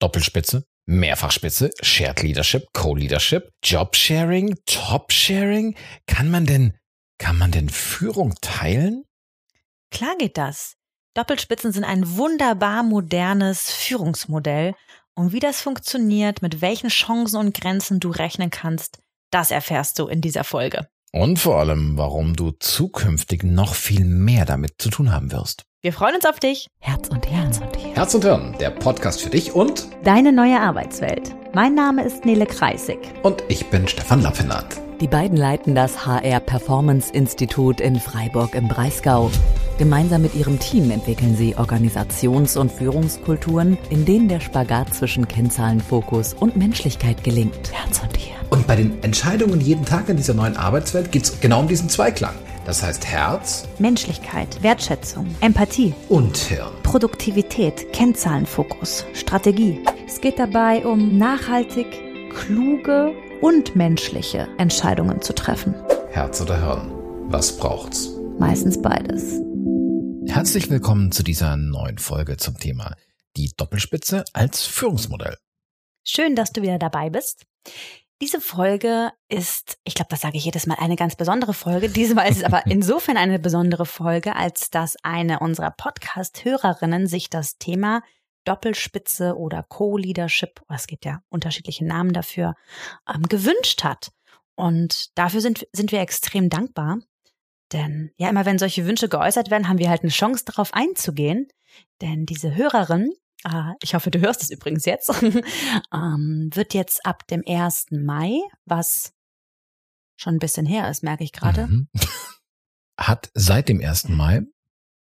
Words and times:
Doppelspitze, 0.00 0.64
Mehrfachspitze, 0.86 1.70
Shared 1.82 2.22
Leadership, 2.22 2.66
Co-Leadership, 2.72 3.50
Job 3.62 3.94
Sharing, 3.94 4.56
Top 4.66 5.12
Sharing. 5.12 5.76
Kann 6.06 6.30
man 6.30 6.46
denn, 6.46 6.74
kann 7.18 7.38
man 7.38 7.52
denn 7.52 7.68
Führung 7.68 8.34
teilen? 8.40 9.04
Klar 9.90 10.16
geht 10.18 10.36
das. 10.36 10.74
Doppelspitzen 11.14 11.72
sind 11.72 11.84
ein 11.84 12.16
wunderbar 12.16 12.82
modernes 12.82 13.70
Führungsmodell. 13.70 14.74
Und 15.14 15.32
wie 15.32 15.40
das 15.40 15.60
funktioniert, 15.60 16.40
mit 16.40 16.60
welchen 16.60 16.88
Chancen 16.88 17.36
und 17.36 17.54
Grenzen 17.54 18.00
du 18.00 18.10
rechnen 18.10 18.50
kannst, 18.50 18.98
das 19.30 19.50
erfährst 19.50 19.98
du 19.98 20.06
in 20.08 20.20
dieser 20.20 20.44
Folge. 20.44 20.88
Und 21.12 21.38
vor 21.38 21.58
allem, 21.58 21.98
warum 21.98 22.36
du 22.36 22.52
zukünftig 22.52 23.42
noch 23.42 23.74
viel 23.74 24.04
mehr 24.04 24.44
damit 24.44 24.74
zu 24.78 24.90
tun 24.90 25.12
haben 25.12 25.32
wirst. 25.32 25.64
Wir 25.82 25.94
freuen 25.94 26.14
uns 26.14 26.26
auf 26.26 26.38
dich. 26.38 26.68
Herz 26.80 27.08
und 27.08 27.26
Herz 27.30 27.58
und 27.58 27.74
Hirn. 27.74 27.94
Herz 27.94 28.14
und 28.14 28.22
Hirn, 28.22 28.54
der 28.60 28.68
Podcast 28.68 29.22
für 29.22 29.30
dich 29.30 29.54
und 29.54 29.88
deine 30.04 30.30
neue 30.30 30.60
Arbeitswelt. 30.60 31.34
Mein 31.54 31.74
Name 31.74 32.04
ist 32.04 32.26
Nele 32.26 32.44
Kreisig. 32.44 32.98
Und 33.22 33.42
ich 33.48 33.64
bin 33.70 33.88
Stefan 33.88 34.20
Lappenat. 34.20 34.78
Die 35.00 35.06
beiden 35.06 35.38
leiten 35.38 35.74
das 35.74 36.04
HR 36.04 36.40
Performance 36.40 37.10
Institut 37.10 37.80
in 37.80 37.98
Freiburg 37.98 38.54
im 38.54 38.68
Breisgau. 38.68 39.30
Gemeinsam 39.78 40.20
mit 40.20 40.34
ihrem 40.34 40.58
Team 40.58 40.90
entwickeln 40.90 41.34
sie 41.34 41.56
Organisations- 41.56 42.58
und 42.58 42.70
Führungskulturen, 42.70 43.78
in 43.88 44.04
denen 44.04 44.28
der 44.28 44.40
Spagat 44.40 44.92
zwischen 44.92 45.28
Kennzahlenfokus 45.28 46.34
und 46.34 46.58
Menschlichkeit 46.58 47.24
gelingt. 47.24 47.72
Herz 47.72 48.02
und 48.02 48.14
Hirn. 48.18 48.36
Und 48.50 48.66
bei 48.66 48.76
den 48.76 49.02
Entscheidungen 49.02 49.62
jeden 49.62 49.86
Tag 49.86 50.10
in 50.10 50.18
dieser 50.18 50.34
neuen 50.34 50.58
Arbeitswelt 50.58 51.10
geht 51.10 51.22
es 51.22 51.40
genau 51.40 51.60
um 51.60 51.68
diesen 51.68 51.88
Zweiklang. 51.88 52.34
Das 52.70 52.84
heißt 52.84 53.04
Herz, 53.04 53.68
Menschlichkeit, 53.80 54.62
Wertschätzung, 54.62 55.34
Empathie 55.40 55.92
und 56.08 56.36
Hirn. 56.36 56.72
Produktivität, 56.84 57.92
Kennzahlenfokus, 57.92 59.06
Strategie. 59.12 59.80
Es 60.06 60.20
geht 60.20 60.38
dabei 60.38 60.86
um 60.86 61.18
nachhaltig, 61.18 61.88
kluge 62.32 63.12
und 63.40 63.74
menschliche 63.74 64.46
Entscheidungen 64.58 65.20
zu 65.20 65.34
treffen. 65.34 65.74
Herz 66.12 66.40
oder 66.40 66.60
Hirn? 66.60 66.92
Was 67.28 67.56
braucht's? 67.56 68.10
Meistens 68.38 68.80
beides. 68.80 69.40
Herzlich 70.28 70.70
willkommen 70.70 71.10
zu 71.10 71.24
dieser 71.24 71.56
neuen 71.56 71.98
Folge 71.98 72.36
zum 72.36 72.56
Thema 72.56 72.94
die 73.36 73.50
Doppelspitze 73.56 74.24
als 74.32 74.64
Führungsmodell. 74.64 75.36
Schön, 76.04 76.36
dass 76.36 76.52
du 76.52 76.62
wieder 76.62 76.78
dabei 76.78 77.10
bist. 77.10 77.46
Diese 78.22 78.42
Folge 78.42 79.12
ist, 79.28 79.78
ich 79.84 79.94
glaube, 79.94 80.10
das 80.10 80.20
sage 80.20 80.36
ich 80.36 80.44
jedes 80.44 80.66
Mal, 80.66 80.76
eine 80.78 80.96
ganz 80.96 81.16
besondere 81.16 81.54
Folge. 81.54 81.88
Diesmal 81.88 82.28
ist 82.28 82.38
es 82.38 82.44
aber 82.44 82.62
insofern 82.66 83.16
eine 83.16 83.38
besondere 83.38 83.86
Folge, 83.86 84.36
als 84.36 84.68
dass 84.68 84.96
eine 85.02 85.40
unserer 85.40 85.70
Podcast-Hörerinnen 85.70 87.06
sich 87.06 87.30
das 87.30 87.56
Thema 87.56 88.02
Doppelspitze 88.44 89.36
oder 89.36 89.62
Co-Leadership, 89.62 90.60
es 90.68 90.86
gibt 90.86 91.06
ja 91.06 91.22
unterschiedliche 91.30 91.86
Namen 91.86 92.12
dafür, 92.12 92.56
ähm, 93.08 93.22
gewünscht 93.22 93.84
hat. 93.84 94.12
Und 94.54 95.16
dafür 95.16 95.40
sind, 95.40 95.66
sind 95.72 95.90
wir 95.90 96.00
extrem 96.00 96.50
dankbar. 96.50 96.98
Denn 97.72 98.10
ja, 98.16 98.28
immer 98.28 98.44
wenn 98.44 98.58
solche 98.58 98.84
Wünsche 98.84 99.08
geäußert 99.08 99.50
werden, 99.50 99.68
haben 99.68 99.78
wir 99.78 99.88
halt 99.88 100.02
eine 100.02 100.10
Chance 100.10 100.44
darauf 100.44 100.74
einzugehen. 100.74 101.48
Denn 102.02 102.26
diese 102.26 102.54
Hörerin 102.54 103.12
äh, 103.44 103.72
ich 103.82 103.94
hoffe, 103.94 104.10
du 104.10 104.20
hörst 104.20 104.42
es 104.42 104.50
übrigens 104.50 104.84
jetzt, 104.84 105.08
ähm, 105.92 106.50
wird 106.52 106.74
jetzt 106.74 107.04
ab 107.06 107.26
dem 107.28 107.42
1. 107.46 107.86
Mai, 107.90 108.40
was 108.64 109.12
schon 110.16 110.36
ein 110.36 110.40
bisschen 110.40 110.66
her 110.66 110.90
ist, 110.90 111.02
merke 111.02 111.24
ich 111.24 111.32
gerade. 111.32 111.66
Mhm. 111.66 111.88
Hat 112.98 113.30
seit 113.34 113.68
dem 113.68 113.80
1. 113.80 114.08
Mai 114.08 114.42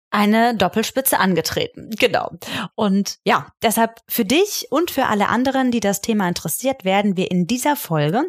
eine 0.10 0.56
Doppelspitze 0.56 1.20
angetreten. 1.20 1.90
Genau. 2.00 2.32
Und 2.76 3.18
ja, 3.26 3.52
deshalb 3.62 4.00
für 4.08 4.24
dich 4.24 4.68
und 4.70 4.90
für 4.92 5.08
alle 5.08 5.28
anderen, 5.28 5.72
die 5.72 5.80
das 5.80 6.02
Thema 6.02 6.28
interessiert, 6.28 6.86
werden 6.86 7.18
wir 7.18 7.30
in 7.30 7.46
dieser 7.46 7.76
Folge 7.76 8.24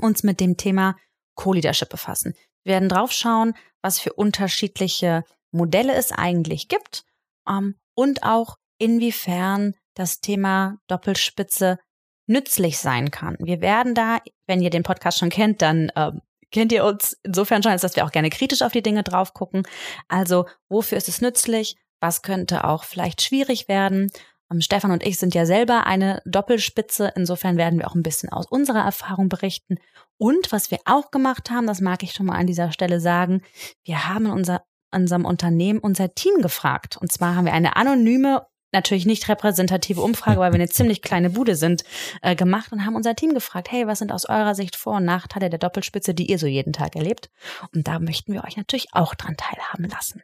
uns 0.00 0.22
mit 0.22 0.40
dem 0.40 0.56
Thema 0.56 0.96
Co-Leadership 1.34 1.88
befassen. 1.88 2.34
Wir 2.64 2.74
werden 2.74 2.88
draufschauen, 2.88 3.54
was 3.82 3.98
für 3.98 4.12
unterschiedliche 4.12 5.24
Modelle 5.50 5.94
es 5.94 6.12
eigentlich 6.12 6.68
gibt 6.68 7.04
ähm, 7.48 7.76
und 7.94 8.22
auch 8.22 8.56
inwiefern 8.78 9.74
das 9.94 10.20
Thema 10.20 10.78
Doppelspitze 10.86 11.78
nützlich 12.26 12.78
sein 12.78 13.10
kann. 13.10 13.36
Wir 13.40 13.60
werden 13.60 13.94
da, 13.94 14.18
wenn 14.46 14.60
ihr 14.60 14.70
den 14.70 14.82
Podcast 14.82 15.18
schon 15.18 15.30
kennt, 15.30 15.62
dann 15.62 15.90
äh, 15.90 16.12
kennt 16.50 16.72
ihr 16.72 16.84
uns 16.84 17.18
insofern 17.22 17.62
schon, 17.62 17.72
als 17.72 17.82
dass 17.82 17.96
wir 17.96 18.04
auch 18.04 18.12
gerne 18.12 18.30
kritisch 18.30 18.62
auf 18.62 18.72
die 18.72 18.82
Dinge 18.82 19.02
drauf 19.02 19.34
gucken. 19.34 19.62
Also, 20.08 20.46
wofür 20.68 20.98
ist 20.98 21.08
es 21.08 21.20
nützlich? 21.20 21.76
Was 22.00 22.22
könnte 22.22 22.64
auch 22.64 22.84
vielleicht 22.84 23.22
schwierig 23.22 23.68
werden? 23.68 24.10
Ähm, 24.50 24.60
Stefan 24.60 24.92
und 24.92 25.04
ich 25.04 25.18
sind 25.18 25.34
ja 25.34 25.46
selber 25.46 25.86
eine 25.86 26.22
Doppelspitze. 26.26 27.12
Insofern 27.16 27.56
werden 27.56 27.78
wir 27.78 27.88
auch 27.88 27.94
ein 27.94 28.02
bisschen 28.02 28.30
aus 28.30 28.46
unserer 28.46 28.84
Erfahrung 28.84 29.28
berichten. 29.28 29.76
Und 30.16 30.52
was 30.52 30.70
wir 30.70 30.78
auch 30.84 31.10
gemacht 31.10 31.50
haben, 31.50 31.66
das 31.66 31.80
mag 31.80 32.02
ich 32.02 32.12
schon 32.12 32.26
mal 32.26 32.36
an 32.36 32.46
dieser 32.46 32.72
Stelle 32.72 33.00
sagen, 33.00 33.42
wir 33.84 34.08
haben 34.08 34.26
in 34.26 34.32
unser, 34.32 34.64
unserem 34.92 35.24
Unternehmen 35.24 35.78
unser 35.78 36.14
Team 36.14 36.40
gefragt. 36.40 36.96
Und 36.96 37.12
zwar 37.12 37.36
haben 37.36 37.46
wir 37.46 37.52
eine 37.52 37.76
anonyme 37.76 38.46
natürlich 38.72 39.06
nicht 39.06 39.28
repräsentative 39.28 40.00
Umfrage, 40.00 40.40
weil 40.40 40.52
wir 40.52 40.56
eine 40.56 40.68
ziemlich 40.68 41.02
kleine 41.02 41.30
Bude 41.30 41.56
sind, 41.56 41.84
äh, 42.22 42.36
gemacht 42.36 42.72
und 42.72 42.84
haben 42.84 42.96
unser 42.96 43.14
Team 43.14 43.34
gefragt, 43.34 43.70
hey, 43.70 43.86
was 43.86 43.98
sind 43.98 44.12
aus 44.12 44.26
eurer 44.26 44.54
Sicht 44.54 44.76
Vor- 44.76 44.96
und 44.96 45.04
Nachteile 45.04 45.50
der 45.50 45.58
Doppelspitze, 45.58 46.14
die 46.14 46.30
ihr 46.30 46.38
so 46.38 46.46
jeden 46.46 46.72
Tag 46.72 46.96
erlebt? 46.96 47.30
Und 47.74 47.88
da 47.88 47.98
möchten 47.98 48.32
wir 48.32 48.44
euch 48.44 48.56
natürlich 48.56 48.88
auch 48.92 49.14
dran 49.14 49.36
teilhaben 49.36 49.88
lassen. 49.88 50.22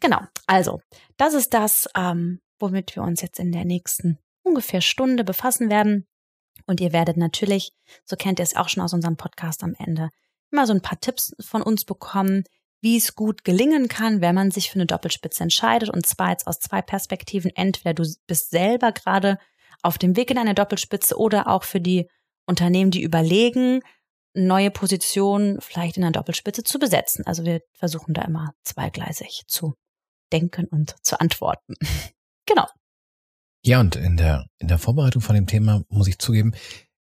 Genau, 0.00 0.20
also 0.46 0.80
das 1.16 1.34
ist 1.34 1.54
das, 1.54 1.88
ähm, 1.96 2.40
womit 2.58 2.94
wir 2.96 3.02
uns 3.02 3.22
jetzt 3.22 3.38
in 3.38 3.52
der 3.52 3.64
nächsten 3.64 4.18
ungefähr 4.42 4.80
Stunde 4.80 5.24
befassen 5.24 5.70
werden. 5.70 6.06
Und 6.66 6.80
ihr 6.80 6.92
werdet 6.92 7.16
natürlich, 7.16 7.72
so 8.04 8.16
kennt 8.16 8.38
ihr 8.38 8.44
es 8.44 8.56
auch 8.56 8.68
schon 8.68 8.82
aus 8.82 8.92
unserem 8.92 9.16
Podcast 9.16 9.62
am 9.64 9.74
Ende, 9.78 10.10
immer 10.52 10.66
so 10.66 10.72
ein 10.72 10.82
paar 10.82 11.00
Tipps 11.00 11.34
von 11.40 11.62
uns 11.62 11.84
bekommen, 11.84 12.44
wie 12.80 12.96
es 12.96 13.14
gut 13.14 13.44
gelingen 13.44 13.88
kann, 13.88 14.20
wenn 14.20 14.34
man 14.34 14.50
sich 14.50 14.70
für 14.70 14.76
eine 14.76 14.86
Doppelspitze 14.86 15.42
entscheidet. 15.42 15.90
Und 15.90 16.06
zwar 16.06 16.30
jetzt 16.30 16.46
aus 16.46 16.60
zwei 16.60 16.82
Perspektiven. 16.82 17.50
Entweder 17.54 17.94
du 17.94 18.04
bist 18.26 18.50
selber 18.50 18.92
gerade 18.92 19.38
auf 19.82 19.98
dem 19.98 20.16
Weg 20.16 20.30
in 20.30 20.38
eine 20.38 20.54
Doppelspitze 20.54 21.18
oder 21.18 21.48
auch 21.48 21.64
für 21.64 21.80
die 21.80 22.08
Unternehmen, 22.46 22.90
die 22.90 23.02
überlegen, 23.02 23.82
neue 24.34 24.70
Positionen 24.70 25.60
vielleicht 25.60 25.96
in 25.96 26.04
einer 26.04 26.12
Doppelspitze 26.12 26.62
zu 26.62 26.78
besetzen. 26.78 27.26
Also 27.26 27.44
wir 27.44 27.60
versuchen 27.72 28.14
da 28.14 28.22
immer 28.22 28.54
zweigleisig 28.62 29.42
zu 29.46 29.74
denken 30.32 30.66
und 30.66 30.94
zu 31.02 31.20
antworten. 31.20 31.74
genau. 32.46 32.66
Ja, 33.62 33.80
und 33.80 33.96
in 33.96 34.16
der, 34.16 34.46
in 34.58 34.68
der 34.68 34.78
Vorbereitung 34.78 35.20
von 35.20 35.34
dem 35.34 35.46
Thema 35.46 35.84
muss 35.88 36.08
ich 36.08 36.18
zugeben, 36.18 36.52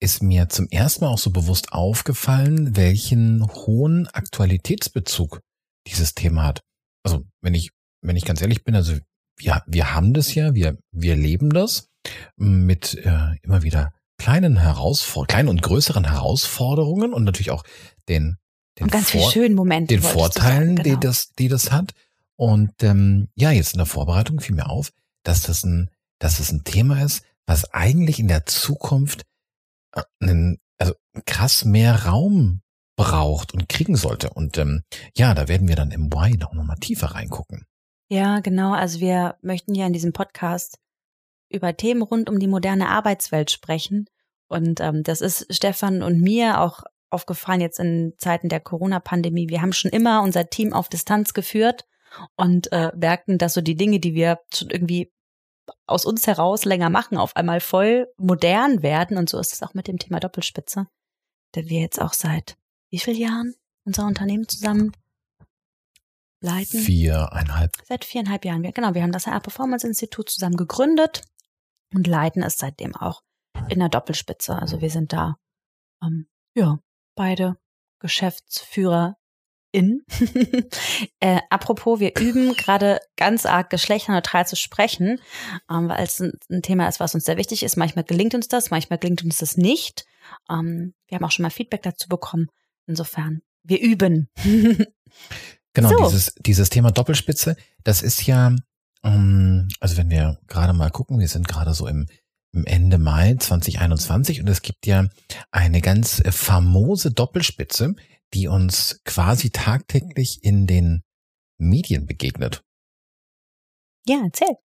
ist 0.02 0.24
mir 0.24 0.50
zum 0.50 0.68
ersten 0.70 1.06
Mal 1.06 1.12
auch 1.12 1.18
so 1.18 1.30
bewusst 1.30 1.72
aufgefallen, 1.72 2.76
welchen 2.76 3.48
hohen 3.54 4.08
Aktualitätsbezug 4.08 5.42
dieses 5.88 6.14
Thema 6.14 6.44
hat. 6.44 6.62
Also 7.04 7.24
wenn 7.42 7.54
ich, 7.54 7.72
wenn 8.02 8.16
ich 8.16 8.26
ganz 8.26 8.42
ehrlich 8.42 8.64
bin, 8.64 8.76
also 8.76 8.96
wir, 9.38 9.64
wir 9.66 9.94
haben 9.94 10.14
das 10.14 10.36
ja, 10.36 10.54
wir, 10.54 10.78
wir 10.92 11.16
leben 11.16 11.50
das 11.52 11.90
mit 12.36 12.96
äh, 12.96 13.36
immer 13.42 13.64
wieder 13.64 13.94
kleinen 14.18 14.58
Herausforderungen, 14.58 15.28
kleinen 15.28 15.50
und 15.50 15.62
größeren 15.62 16.10
Herausforderungen 16.10 17.14
und 17.14 17.24
natürlich 17.24 17.52
auch 17.52 17.64
den, 18.08 18.38
den, 18.78 18.86
und 18.86 18.92
ganz 18.92 19.12
Vor 19.12 19.32
schönen 19.32 19.56
Momenten, 19.56 19.88
den 19.88 20.02
Vorteilen, 20.02 20.76
genau. 20.76 20.84
die 20.84 21.00
das, 21.00 21.32
die 21.34 21.48
das 21.48 21.72
hat. 21.72 21.94
Und 22.36 22.72
ähm, 22.84 23.30
ja, 23.36 23.52
jetzt 23.52 23.74
in 23.74 23.78
der 23.78 23.86
Vorbereitung 23.86 24.40
fiel 24.40 24.56
mir 24.56 24.70
auf, 24.70 24.92
dass 25.24 25.42
das 25.42 25.64
ein, 25.64 25.90
dass 26.20 26.38
das 26.38 26.52
ein 26.52 26.64
Thema 26.64 27.02
ist, 27.04 27.24
was 27.46 27.74
eigentlich 27.74 28.20
in 28.20 28.28
der 28.28 28.46
Zukunft 28.46 29.24
äh, 29.94 30.04
einen, 30.20 30.60
also 30.78 30.94
krass 31.26 31.66
mehr 31.66 32.06
Raum 32.06 32.62
braucht 33.02 33.54
und 33.54 33.68
kriegen 33.68 33.96
sollte. 33.96 34.30
Und 34.30 34.58
ähm, 34.60 34.84
ja, 35.16 35.34
da 35.34 35.48
werden 35.48 35.68
wir 35.68 35.76
dann 35.76 35.92
im 35.92 36.14
Why 36.14 36.38
noch 36.38 36.54
mal 36.54 36.76
tiefer 36.76 37.08
reingucken. 37.08 37.66
Ja, 38.10 38.42
genau. 38.42 38.74
Also 38.74 39.00
wir 39.00 39.38
möchten 39.42 39.74
ja 39.74 39.88
in 39.88 39.94
diesem 39.94 40.14
Podcast 40.14 40.78
über 41.50 41.76
Themen 41.76 42.04
rund 42.04 42.30
um 42.30 42.40
die 42.40 42.48
moderne 42.48 42.90
Arbeitswelt 42.90 43.50
sprechen. 43.50 44.06
Und 44.48 44.82
ähm, 44.82 45.02
das 45.02 45.22
ist 45.22 45.48
Stefan 45.54 46.04
und 46.04 46.22
mir 46.22 46.62
auch 46.62 46.84
aufgefallen 47.10 47.62
jetzt 47.62 47.80
in 47.80 48.14
Zeiten 48.18 48.50
der 48.50 48.60
Corona-Pandemie. 48.60 49.50
Wir 49.50 49.62
haben 49.62 49.74
schon 49.74 49.92
immer 49.92 50.22
unser 50.22 50.50
Team 50.50 50.72
auf 50.72 50.88
Distanz 50.88 51.34
geführt 51.34 51.86
und 52.36 52.72
äh, 52.72 52.92
merkten, 52.96 53.38
dass 53.38 53.54
so 53.54 53.62
die 53.62 53.76
Dinge, 53.76 54.00
die 54.00 54.14
wir 54.14 54.40
schon 54.54 54.70
irgendwie 54.70 55.12
aus 55.88 56.06
uns 56.06 56.28
heraus 56.28 56.66
länger 56.66 56.90
machen, 56.90 57.18
auf 57.18 57.36
einmal 57.36 57.62
voll 57.62 58.08
modern 58.18 58.84
werden. 58.84 59.18
Und 59.18 59.30
so 59.30 59.40
ist 59.40 59.54
es 59.54 59.64
auch 59.64 59.74
mit 59.74 59.88
dem 59.88 59.98
Thema 59.98 60.20
Doppelspitze, 60.20 60.86
der 61.56 61.66
wir 61.66 61.80
jetzt 61.80 62.00
auch 62.00 62.14
seit 62.14 62.58
wie 62.92 63.00
vielen 63.00 63.18
Jahren 63.18 63.56
unser 63.86 64.06
Unternehmen 64.06 64.48
zusammen 64.48 64.92
leiten? 66.42 66.80
Viereinhalb. 66.80 67.72
Seit 67.86 68.06
viereinhalb 68.06 68.46
Jahren. 68.46 68.62
Genau, 68.62 68.94
wir 68.94 69.02
haben 69.02 69.12
das 69.12 69.28
HR 69.28 69.40
Performance 69.40 69.88
Institut 69.88 70.30
zusammen 70.30 70.58
gegründet 70.58 71.24
und 71.94 72.06
leiten 72.06 72.44
es 72.44 72.58
seitdem 72.58 72.96
auch 72.96 73.22
in 73.70 73.80
der 73.80 73.90
Doppelspitze. 73.90 74.56
Also 74.56 74.82
wir 74.82 74.90
sind 74.90 75.14
da, 75.14 75.38
ähm, 76.04 76.28
ja, 76.54 76.80
beide 77.16 77.58
Geschäftsführer 78.00 79.18
in. 79.72 80.04
äh, 81.22 81.40
apropos, 81.50 82.02
wir 82.02 82.20
üben 82.20 82.56
gerade 82.56 83.00
ganz 83.16 83.46
arg 83.46 83.70
geschlechterneutral 83.70 84.46
zu 84.46 84.58
sprechen, 84.58 85.22
ähm, 85.70 85.88
weil 85.88 86.04
es 86.04 86.20
ein, 86.20 86.34
ein, 86.50 86.62
Thema 86.62 86.90
ist, 86.90 87.00
was 87.00 87.16
uns 87.16 87.24
sehr 87.24 87.38
wichtig 87.38 87.64
ist. 87.64 87.78
Manchmal 87.78 88.04
gelingt 88.04 88.36
uns 88.36 88.50
das, 88.50 88.70
manchmal 88.70 89.00
gelingt 89.00 89.24
uns 89.24 89.38
das 89.38 89.56
nicht. 89.56 90.06
Ähm, 90.50 90.94
wir 91.08 91.16
haben 91.16 91.24
auch 91.24 91.32
schon 91.32 91.44
mal 91.44 91.50
Feedback 91.52 91.84
dazu 91.84 92.10
bekommen. 92.10 92.50
Insofern, 92.92 93.42
wir 93.64 93.80
üben. 93.80 94.28
genau, 95.74 95.90
so. 95.90 96.10
dieses, 96.10 96.36
dieses 96.36 96.70
Thema 96.70 96.92
Doppelspitze, 96.92 97.56
das 97.86 98.02
ist 98.02 98.28
ja, 98.28 98.54
ähm, 99.04 99.70
also 99.80 99.96
wenn 99.96 100.10
wir 100.10 100.42
gerade 100.48 100.74
mal 100.74 100.90
gucken, 100.92 101.20
wir 101.20 101.30
sind 101.30 101.48
gerade 101.48 101.74
so 101.74 101.88
im 101.88 102.06
Ende 102.66 102.98
Mai 102.98 103.36
2021 103.36 104.42
und 104.42 104.50
es 104.50 104.62
gibt 104.62 104.86
ja 104.88 105.08
eine 105.52 105.80
ganz 105.80 106.22
famose 106.32 107.12
Doppelspitze, 107.12 107.96
die 108.34 108.50
uns 108.50 109.00
quasi 109.06 109.52
tagtäglich 109.52 110.44
in 110.44 110.68
den 110.68 111.04
Medien 111.58 112.06
begegnet. 112.06 112.62
Ja, 114.06 114.22
erzähl. 114.26 114.58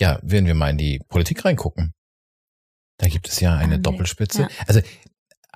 Ja, 0.00 0.20
wenn 0.22 0.46
wir 0.46 0.54
mal 0.54 0.70
in 0.70 0.78
die 0.78 1.00
Politik 1.06 1.44
reingucken, 1.44 1.92
da 2.96 3.08
gibt 3.08 3.28
es 3.28 3.40
ja 3.40 3.54
eine 3.54 3.74
ah, 3.74 3.78
Doppelspitze. 3.78 4.42
Ja. 4.42 4.48
Also 4.66 4.80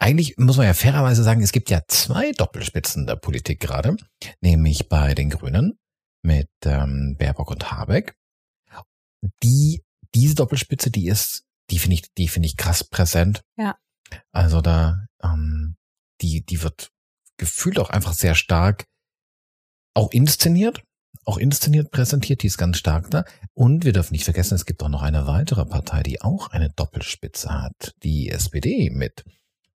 eigentlich 0.00 0.37
muss 0.39 0.56
man 0.56 0.67
ja 0.67 0.75
fairerweise 0.75 1.23
sagen, 1.23 1.43
es 1.43 1.53
gibt 1.53 1.71
ja 1.71 1.83
zwei 1.89 2.33
Doppelspitzen 2.33 3.06
der 3.06 3.17
Politik 3.17 3.61
gerade, 3.61 3.97
nämlich 4.41 4.89
bei 4.89 5.15
den 5.15 5.31
Grünen 5.31 5.79
mit 6.23 6.50
ähm, 6.65 7.17
Baerbock 7.19 7.50
und 7.50 7.71
Habeck. 7.71 8.15
Die 9.43 9.83
diese 10.15 10.35
Doppelspitze, 10.35 10.91
die 10.91 11.09
ist, 11.09 11.45
die 11.71 11.79
finde 11.79 11.95
ich, 11.95 12.15
die 12.15 12.29
finde 12.29 12.47
ich 12.47 12.56
krass 12.56 12.85
präsent. 12.85 13.43
Ja. 13.56 13.77
Also 14.33 14.61
da, 14.61 15.06
ähm, 15.23 15.77
die, 16.21 16.45
die 16.45 16.62
wird 16.62 16.91
gefühlt 17.37 17.79
auch 17.79 17.91
einfach 17.91 18.15
sehr 18.15 18.35
stark 18.35 18.85
auch 19.95 20.11
inszeniert, 20.12 20.83
auch 21.25 21.39
inszeniert 21.39 21.91
präsentiert, 21.91 22.43
die 22.43 22.47
ist 22.47 22.59
ganz 22.59 22.79
stark 22.79 23.11
da. 23.11 23.25
Und 23.53 23.85
wir 23.85 23.93
dürfen 23.93 24.12
nicht 24.12 24.25
vergessen, 24.25 24.55
es 24.55 24.65
gibt 24.65 24.83
auch 24.83 24.89
noch 24.89 25.03
eine 25.03 25.27
weitere 25.27 25.67
Partei, 25.67 26.03
die 26.03 26.23
auch 26.23 26.49
eine 26.49 26.71
Doppelspitze 26.71 27.50
hat, 27.50 27.95
die 28.03 28.31
SPD 28.31 28.91
mit 28.91 29.25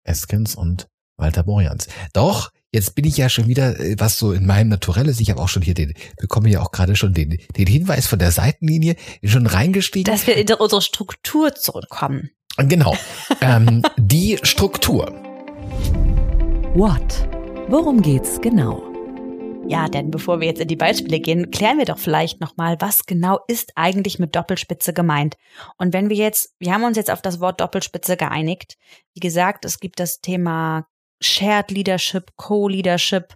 Eskens 0.05 0.55
und 0.55 0.89
Walter 1.17 1.43
Borjans. 1.43 1.89
Doch, 2.13 2.51
jetzt 2.73 2.95
bin 2.95 3.05
ich 3.05 3.17
ja 3.17 3.29
schon 3.29 3.47
wieder, 3.47 3.79
äh, 3.79 3.97
was 3.99 4.19
so 4.19 4.33
in 4.33 4.47
meinem 4.47 4.69
Naturell 4.69 5.09
ist. 5.09 5.21
Ich 5.21 5.31
habe 5.31 5.41
auch 5.41 5.49
schon 5.49 5.63
hier 5.63 5.75
den, 5.75 5.95
bekomme 6.19 6.49
ja 6.49 6.61
auch 6.61 6.73
gerade 6.73 6.97
schon 6.97 7.15
den, 7.15 7.39
den 7.57 7.67
Hinweis 7.67 8.07
von 8.07 8.19
der 8.19 8.33
Seitenlinie 8.33 8.97
schon 9.25 9.47
reingestiegen. 9.47 10.13
Dass 10.13 10.27
wir 10.27 10.37
in 10.37 10.53
unsere 10.53 10.83
Struktur 10.83 11.55
zurückkommen. 11.55 12.31
Genau. 12.57 12.97
ähm, 13.41 13.83
die 13.97 14.39
Struktur. 14.43 15.07
What? 16.75 17.29
Worum 17.69 18.03
geht's 18.03 18.41
genau? 18.41 18.92
Ja, 19.69 19.89
denn 19.89 20.11
bevor 20.11 20.41
wir 20.41 20.49
jetzt 20.49 20.61
in 20.61 20.69
die 20.69 20.77
Beispiele 20.77 21.21
gehen, 21.21 21.51
klären 21.51 21.79
wir 21.79 21.85
doch 21.85 21.99
vielleicht 21.99 22.41
nochmal, 22.41 22.77
was 22.81 23.07
genau 23.07 23.39
ist 23.49 23.73
eigentlich 23.77 24.19
mit 24.19 24.35
Doppelspitze 24.35 24.93
gemeint. 24.93 25.37
Und 25.79 25.93
wenn 25.93 26.11
wir 26.11 26.17
jetzt, 26.17 26.55
wir 26.59 26.75
haben 26.75 26.85
uns 26.85 26.97
jetzt 26.97 27.11
auf 27.11 27.23
das 27.23 27.41
Wort 27.41 27.61
Doppelspitze 27.61 28.17
geeinigt. 28.17 28.77
Wie 29.15 29.21
gesagt, 29.21 29.65
es 29.65 29.79
gibt 29.79 30.01
das 30.01 30.21
Thema 30.21 30.87
Shared 31.21 31.71
Leadership, 31.71 32.33
Co-Leadership. 32.37 33.35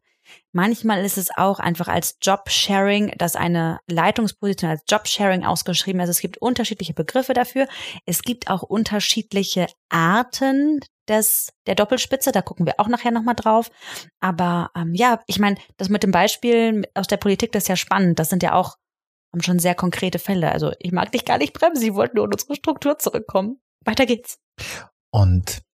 Manchmal 0.56 1.04
ist 1.04 1.18
es 1.18 1.28
auch 1.36 1.58
einfach 1.58 1.86
als 1.86 2.16
Job-Sharing, 2.22 3.12
dass 3.18 3.36
eine 3.36 3.78
Leitungsposition 3.88 4.70
als 4.70 4.84
Job-Sharing 4.88 5.44
ausgeschrieben 5.44 6.00
ist. 6.00 6.08
Es 6.08 6.20
gibt 6.20 6.38
unterschiedliche 6.38 6.94
Begriffe 6.94 7.34
dafür. 7.34 7.68
Es 8.06 8.22
gibt 8.22 8.48
auch 8.48 8.62
unterschiedliche 8.62 9.66
Arten 9.90 10.80
des, 11.08 11.50
der 11.66 11.74
Doppelspitze. 11.74 12.32
Da 12.32 12.40
gucken 12.40 12.64
wir 12.64 12.76
auch 12.78 12.88
nachher 12.88 13.10
nochmal 13.10 13.34
drauf. 13.34 13.70
Aber 14.18 14.70
ähm, 14.74 14.94
ja, 14.94 15.20
ich 15.26 15.38
meine, 15.38 15.58
das 15.76 15.90
mit 15.90 16.02
dem 16.02 16.10
Beispiel 16.10 16.88
aus 16.94 17.06
der 17.06 17.18
Politik, 17.18 17.52
das 17.52 17.64
ist 17.64 17.68
ja 17.68 17.76
spannend. 17.76 18.18
Das 18.18 18.30
sind 18.30 18.42
ja 18.42 18.54
auch 18.54 18.76
um, 19.34 19.42
schon 19.42 19.58
sehr 19.58 19.74
konkrete 19.74 20.18
Fälle. 20.18 20.52
Also 20.52 20.72
ich 20.78 20.90
mag 20.90 21.12
dich 21.12 21.26
gar 21.26 21.36
nicht 21.36 21.52
bremsen. 21.52 21.82
Sie 21.82 21.94
wollten 21.94 22.16
nur 22.16 22.24
in 22.24 22.32
unsere 22.32 22.54
Struktur 22.54 22.98
zurückkommen. 22.98 23.60
Weiter 23.84 24.06
geht's. 24.06 24.38
Und 25.10 25.65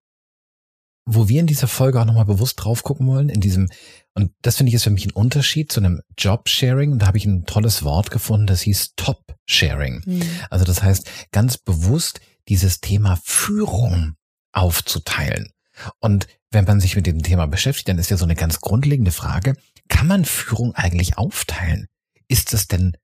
wo 1.05 1.29
wir 1.29 1.41
in 1.41 1.47
dieser 1.47 1.69
Folge 1.69 2.01
auch 2.01 2.05
nochmal 2.05 2.25
bewusst 2.25 2.63
drauf 2.63 2.83
gucken 2.83 3.07
wollen, 3.07 3.29
in 3.29 3.41
diesem, 3.41 3.69
und 4.15 4.33
das 4.43 4.57
finde 4.57 4.71
ich 4.71 4.75
ist 4.75 4.85
für 4.85 4.91
mich 4.91 5.07
ein 5.07 5.13
Unterschied 5.13 5.73
zu 5.73 5.81
einem 5.81 6.01
Job-Sharing. 6.17 6.93
Und 6.93 7.01
da 7.01 7.07
habe 7.07 7.19
ich 7.19 7.25
ein 7.25 7.45
tolles 7.45 7.83
Wort 7.83 8.11
gefunden, 8.11 8.47
das 8.47 8.61
hieß 8.63 8.95
Top-Sharing. 8.97 10.03
Mhm. 10.05 10.23
Also 10.51 10.65
das 10.65 10.83
heißt, 10.83 11.11
ganz 11.33 11.59
bewusst 11.59 12.21
dieses 12.49 12.81
Thema 12.81 13.19
Führung 13.25 14.15
aufzuteilen. 14.53 15.53
Und 15.99 16.27
wenn 16.51 16.65
man 16.65 16.81
sich 16.81 16.95
mit 16.97 17.07
dem 17.07 17.23
Thema 17.23 17.47
beschäftigt, 17.47 17.89
dann 17.89 17.99
ist 17.99 18.11
ja 18.11 18.17
so 18.17 18.25
eine 18.25 18.35
ganz 18.35 18.61
grundlegende 18.61 19.13
Frage, 19.13 19.57
kann 19.89 20.07
man 20.07 20.25
Führung 20.25 20.75
eigentlich 20.75 21.19
aufteilen? 21.19 21.89
Ist 22.29 22.53
es 22.55 22.69
denn 22.69 22.97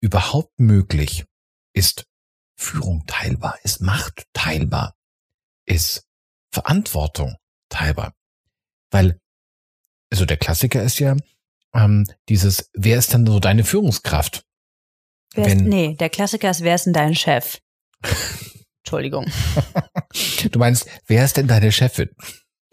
überhaupt 0.00 0.58
möglich? 0.58 1.24
Ist 1.72 2.06
Führung 2.56 3.04
teilbar? 3.06 3.56
Ist 3.64 3.80
Macht 3.80 4.24
teilbar? 4.32 4.94
Ist 5.64 6.06
Verantwortung 6.52 7.36
teilbar. 7.68 8.14
Weil, 8.90 9.18
also 10.10 10.24
der 10.24 10.36
Klassiker 10.36 10.82
ist 10.82 10.98
ja 10.98 11.16
ähm, 11.74 12.06
dieses, 12.28 12.70
wer 12.74 12.98
ist 12.98 13.12
denn 13.12 13.26
so 13.26 13.40
deine 13.40 13.64
Führungskraft? 13.64 14.44
Wer 15.34 15.46
ist, 15.46 15.56
nee, 15.56 15.94
der 15.94 16.10
Klassiker 16.10 16.50
ist, 16.50 16.62
wer 16.62 16.74
ist 16.74 16.84
denn 16.84 16.92
dein 16.92 17.14
Chef? 17.14 17.58
Entschuldigung. 18.84 19.26
du 20.50 20.58
meinst, 20.58 20.86
wer 21.06 21.24
ist 21.24 21.36
denn 21.36 21.48
deine 21.48 21.72
Chefin? 21.72 22.10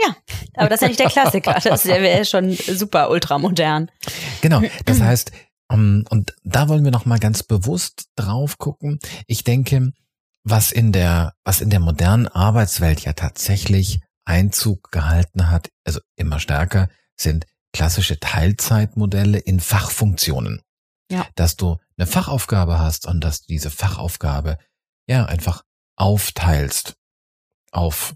Ja, 0.02 0.16
aber 0.56 0.70
das 0.70 0.78
ist 0.78 0.82
ja 0.82 0.88
nicht 0.90 1.00
der 1.00 1.10
Klassiker. 1.10 1.60
Das 1.64 1.86
wäre 1.86 2.26
schon 2.26 2.52
super 2.52 3.10
ultramodern. 3.10 3.90
Genau, 4.42 4.62
das 4.86 5.00
heißt, 5.02 5.32
um, 5.72 5.80
ähm, 5.80 6.06
und 6.10 6.36
da 6.44 6.68
wollen 6.68 6.84
wir 6.84 6.92
noch 6.92 7.06
mal 7.06 7.20
ganz 7.20 7.44
bewusst 7.44 8.10
drauf 8.16 8.58
gucken. 8.58 9.00
Ich 9.28 9.44
denke, 9.44 9.92
was 10.44 10.72
in 10.72 10.92
der, 10.92 11.34
was 11.44 11.62
in 11.62 11.70
der 11.70 11.80
modernen 11.80 12.28
Arbeitswelt 12.28 13.02
ja 13.02 13.14
tatsächlich 13.14 14.00
Einzug 14.26 14.92
gehalten 14.92 15.50
hat, 15.50 15.70
also 15.86 16.00
immer 16.16 16.40
stärker, 16.40 16.90
sind 17.18 17.46
klassische 17.74 18.20
Teilzeitmodelle 18.20 19.40
in 19.40 19.60
Fachfunktionen. 19.60 20.62
Ja. 21.12 21.28
Dass 21.36 21.56
du 21.56 21.78
eine 21.98 22.08
Fachaufgabe 22.08 22.80
hast 22.80 23.08
und 23.08 23.24
dass 23.24 23.42
du 23.42 23.48
diese 23.50 23.72
Fachaufgabe 23.72 24.58
ja 25.08 25.26
einfach 25.26 25.64
aufteilst 25.96 26.96
auf 27.72 28.14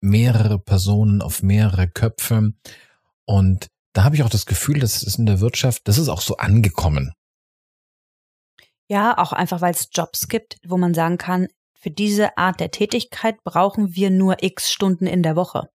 mehrere 0.00 0.58
Personen, 0.58 1.22
auf 1.22 1.42
mehrere 1.42 1.88
Köpfe. 1.88 2.52
Und 3.24 3.68
da 3.92 4.04
habe 4.04 4.16
ich 4.16 4.22
auch 4.22 4.30
das 4.30 4.46
Gefühl, 4.46 4.80
das 4.80 5.02
ist 5.02 5.18
in 5.18 5.26
der 5.26 5.40
Wirtschaft, 5.40 5.82
das 5.86 5.98
ist 5.98 6.08
auch 6.08 6.20
so 6.20 6.36
angekommen. 6.36 7.12
Ja, 8.88 9.18
auch 9.18 9.32
einfach, 9.32 9.60
weil 9.60 9.72
es 9.72 9.88
Jobs 9.92 10.28
gibt, 10.28 10.58
wo 10.66 10.76
man 10.78 10.94
sagen 10.94 11.18
kann, 11.18 11.48
für 11.74 11.90
diese 11.90 12.36
Art 12.36 12.58
der 12.58 12.70
Tätigkeit 12.70 13.44
brauchen 13.44 13.94
wir 13.94 14.10
nur 14.10 14.42
x 14.42 14.72
Stunden 14.72 15.06
in 15.06 15.22
der 15.22 15.36
Woche. 15.36 15.68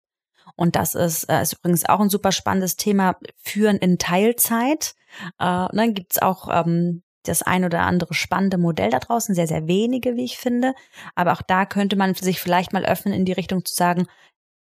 Und 0.56 0.76
das 0.76 0.96
ist, 0.96 1.26
äh, 1.26 1.42
ist 1.42 1.54
übrigens 1.54 1.86
auch 1.88 2.00
ein 2.00 2.10
super 2.10 2.32
spannendes 2.32 2.76
Thema, 2.76 3.18
Führen 3.38 3.78
in 3.78 3.98
Teilzeit. 3.98 4.96
Äh, 5.40 5.68
dann 5.72 5.94
gibt's 5.94 6.20
auch 6.20 6.48
ähm, 6.52 7.04
das 7.24 7.44
ein 7.44 7.66
oder 7.66 7.82
andere 7.82 8.14
spannende 8.14 8.58
Modell 8.58 8.90
da 8.90 9.00
draußen, 9.00 9.36
sehr, 9.36 9.48
sehr 9.48 9.68
wenige, 9.68 10.16
wie 10.16 10.24
ich 10.24 10.38
finde. 10.38 10.74
Aber 11.16 11.34
auch 11.34 11.42
da 11.42 11.66
könnte 11.66 11.96
man 11.96 12.16
sich 12.16 12.40
vielleicht 12.40 12.74
mal 12.74 12.86
öffnen 12.86 13.14
in 13.14 13.26
die 13.26 13.34
Richtung 13.34 13.64
zu 13.66 13.76
sagen, 13.76 14.08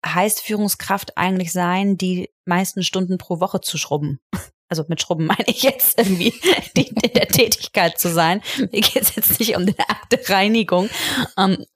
heißt 0.05 0.41
Führungskraft 0.41 1.17
eigentlich 1.17 1.51
sein, 1.51 1.97
die 1.97 2.29
meisten 2.45 2.83
Stunden 2.83 3.17
pro 3.17 3.39
Woche 3.39 3.61
zu 3.61 3.77
schrubben? 3.77 4.19
Also 4.69 4.85
mit 4.87 5.01
Schrubben 5.01 5.25
meine 5.27 5.47
ich 5.47 5.63
jetzt 5.63 5.97
irgendwie 5.97 6.33
die, 6.77 6.87
in 6.87 7.13
der 7.13 7.27
Tätigkeit 7.27 7.99
zu 7.99 8.09
sein. 8.09 8.41
Mir 8.57 8.81
geht 8.81 9.01
es 9.01 9.15
jetzt 9.15 9.39
nicht 9.39 9.55
um 9.55 9.65
die 9.65 9.79
Akte 9.79 10.19
Reinigung. 10.27 10.89
Ähm 11.37 11.65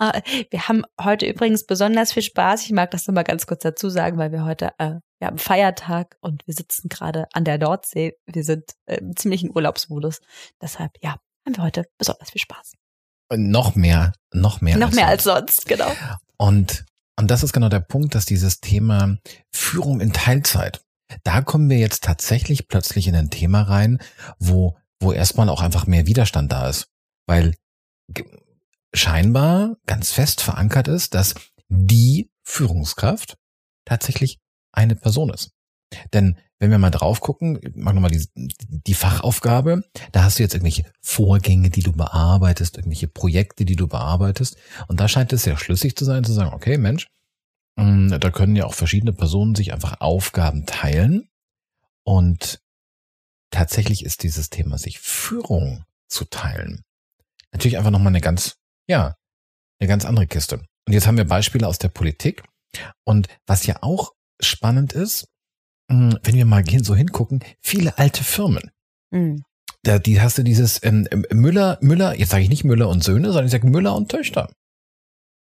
äh, 0.00 0.22
wir 0.50 0.68
haben 0.68 0.84
heute 1.00 1.26
übrigens 1.26 1.66
besonders 1.66 2.12
viel 2.12 2.22
Spaß. 2.22 2.64
Ich 2.64 2.72
mag 2.72 2.90
das 2.90 3.06
nochmal 3.06 3.24
ganz 3.24 3.46
kurz 3.46 3.62
dazu 3.62 3.88
sagen, 3.90 4.18
weil 4.18 4.32
wir 4.32 4.44
heute 4.44 4.72
äh, 4.78 4.96
wir 5.22 5.28
haben 5.28 5.38
Feiertag 5.38 6.16
und 6.20 6.44
wir 6.48 6.54
sitzen 6.54 6.88
gerade 6.88 7.28
an 7.32 7.44
der 7.44 7.56
Nordsee. 7.56 8.18
Wir 8.26 8.42
sind 8.42 8.72
äh, 8.86 9.00
ziemlich 9.14 9.44
in 9.44 9.54
Urlaubsmodus. 9.54 10.20
Deshalb, 10.60 10.90
ja, 11.00 11.14
haben 11.46 11.56
wir 11.56 11.62
heute 11.62 11.84
besonders 11.96 12.32
viel 12.32 12.40
Spaß. 12.40 12.72
Noch 13.36 13.76
mehr, 13.76 14.14
noch 14.32 14.60
mehr. 14.60 14.76
Noch 14.78 14.88
als 14.88 14.96
mehr 14.96 15.06
sonst. 15.06 15.28
als 15.28 15.46
sonst, 15.46 15.66
genau. 15.66 15.92
Und 16.38 16.84
und 17.18 17.30
das 17.30 17.42
ist 17.42 17.52
genau 17.52 17.68
der 17.68 17.80
Punkt, 17.80 18.14
dass 18.14 18.24
dieses 18.24 18.60
Thema 18.60 19.18
Führung 19.52 20.00
in 20.00 20.12
Teilzeit, 20.12 20.84
da 21.24 21.42
kommen 21.42 21.68
wir 21.68 21.78
jetzt 21.78 22.04
tatsächlich 22.04 22.68
plötzlich 22.68 23.06
in 23.06 23.14
ein 23.14 23.30
Thema 23.30 23.62
rein, 23.62 23.98
wo, 24.38 24.76
wo 25.00 25.12
erstmal 25.12 25.48
auch 25.48 25.60
einfach 25.60 25.86
mehr 25.86 26.06
Widerstand 26.06 26.50
da 26.52 26.68
ist. 26.68 26.88
Weil 27.26 27.54
scheinbar 28.94 29.76
ganz 29.86 30.12
fest 30.12 30.40
verankert 30.40 30.88
ist, 30.88 31.14
dass 31.14 31.34
die 31.68 32.30
Führungskraft 32.42 33.36
tatsächlich 33.84 34.40
eine 34.72 34.96
Person 34.96 35.30
ist. 35.30 35.52
Denn 36.12 36.38
wenn 36.62 36.70
wir 36.70 36.78
mal 36.78 36.90
drauf 36.90 37.20
gucken, 37.20 37.58
mach 37.74 37.92
nochmal 37.92 38.10
die, 38.10 38.26
die 38.34 38.94
Fachaufgabe, 38.94 39.84
da 40.12 40.24
hast 40.24 40.38
du 40.38 40.42
jetzt 40.42 40.54
irgendwelche 40.54 40.84
Vorgänge, 41.00 41.70
die 41.70 41.82
du 41.82 41.92
bearbeitest, 41.92 42.76
irgendwelche 42.76 43.08
Projekte, 43.08 43.64
die 43.64 43.76
du 43.76 43.88
bearbeitest. 43.88 44.56
Und 44.88 45.00
da 45.00 45.08
scheint 45.08 45.32
es 45.32 45.42
sehr 45.42 45.58
schlüssig 45.58 45.96
zu 45.96 46.04
sein, 46.04 46.24
zu 46.24 46.32
sagen, 46.32 46.54
okay, 46.54 46.78
Mensch, 46.78 47.08
Mm, 47.76 48.08
da 48.18 48.30
können 48.30 48.56
ja 48.56 48.66
auch 48.66 48.74
verschiedene 48.74 49.12
Personen 49.12 49.54
sich 49.54 49.72
einfach 49.72 50.00
Aufgaben 50.00 50.66
teilen. 50.66 51.28
Und 52.04 52.60
tatsächlich 53.50 54.04
ist 54.04 54.22
dieses 54.22 54.50
Thema, 54.50 54.78
sich 54.78 54.98
Führung 54.98 55.84
zu 56.08 56.24
teilen, 56.24 56.82
natürlich 57.52 57.78
einfach 57.78 57.90
nochmal 57.90 58.08
eine 58.08 58.20
ganz, 58.20 58.56
ja, 58.86 59.16
eine 59.78 59.88
ganz 59.88 60.04
andere 60.04 60.26
Kiste. 60.26 60.62
Und 60.86 60.92
jetzt 60.92 61.06
haben 61.06 61.16
wir 61.16 61.24
Beispiele 61.24 61.66
aus 61.66 61.78
der 61.78 61.88
Politik. 61.88 62.42
Und 63.04 63.28
was 63.46 63.66
ja 63.66 63.76
auch 63.82 64.12
spannend 64.40 64.92
ist, 64.92 65.28
wenn 65.92 66.34
wir 66.34 66.44
mal 66.44 66.62
so 66.82 66.94
hingucken, 66.94 67.40
viele 67.60 67.96
alte 67.98 68.22
Firmen. 68.24 68.70
Mhm. 69.10 69.42
Da, 69.82 69.98
die 69.98 70.20
hast 70.20 70.36
du 70.38 70.42
dieses 70.42 70.82
ähm, 70.84 71.08
ähm, 71.10 71.24
Müller, 71.32 71.78
Müller, 71.80 72.18
jetzt 72.18 72.30
sage 72.30 72.44
ich 72.44 72.48
nicht 72.48 72.64
Müller 72.64 72.88
und 72.88 73.02
Söhne, 73.02 73.26
sondern 73.28 73.46
ich 73.46 73.52
sage 73.52 73.66
Müller 73.66 73.96
und 73.96 74.10
Töchter. 74.10 74.52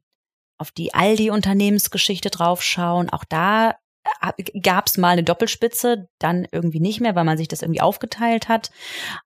auf 0.60 0.72
die 0.72 0.94
Aldi-Unternehmensgeschichte 0.94 2.30
draufschauen, 2.30 3.10
auch 3.10 3.26
da 3.26 3.76
äh, 4.22 4.60
gab 4.60 4.88
es 4.88 4.98
mal 4.98 5.10
eine 5.10 5.24
Doppelspitze, 5.24 6.08
dann 6.20 6.48
irgendwie 6.52 6.80
nicht 6.80 7.02
mehr, 7.02 7.16
weil 7.16 7.24
man 7.24 7.38
sich 7.38 7.48
das 7.48 7.62
irgendwie 7.62 7.82
aufgeteilt 7.82 8.48
hat. 8.48 8.72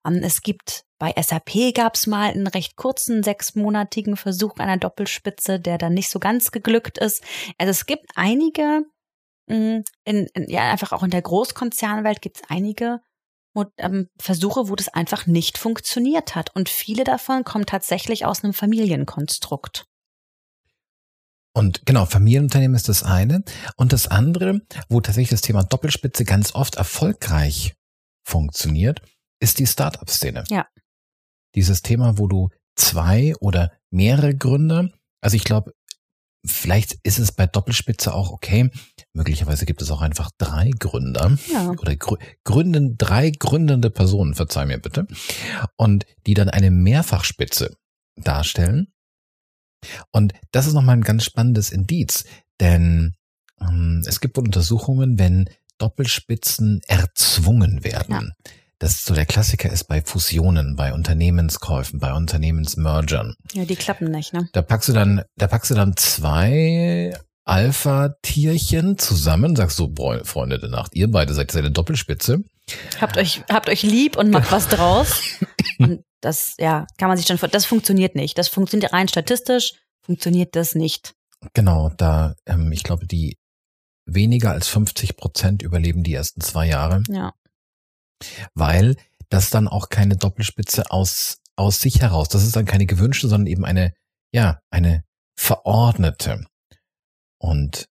Ähm, 0.06 0.22
es 0.24 0.42
gibt 0.42 0.86
bei 1.00 1.14
SAP 1.22 1.76
gab 1.76 1.94
es 1.94 2.08
mal 2.08 2.32
einen 2.32 2.48
recht 2.48 2.76
kurzen 2.76 3.22
sechsmonatigen 3.22 4.18
Versuch 4.18 4.58
einer 4.58 4.78
Doppelspitze, 4.78 5.60
der 5.60 5.78
dann 5.78 5.94
nicht 5.94 6.10
so 6.10 6.20
ganz 6.20 6.52
geglückt 6.52 6.98
ist. 6.98 7.24
Also 7.58 7.72
es 7.72 7.86
gibt 7.86 8.06
einige, 8.16 8.82
in, 9.48 9.84
in, 10.04 10.50
ja 10.50 10.72
einfach 10.72 10.92
auch 10.92 11.04
in 11.04 11.10
der 11.10 11.22
Großkonzernwelt 11.22 12.22
gibt 12.22 12.38
es 12.38 12.44
einige 12.50 13.00
ähm, 13.78 14.10
Versuche, 14.20 14.70
wo 14.70 14.76
das 14.76 14.90
einfach 14.90 15.26
nicht 15.26 15.58
funktioniert 15.58 16.36
hat. 16.36 16.56
Und 16.56 16.70
viele 16.70 17.04
davon 17.04 17.44
kommen 17.44 17.66
tatsächlich 17.66 18.26
aus 18.26 18.44
einem 18.44 18.54
Familienkonstrukt. 18.54 19.86
Und 21.54 21.86
genau, 21.88 22.06
Familienunternehmen 22.06 22.76
ist 22.76 22.88
das 22.88 23.04
eine. 23.04 23.44
Und 23.78 23.94
das 23.94 24.08
andere, 24.08 24.62
wo 24.90 25.02
tatsächlich 25.02 25.32
das 25.32 25.42
Thema 25.42 25.64
Doppelspitze 25.64 26.24
ganz 26.24 26.54
oft 26.54 26.76
erfolgreich 26.76 27.74
funktioniert, 28.24 29.02
ist 29.40 29.58
die 29.58 29.66
Startup-Szene. 29.66 30.44
Ja. 30.50 30.68
Dieses 31.56 31.82
Thema, 31.82 32.20
wo 32.20 32.28
du 32.28 32.50
zwei 32.76 33.34
oder 33.40 33.72
mehrere 33.90 34.36
Gründer, 34.36 34.90
also 35.22 35.36
ich 35.36 35.44
glaube, 35.44 35.74
vielleicht 36.48 36.98
ist 37.04 37.20
es 37.20 37.32
bei 37.32 37.46
Doppelspitze 37.46 38.14
auch 38.14 38.32
okay. 38.32 38.70
Möglicherweise 39.14 39.66
gibt 39.66 39.82
es 39.82 39.92
auch 39.92 40.02
einfach 40.02 40.32
drei 40.38 40.72
Gründer 40.78 41.38
ja. 41.52 41.72
oder 41.72 41.96
gründen 42.44 42.98
drei 42.98 43.32
gründende 43.32 43.90
Personen, 43.90 44.34
verzeih 44.34 44.66
mir 44.66 44.80
bitte, 44.80 45.08
und 45.76 46.06
die 46.26 46.34
dann 46.34 46.50
eine 46.50 46.72
Mehrfachspitze 46.72 47.76
darstellen 48.16 48.88
und 50.12 50.34
das 50.52 50.68
ist 50.68 50.74
nochmal 50.74 50.98
ein 50.98 51.04
ganz 51.04 51.24
spannendes 51.24 51.72
Indiz, 51.72 52.26
denn 52.60 53.16
ähm, 53.62 54.04
es 54.06 54.20
gibt 54.20 54.38
wohl 54.38 54.46
Untersuchungen, 54.46 55.20
wenn 55.20 55.50
Doppelspitzen 55.78 56.82
erzwungen 56.88 57.84
werden. 57.84 58.34
Ja. 58.46 58.52
Das 58.80 59.06
so 59.06 59.16
der 59.16 59.26
Klassiker 59.26 59.72
ist 59.72 59.86
bei 59.86 60.02
Fusionen, 60.02 60.76
bei 60.76 60.94
Unternehmenskäufen, 60.94 62.00
bei 62.00 62.14
Unternehmensmergern. 62.14 63.36
Ja, 63.54 63.66
die 63.66 63.76
klappen 63.76 64.12
nicht, 64.12 64.34
ne? 64.34 64.50
Da 64.54 64.62
packst 64.62 64.90
du 64.90 64.94
dann, 64.94 65.24
da 65.36 65.48
packst 65.48 65.72
du 65.72 65.76
dann 65.76 65.98
zwei 65.98 67.18
Alpha-Tierchen 67.46 68.98
zusammen, 68.98 69.56
sagst 69.56 69.78
so, 69.78 69.88
boah, 69.88 70.24
Freunde 70.26 70.60
der 70.60 70.70
Nacht, 70.70 70.96
ihr 70.96 71.10
beide 71.10 71.34
seid 71.34 71.56
eine 71.56 71.72
Doppelspitze. 71.72 72.44
Habt 73.00 73.18
euch, 73.18 73.42
habt 73.50 73.70
euch 73.70 73.84
lieb 73.84 74.18
und 74.18 74.30
macht 74.30 74.52
was 74.52 74.68
draus. 74.68 75.22
Und 75.80 76.04
das, 76.22 76.56
ja, 76.58 76.88
kann 76.98 77.08
man 77.08 77.18
sich 77.18 77.28
schon, 77.28 77.38
das 77.52 77.66
funktioniert 77.66 78.16
nicht. 78.16 78.38
Das 78.38 78.48
funktioniert 78.48 78.92
rein 78.92 79.08
statistisch, 79.08 79.74
funktioniert 80.02 80.56
das 80.56 80.74
nicht. 80.74 81.14
Genau, 81.54 81.92
da, 81.98 82.34
ähm, 82.48 82.72
ich 82.72 82.84
glaube, 82.84 83.06
die 83.06 83.38
weniger 84.06 84.52
als 84.52 84.68
50 84.68 85.18
Prozent 85.18 85.62
überleben 85.62 86.04
die 86.04 86.14
ersten 86.14 86.42
zwei 86.42 86.68
Jahre. 86.68 87.04
Ja. 87.10 87.34
Weil 88.54 88.96
das 89.30 89.50
dann 89.50 89.68
auch 89.68 89.90
keine 89.90 90.16
Doppelspitze 90.18 90.92
aus, 90.92 91.42
aus 91.56 91.80
sich 91.80 92.02
heraus, 92.02 92.30
das 92.30 92.44
ist 92.44 92.56
dann 92.56 92.66
keine 92.66 92.86
gewünschte, 92.86 93.28
sondern 93.28 93.48
eben 93.48 93.66
eine, 93.66 93.94
ja, 94.34 94.60
eine 94.72 95.04
verordnete. 95.38 96.46
Und 97.40 97.88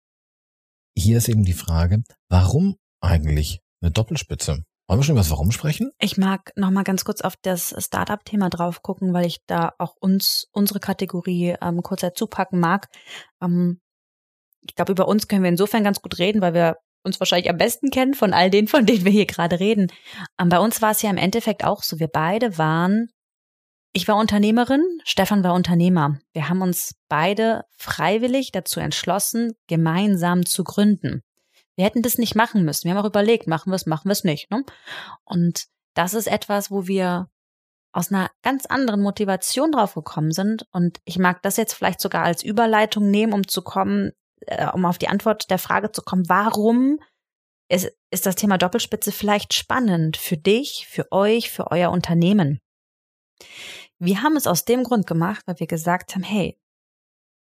hier 0.97 1.17
ist 1.17 1.29
eben 1.29 1.43
die 1.43 1.53
Frage, 1.53 2.03
warum 2.29 2.75
eigentlich 3.01 3.61
eine 3.81 3.91
Doppelspitze? 3.91 4.63
Wollen 4.87 4.99
wir 4.99 5.03
schon 5.05 5.13
über 5.13 5.21
das 5.21 5.31
Warum 5.31 5.51
sprechen? 5.51 5.91
Ich 5.99 6.17
mag 6.17 6.51
noch 6.57 6.69
mal 6.69 6.83
ganz 6.83 7.05
kurz 7.05 7.21
auf 7.21 7.35
das 7.41 7.73
Startup-Thema 7.77 8.49
drauf 8.49 8.81
gucken, 8.81 9.13
weil 9.13 9.25
ich 9.25 9.39
da 9.47 9.71
auch 9.77 9.95
uns 9.99 10.47
unsere 10.51 10.81
Kategorie 10.81 11.55
ähm, 11.61 11.81
kurz 11.81 12.01
dazu 12.01 12.27
packen 12.27 12.59
mag. 12.59 12.89
Ähm, 13.41 13.79
ich 14.59 14.75
glaube, 14.75 14.91
über 14.91 15.07
uns 15.07 15.29
können 15.29 15.43
wir 15.43 15.49
insofern 15.49 15.85
ganz 15.85 16.01
gut 16.01 16.19
reden, 16.19 16.41
weil 16.41 16.53
wir 16.53 16.75
uns 17.03 17.19
wahrscheinlich 17.19 17.49
am 17.49 17.57
besten 17.57 17.89
kennen 17.89 18.13
von 18.13 18.33
all 18.33 18.49
denen, 18.49 18.67
von 18.67 18.85
denen 18.85 19.05
wir 19.05 19.11
hier 19.11 19.25
gerade 19.25 19.59
reden. 19.59 19.87
Ähm, 20.39 20.49
bei 20.49 20.59
uns 20.59 20.81
war 20.81 20.91
es 20.91 21.01
ja 21.01 21.09
im 21.09 21.17
Endeffekt 21.17 21.63
auch 21.63 21.83
so. 21.83 21.99
Wir 21.99 22.07
beide 22.07 22.57
waren, 22.57 23.09
ich 23.93 24.07
war 24.07 24.17
Unternehmerin, 24.17 24.83
Stefan 25.03 25.43
war 25.43 25.53
Unternehmer. 25.53 26.19
Wir 26.33 26.49
haben 26.49 26.61
uns 26.61 26.95
beide 27.09 27.63
freiwillig 27.77 28.51
dazu 28.51 28.79
entschlossen, 28.79 29.53
gemeinsam 29.67 30.45
zu 30.45 30.63
gründen. 30.63 31.21
Wir 31.75 31.85
hätten 31.85 32.01
das 32.01 32.17
nicht 32.17 32.35
machen 32.35 32.63
müssen. 32.63 32.85
Wir 32.85 32.95
haben 32.95 33.03
auch 33.03 33.09
überlegt, 33.09 33.47
machen 33.47 33.71
wir 33.71 33.75
es, 33.75 33.85
machen 33.85 34.07
wir 34.07 34.13
es 34.13 34.23
nicht. 34.23 34.51
Ne? 34.51 34.63
Und 35.23 35.65
das 35.93 36.13
ist 36.13 36.27
etwas, 36.27 36.71
wo 36.71 36.87
wir 36.87 37.27
aus 37.93 38.11
einer 38.11 38.29
ganz 38.41 38.65
anderen 38.65 39.01
Motivation 39.01 39.71
drauf 39.71 39.95
gekommen 39.95 40.31
sind. 40.31 40.65
Und 40.71 40.99
ich 41.03 41.17
mag 41.17 41.41
das 41.41 41.57
jetzt 41.57 41.73
vielleicht 41.73 41.99
sogar 41.99 42.23
als 42.23 42.43
Überleitung 42.43 43.09
nehmen, 43.09 43.33
um 43.33 43.47
zu 43.47 43.61
kommen, 43.61 44.11
äh, 44.47 44.69
um 44.71 44.85
auf 44.85 44.97
die 44.97 45.07
Antwort 45.07 45.49
der 45.49 45.59
Frage 45.59 45.91
zu 45.91 46.01
kommen, 46.01 46.27
warum 46.27 46.99
ist, 47.69 47.91
ist 48.11 48.25
das 48.25 48.35
Thema 48.35 48.57
Doppelspitze 48.57 49.11
vielleicht 49.11 49.53
spannend 49.53 50.17
für 50.17 50.37
dich, 50.37 50.87
für 50.89 51.11
euch, 51.11 51.51
für 51.51 51.71
euer 51.71 51.91
Unternehmen? 51.91 52.59
Wir 53.99 54.23
haben 54.23 54.35
es 54.35 54.47
aus 54.47 54.65
dem 54.65 54.83
Grund 54.83 55.07
gemacht, 55.07 55.43
weil 55.45 55.59
wir 55.59 55.67
gesagt 55.67 56.15
haben, 56.15 56.23
hey, 56.23 56.57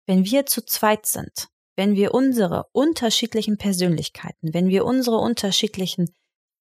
wenn 0.06 0.24
wir 0.24 0.46
zu 0.46 0.64
zweit 0.64 1.06
sind, 1.06 1.48
wenn 1.76 1.94
wir 1.94 2.12
unsere 2.12 2.64
unterschiedlichen 2.72 3.56
Persönlichkeiten, 3.56 4.52
wenn 4.52 4.68
wir 4.68 4.84
unsere 4.84 5.18
unterschiedlichen 5.18 6.12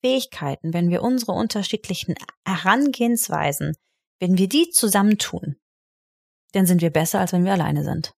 Fähigkeiten, 0.02 0.74
wenn 0.74 0.90
wir 0.90 1.02
unsere 1.02 1.34
unterschiedlichen 1.34 2.16
Herangehensweisen, 2.46 3.76
wenn 4.20 4.38
wir 4.38 4.48
die 4.48 4.70
zusammentun, 4.70 5.58
dann 6.54 6.66
sind 6.66 6.82
wir 6.82 6.90
besser, 6.90 7.20
als 7.20 7.34
wenn 7.34 7.44
wir 7.44 7.54
alleine 7.54 7.84
sind. 7.84 8.14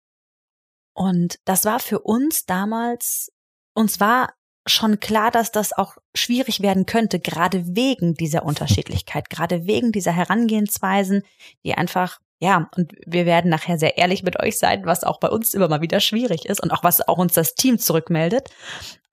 Und 0.95 1.39
das 1.45 1.65
war 1.65 1.81
für 1.81 2.01
uns 2.01 2.47
damals, 2.47 3.33
uns 3.75 4.01
war 4.01 4.35
schon 4.67 5.01
klar, 5.01 5.31
dass 5.31 5.53
das 5.53 5.73
auch 5.73 5.97
schwierig 6.15 6.61
werden 6.61 6.87
könnte, 6.87 7.19
gerade 7.19 7.75
wegen 7.75 8.15
dieser 8.15 8.45
Unterschiedlichkeit, 8.45 9.31
gerade 9.31 9.67
wegen 9.67 9.93
dieser 9.93 10.13
Herangehensweisen, 10.13 11.23
die 11.65 11.75
einfach 11.75 12.21
ja, 12.43 12.71
und 12.75 12.95
wir 13.05 13.27
werden 13.27 13.51
nachher 13.51 13.79
sehr 13.79 13.99
ehrlich 13.99 14.23
mit 14.23 14.41
euch 14.41 14.59
sein, 14.59 14.87
was 14.87 15.05
auch 15.05 15.21
bei 15.21 15.29
uns 15.29 15.53
immer 15.53 15.69
mal 15.69 15.83
wieder 15.83 16.01
schwierig 16.01 16.47
ist 16.47 16.63
und 16.63 16.71
auch 16.71 16.83
was 16.83 17.07
auch 17.07 17.19
uns 17.19 17.35
das 17.35 17.55
Team 17.55 17.79
zurückmeldet. 17.79 18.49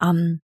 Ähm, 0.01 0.39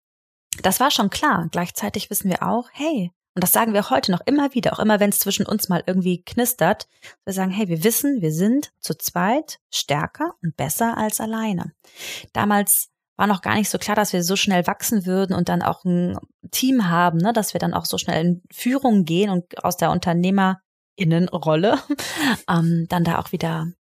das 0.63 0.81
war 0.81 0.91
schon 0.91 1.09
klar. 1.09 1.49
Gleichzeitig 1.53 2.11
wissen 2.11 2.29
wir 2.29 2.43
auch, 2.43 2.69
hey, 2.73 3.13
und 3.35 3.43
das 3.43 3.53
sagen 3.53 3.73
wir 3.73 3.89
heute 3.91 4.13
noch 4.13 4.21
immer 4.27 4.55
wieder, 4.55 4.75
auch 4.75 4.79
immer 4.79 5.01
wenn 5.01 5.11
es 5.11 5.19
zwischen 5.19 5.47
uns 5.47 5.69
mal 5.69 5.83
irgendwie 5.87 6.23
knistert, 6.23 6.87
wir 7.25 7.33
sagen, 7.33 7.51
hey, 7.51 7.69
wir 7.69 7.83
wissen, 7.83 8.21
wir 8.21 8.33
sind 8.33 8.73
zu 8.81 8.95
zweit 8.95 9.59
stärker 9.71 10.35
und 10.43 10.57
besser 10.57 10.99
als 10.99 11.21
alleine. 11.21 11.73
Damals 12.33 12.91
war 13.17 13.27
noch 13.27 13.41
gar 13.41 13.55
nicht 13.55 13.71
so 13.71 13.79
klar, 13.79 13.97
dass 13.97 14.13
wir 14.13 14.23
so 14.23 14.37
schnell 14.37 14.67
wachsen 14.67 15.07
würden 15.07 15.35
und 15.35 15.49
dann 15.49 15.63
auch 15.63 15.85
ein 15.85 16.19
Team 16.51 16.89
haben, 16.89 17.19
ne, 17.19 17.33
dass 17.33 17.55
wir 17.55 17.61
dann 17.61 17.75
auch 17.75 17.85
so 17.85 17.97
schnell 17.97 18.25
in 18.25 18.43
Führung 18.53 19.05
gehen 19.05 19.31
und 19.31 19.65
aus 19.65 19.77
der 19.77 19.91
Unternehmer 19.91 20.61
Innenrolle, 20.97 21.79
ähm, 22.51 22.87
dann 22.89 23.05
da 23.05 23.19
auch 23.19 23.33
wieder 23.33 23.73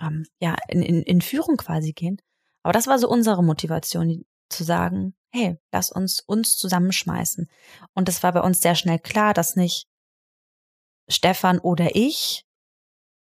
ähm, 0.00 0.26
ja 0.40 0.56
in, 0.68 0.82
in, 0.82 1.02
in 1.02 1.20
Führung 1.20 1.56
quasi 1.56 1.92
gehen. 1.92 2.20
Aber 2.62 2.72
das 2.72 2.86
war 2.86 2.98
so 2.98 3.08
unsere 3.08 3.42
Motivation, 3.42 4.24
zu 4.48 4.62
sagen, 4.62 5.14
hey, 5.36 5.58
lass 5.72 5.92
uns 5.92 6.20
uns 6.20 6.56
zusammenschmeißen. 6.56 7.48
Und 7.94 8.08
es 8.08 8.22
war 8.22 8.32
bei 8.32 8.40
uns 8.40 8.60
sehr 8.60 8.74
schnell 8.74 8.98
klar, 8.98 9.34
dass 9.34 9.56
nicht 9.56 9.86
Stefan 11.08 11.58
oder 11.58 11.94
ich 11.94 12.44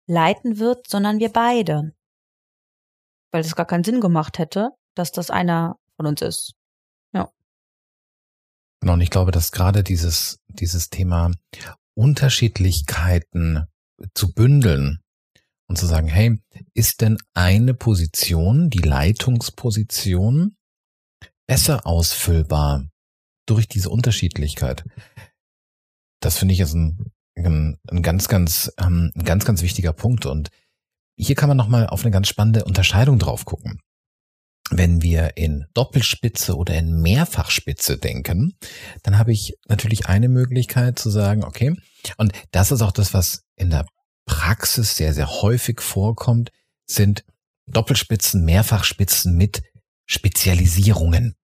leiten 0.07 0.59
wird, 0.59 0.89
sondern 0.89 1.19
wir 1.19 1.33
beide. 1.33 1.95
Weil 3.33 3.41
es 3.41 3.57
gar 3.57 3.67
keinen 3.67 3.85
Sinn 3.85 4.01
gemacht 4.01 4.39
hätte, 4.39 4.71
dass 4.95 5.13
das 5.13 5.31
einer 5.31 5.79
von 5.97 6.07
uns 6.07 6.23
ist. 6.23 6.55
Ja. 7.13 7.31
Genau, 8.81 8.95
und 8.95 9.01
ich 9.01 9.11
glaube, 9.11 9.33
dass 9.33 9.53
gerade 9.53 9.83
dieses, 9.83 10.39
dieses 10.49 10.89
Thema 10.89 11.33
Unterschiedlichkeiten 11.95 13.67
zu 14.15 14.33
bündeln 14.33 15.01
und 15.69 15.77
zu 15.77 15.87
sagen, 15.87 16.07
hey, 16.07 16.41
ist 16.75 17.01
denn 17.01 17.19
eine 17.35 17.75
Position, 17.75 18.71
die 18.71 18.79
Leitungsposition, 18.79 20.56
besser 21.47 21.87
ausfüllbar 21.87 22.89
durch 23.47 23.69
diese 23.69 23.91
Unterschiedlichkeit? 23.91 24.85
Das 26.21 26.39
finde 26.39 26.55
ich 26.55 26.61
ist 26.61 26.75
ein, 26.75 27.13
ein, 27.37 27.79
ein 27.91 28.03
ganz, 28.03 28.29
ganz, 28.29 28.73
ähm, 28.79 29.13
ein 29.15 29.25
ganz, 29.25 29.45
ganz 29.45 29.63
wichtiger 29.63 29.93
Punkt. 29.93 30.27
Und 30.27 30.51
hier 31.17 31.37
kann 31.37 31.49
man 31.49 31.57
nochmal 31.57 31.87
auf 31.87 32.03
eine 32.03 32.11
ganz 32.11 32.29
spannende 32.29 32.65
Unterscheidung 32.65 33.19
drauf 33.19 33.45
gucken. 33.45 33.81
Wenn 34.71 35.01
wir 35.01 35.37
in 35.37 35.67
Doppelspitze 35.75 36.57
oder 36.57 36.75
in 36.75 37.01
Mehrfachspitze 37.01 37.99
denken, 37.99 38.57
dann 39.05 39.17
habe 39.17 39.33
ich 39.33 39.55
natürlich 39.69 40.07
eine 40.07 40.29
Möglichkeit 40.29 40.99
zu 40.99 41.09
sagen, 41.09 41.45
okay, 41.45 41.77
und 42.17 42.33
das 42.51 42.73
ist 42.73 42.83
auch 42.83 42.91
das, 42.91 43.15
was 43.15 43.45
in 43.55 43.71
der 43.71 43.87
Praxis 44.27 44.97
sehr, 44.97 45.15
sehr 45.15 45.29
häufig 45.41 45.81
vorkommt, 45.81 46.51
sind 46.87 47.25
Doppelspitzen, 47.69 48.45
Mehrfachspitzen 48.45 49.37
mit 49.37 49.63
Spezialisierungen. 50.07 51.35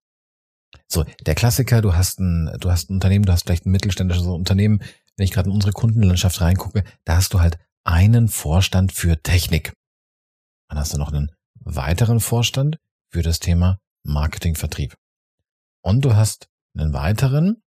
So, 0.89 1.05
der 1.27 1.35
Klassiker, 1.35 1.83
du 1.83 1.95
hast 1.95 2.21
ein, 2.21 2.57
du 2.61 2.71
hast 2.71 2.91
ein 2.91 2.95
Unternehmen, 2.95 3.25
du 3.25 3.33
hast 3.33 3.45
vielleicht 3.45 3.67
ein 3.67 3.73
mittelständisches 3.73 4.27
Unternehmen, 4.27 4.83
wenn 5.17 5.25
ich 5.25 5.33
gerade 5.33 5.49
in 5.49 5.55
unsere 5.55 5.73
Kundenlandschaft 5.73 6.41
reingucke, 6.41 6.85
da 7.05 7.17
hast 7.17 7.35
du 7.35 7.41
halt 7.41 7.59
einen 7.85 8.29
Vorstand 8.29 8.93
für 8.93 9.23
Technik. 9.23 9.73
Dann 10.69 10.79
hast 10.79 10.95
du 10.95 10.99
noch 10.99 11.13
einen 11.13 11.33
weiteren 11.55 12.21
Vorstand 12.21 12.79
für 13.11 13.23
das 13.23 13.41
Thema 13.41 13.79
Marketing, 14.05 14.55
Vertrieb. 14.55 14.97
Und 15.83 16.05
du 16.05 16.15
hast 16.15 16.49
einen 16.75 16.93
weiteren, 16.93 17.63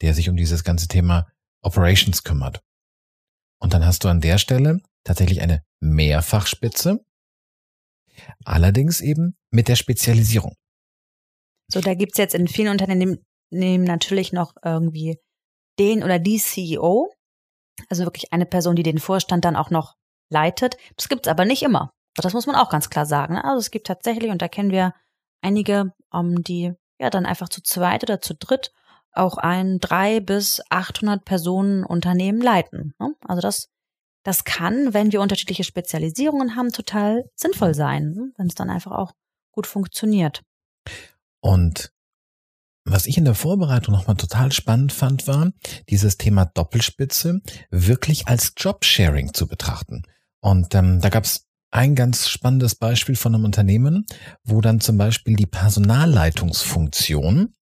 der 0.00 0.14
sich 0.14 0.28
um 0.28 0.36
dieses 0.36 0.64
ganze 0.64 0.88
Thema 0.88 1.30
Operations 1.62 2.24
kümmert. 2.24 2.60
Und 3.60 3.74
dann 3.74 3.86
hast 3.86 4.04
du 4.04 4.08
an 4.08 4.20
der 4.20 4.38
Stelle 4.38 4.80
tatsächlich 5.04 5.40
eine 5.40 5.62
Mehrfachspitze, 5.80 7.04
allerdings 8.44 9.00
eben 9.00 9.36
mit 9.50 9.68
der 9.68 9.76
Spezialisierung. 9.76 10.54
So, 11.68 11.80
da 11.80 11.94
gibt's 11.94 12.18
jetzt 12.18 12.34
in 12.34 12.48
vielen 12.48 12.70
Unternehmen 12.70 13.24
natürlich 13.50 14.32
noch 14.32 14.52
irgendwie 14.64 15.18
den 15.78 16.02
oder 16.02 16.18
die 16.18 16.38
CEO, 16.38 17.10
also 17.88 18.04
wirklich 18.04 18.32
eine 18.32 18.46
Person, 18.46 18.76
die 18.76 18.82
den 18.82 18.98
Vorstand 18.98 19.44
dann 19.44 19.56
auch 19.56 19.70
noch 19.70 19.94
leitet. 20.30 20.76
Das 20.96 21.08
gibt's 21.08 21.28
aber 21.28 21.44
nicht 21.44 21.62
immer. 21.62 21.90
Das 22.14 22.34
muss 22.34 22.46
man 22.46 22.56
auch 22.56 22.68
ganz 22.68 22.90
klar 22.90 23.06
sagen. 23.06 23.34
Ne? 23.34 23.44
Also 23.44 23.58
es 23.58 23.70
gibt 23.70 23.86
tatsächlich, 23.86 24.30
und 24.30 24.42
da 24.42 24.48
kennen 24.48 24.70
wir 24.70 24.92
einige, 25.40 25.92
um, 26.10 26.42
die 26.42 26.72
ja 27.00 27.10
dann 27.10 27.26
einfach 27.26 27.48
zu 27.48 27.62
zweit 27.62 28.02
oder 28.02 28.20
zu 28.20 28.34
dritt 28.34 28.72
auch 29.14 29.36
ein 29.36 29.78
drei 29.78 30.20
bis 30.20 30.62
800 30.70 31.24
Personen 31.24 31.84
Unternehmen 31.84 32.40
leiten. 32.40 32.94
Ne? 32.98 33.14
Also 33.26 33.40
das, 33.40 33.68
das 34.22 34.44
kann, 34.44 34.94
wenn 34.94 35.12
wir 35.12 35.20
unterschiedliche 35.20 35.64
Spezialisierungen 35.64 36.56
haben, 36.56 36.70
total 36.70 37.28
sinnvoll 37.34 37.74
sein, 37.74 38.10
ne? 38.10 38.32
wenn 38.36 38.46
es 38.46 38.54
dann 38.54 38.70
einfach 38.70 38.92
auch 38.92 39.12
gut 39.52 39.66
funktioniert. 39.66 40.42
Und 41.40 41.92
was 42.84 43.06
ich 43.06 43.16
in 43.16 43.24
der 43.24 43.34
Vorbereitung 43.34 43.94
nochmal 43.94 44.16
total 44.16 44.50
spannend 44.52 44.92
fand, 44.92 45.28
war, 45.28 45.52
dieses 45.88 46.18
Thema 46.18 46.44
Doppelspitze 46.46 47.40
wirklich 47.70 48.26
als 48.28 48.54
Jobsharing 48.56 49.34
zu 49.34 49.46
betrachten. 49.46 50.02
Und 50.40 50.74
ähm, 50.74 51.00
da 51.00 51.08
gab 51.08 51.22
es 51.24 51.46
ein 51.70 51.94
ganz 51.94 52.28
spannendes 52.28 52.74
Beispiel 52.74 53.14
von 53.16 53.34
einem 53.34 53.44
Unternehmen, 53.44 54.04
wo 54.44 54.60
dann 54.60 54.80
zum 54.80 54.98
Beispiel 54.98 55.36
die 55.36 55.46
Personalleitungsfunktion 55.46 57.54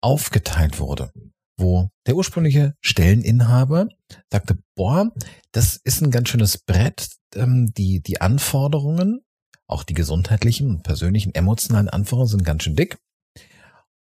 aufgeteilt 0.00 0.78
wurde, 0.78 1.12
wo 1.60 1.90
der 2.06 2.16
ursprüngliche 2.16 2.74
Stelleninhaber 2.80 3.88
sagte, 4.30 4.58
boah, 4.74 5.12
das 5.52 5.76
ist 5.76 6.02
ein 6.02 6.10
ganz 6.10 6.28
schönes 6.28 6.58
Brett, 6.58 7.08
ähm, 7.34 7.72
die, 7.74 8.02
die 8.02 8.20
Anforderungen, 8.20 9.22
auch 9.66 9.84
die 9.84 9.94
gesundheitlichen 9.94 10.70
und 10.70 10.82
persönlichen, 10.82 11.34
emotionalen 11.34 11.88
Anforderungen 11.88 12.30
sind 12.30 12.44
ganz 12.44 12.64
schön 12.64 12.76
dick. 12.76 12.98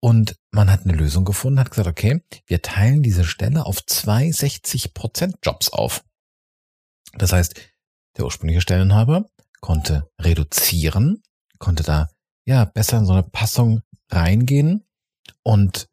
Und 0.01 0.35
man 0.51 0.69
hat 0.69 0.83
eine 0.83 0.93
Lösung 0.93 1.23
gefunden, 1.23 1.59
hat 1.59 1.69
gesagt, 1.69 1.87
okay, 1.87 2.21
wir 2.45 2.61
teilen 2.61 3.03
diese 3.03 3.23
Stelle 3.23 3.65
auf 3.65 3.85
zwei 3.85 4.29
60 4.29 4.93
Prozent 4.93 5.37
Jobs 5.41 5.69
auf. 5.69 6.03
Das 7.13 7.31
heißt, 7.31 7.55
der 8.17 8.25
ursprüngliche 8.25 8.59
Stellenhaber 8.59 9.29
konnte 9.61 10.11
reduzieren, 10.19 11.23
konnte 11.57 11.83
da 11.83 12.09
ja 12.45 12.65
besser 12.65 12.97
in 12.97 13.05
so 13.05 13.13
eine 13.13 13.23
Passung 13.23 13.81
reingehen 14.11 14.85
und 15.41 15.87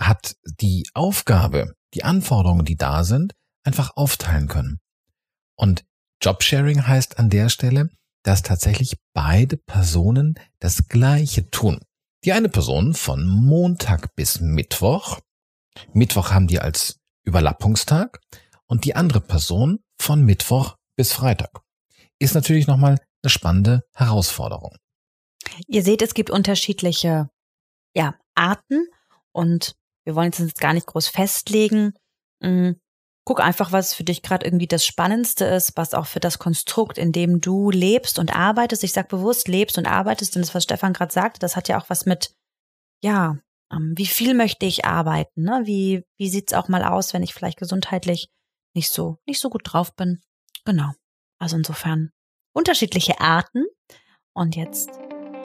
hat 0.00 0.36
die 0.60 0.88
Aufgabe, 0.94 1.74
die 1.94 2.04
Anforderungen, 2.04 2.64
die 2.64 2.76
da 2.76 3.04
sind, 3.04 3.32
einfach 3.64 3.96
aufteilen 3.96 4.48
können. 4.48 4.78
Und 5.56 5.84
Jobsharing 6.22 6.86
heißt 6.86 7.18
an 7.18 7.30
der 7.30 7.48
Stelle, 7.48 7.90
dass 8.22 8.42
tatsächlich 8.42 8.96
beide 9.14 9.56
Personen 9.56 10.34
das 10.58 10.88
Gleiche 10.88 11.50
tun. 11.50 11.80
Die 12.24 12.32
eine 12.32 12.48
Person 12.48 12.94
von 12.94 13.26
Montag 13.26 14.14
bis 14.14 14.40
Mittwoch, 14.40 15.20
Mittwoch 15.92 16.32
haben 16.32 16.46
die 16.46 16.60
als 16.60 16.98
Überlappungstag 17.24 18.20
und 18.66 18.84
die 18.84 18.94
andere 18.94 19.20
Person 19.20 19.80
von 20.00 20.24
Mittwoch 20.24 20.76
bis 20.96 21.12
Freitag. 21.12 21.60
Ist 22.18 22.34
natürlich 22.34 22.66
nochmal 22.66 22.98
eine 23.22 23.30
spannende 23.30 23.82
Herausforderung. 23.94 24.76
Ihr 25.66 25.82
seht, 25.82 26.02
es 26.02 26.14
gibt 26.14 26.30
unterschiedliche 26.30 27.30
ja, 27.94 28.14
Arten 28.34 28.86
und 29.32 29.76
wir 30.10 30.16
wollen 30.16 30.32
jetzt 30.36 30.60
gar 30.60 30.72
nicht 30.72 30.86
groß 30.86 31.06
festlegen. 31.06 31.94
Mm, 32.40 32.72
guck 33.24 33.38
einfach, 33.38 33.70
was 33.70 33.94
für 33.94 34.02
dich 34.02 34.22
gerade 34.22 34.44
irgendwie 34.44 34.66
das 34.66 34.84
Spannendste 34.84 35.44
ist, 35.44 35.76
was 35.76 35.94
auch 35.94 36.06
für 36.06 36.18
das 36.18 36.40
Konstrukt, 36.40 36.98
in 36.98 37.12
dem 37.12 37.40
du 37.40 37.70
lebst 37.70 38.18
und 38.18 38.34
arbeitest. 38.34 38.82
Ich 38.82 38.92
sag 38.92 39.08
bewusst 39.08 39.46
lebst 39.46 39.78
und 39.78 39.86
arbeitest, 39.86 40.34
denn 40.34 40.42
das, 40.42 40.52
was 40.52 40.64
Stefan 40.64 40.94
gerade 40.94 41.12
sagte, 41.12 41.38
das 41.38 41.54
hat 41.54 41.68
ja 41.68 41.80
auch 41.80 41.88
was 41.90 42.06
mit, 42.06 42.34
ja, 43.04 43.38
ähm, 43.72 43.94
wie 43.96 44.06
viel 44.06 44.34
möchte 44.34 44.66
ich 44.66 44.84
arbeiten? 44.84 45.44
Ne? 45.44 45.62
Wie, 45.64 46.02
wie 46.18 46.28
sieht's 46.28 46.54
auch 46.54 46.66
mal 46.66 46.82
aus, 46.82 47.14
wenn 47.14 47.22
ich 47.22 47.32
vielleicht 47.32 47.58
gesundheitlich 47.58 48.28
nicht 48.74 48.90
so, 48.90 49.18
nicht 49.26 49.40
so 49.40 49.48
gut 49.48 49.62
drauf 49.64 49.94
bin? 49.94 50.20
Genau. 50.64 50.90
Also 51.38 51.56
insofern 51.56 52.10
unterschiedliche 52.52 53.20
Arten. 53.20 53.64
Und 54.32 54.56
jetzt 54.56 54.90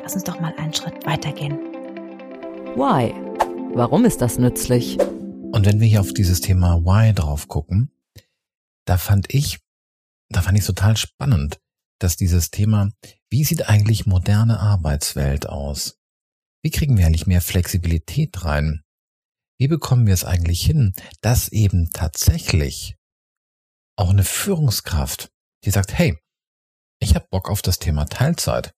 lass 0.01 0.15
uns 0.15 0.23
doch 0.23 0.39
mal 0.39 0.55
einen 0.57 0.73
Schritt 0.73 1.05
weitergehen. 1.05 1.59
Why? 2.75 3.34
Warum 3.77 4.05
ist 4.05 4.21
das 4.21 4.37
nützlich? 4.37 4.97
Und 5.01 5.65
wenn 5.65 5.81
wir 5.81 5.87
hier 5.87 5.99
auf 5.99 6.13
dieses 6.13 6.39
Thema 6.39 6.85
Why 6.85 7.13
drauf 7.13 7.49
gucken, 7.49 7.91
da 8.85 8.97
fand 8.97 9.33
ich, 9.33 9.59
da 10.29 10.41
fand 10.41 10.57
ich 10.57 10.65
total 10.65 10.95
spannend, 10.95 11.59
dass 11.99 12.15
dieses 12.15 12.51
Thema, 12.51 12.93
wie 13.29 13.43
sieht 13.43 13.67
eigentlich 13.67 14.05
moderne 14.05 14.61
Arbeitswelt 14.61 15.49
aus? 15.49 15.99
Wie 16.63 16.69
kriegen 16.69 16.97
wir 16.97 17.05
eigentlich 17.05 17.27
mehr 17.27 17.41
Flexibilität 17.41 18.45
rein? 18.45 18.81
Wie 19.59 19.67
bekommen 19.67 20.07
wir 20.07 20.13
es 20.13 20.23
eigentlich 20.23 20.65
hin, 20.65 20.93
dass 21.19 21.49
eben 21.49 21.89
tatsächlich 21.91 22.95
auch 23.97 24.11
eine 24.11 24.23
Führungskraft, 24.23 25.33
die 25.65 25.71
sagt, 25.71 25.91
hey, 25.97 26.17
ich 27.01 27.13
habe 27.13 27.27
Bock 27.29 27.49
auf 27.49 27.61
das 27.61 27.77
Thema 27.77 28.05
Teilzeit. 28.05 28.73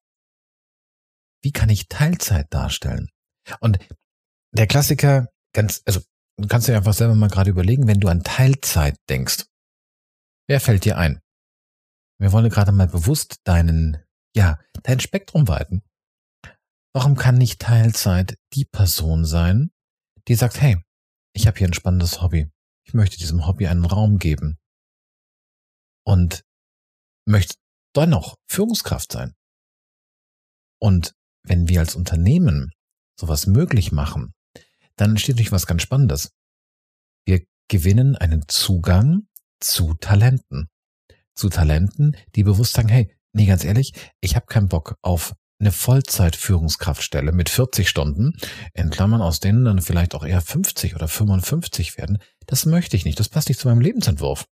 Wie 1.44 1.52
kann 1.52 1.70
ich 1.70 1.88
Teilzeit 1.88 2.52
darstellen? 2.52 3.10
Und 3.60 3.78
der 4.52 4.68
Klassiker, 4.68 5.30
ganz, 5.54 5.82
also 5.86 6.02
du 6.38 6.48
kannst 6.48 6.68
dir 6.68 6.76
einfach 6.76 6.94
selber 6.94 7.16
mal 7.16 7.30
gerade 7.30 7.50
überlegen, 7.50 7.88
wenn 7.88 8.00
du 8.00 8.08
an 8.08 8.24
Teilzeit 8.24 8.98
denkst, 9.10 9.46
wer 10.48 10.60
fällt 10.60 10.86
dir 10.86 10.98
ein? 10.98 11.22
Wir 12.20 12.32
wollen 12.32 12.50
gerade 12.50 12.72
mal 12.72 12.88
bewusst 12.88 13.42
deinen, 13.44 14.04
ja, 14.36 14.60
dein 14.84 15.00
Spektrum 15.00 15.48
weiten. 15.48 15.84
Warum 16.94 17.16
kann 17.16 17.38
nicht 17.38 17.62
Teilzeit 17.62 18.38
die 18.54 18.66
Person 18.66 19.26
sein, 19.26 19.72
die 20.28 20.36
sagt, 20.36 20.60
hey, 20.62 20.82
ich 21.34 21.46
habe 21.46 21.58
hier 21.58 21.68
ein 21.68 21.74
spannendes 21.74 22.22
Hobby. 22.22 22.50
Ich 22.86 22.94
möchte 22.94 23.18
diesem 23.18 23.46
Hobby 23.46 23.68
einen 23.68 23.86
Raum 23.86 24.18
geben 24.18 24.58
und 26.06 26.44
möchte 27.28 27.56
dennoch 27.96 28.36
Führungskraft 28.50 29.12
sein. 29.12 29.36
Und 30.80 31.14
wenn 31.44 31.68
wir 31.68 31.82
als 31.82 31.96
Unternehmen 31.96 32.72
sowas 33.20 33.46
möglich 33.46 33.92
machen, 33.92 34.34
dann 34.98 35.12
entsteht 35.12 35.36
natürlich 35.36 35.52
was 35.52 35.68
ganz 35.68 35.82
Spannendes. 35.82 36.32
Wir 37.26 37.46
gewinnen 37.70 38.16
einen 38.16 38.48
Zugang 38.48 39.28
zu 39.60 39.94
Talenten. 39.96 40.70
Zu 41.36 41.50
Talenten, 41.50 42.16
die 42.36 42.44
bewusst 42.44 42.74
sagen, 42.74 42.90
hey, 42.90 43.16
nee, 43.34 43.46
ganz 43.46 43.64
ehrlich, 43.64 43.94
ich 44.22 44.36
habe 44.36 44.48
keinen 44.48 44.70
Bock 44.70 44.98
auf 45.02 45.36
eine 45.60 45.72
Vollzeit-Führungskraftstelle 45.72 47.32
mit 47.32 47.50
40 47.50 47.90
Stunden, 47.90 48.34
in 48.74 48.90
Klammern, 48.90 49.22
aus 49.22 49.40
denen 49.40 49.66
dann 49.66 49.82
vielleicht 49.82 50.14
auch 50.14 50.24
eher 50.24 50.42
50 50.42 50.96
oder 50.96 51.08
55 51.08 51.98
werden. 51.98 52.20
Das 52.46 52.66
möchte 52.66 52.96
ich 52.96 53.06
nicht. 53.06 53.20
Das 53.20 53.30
passt 53.30 53.50
nicht 53.50 53.60
zu 53.60 53.68
meinem 53.68 53.82
Lebensentwurf. 53.82 54.46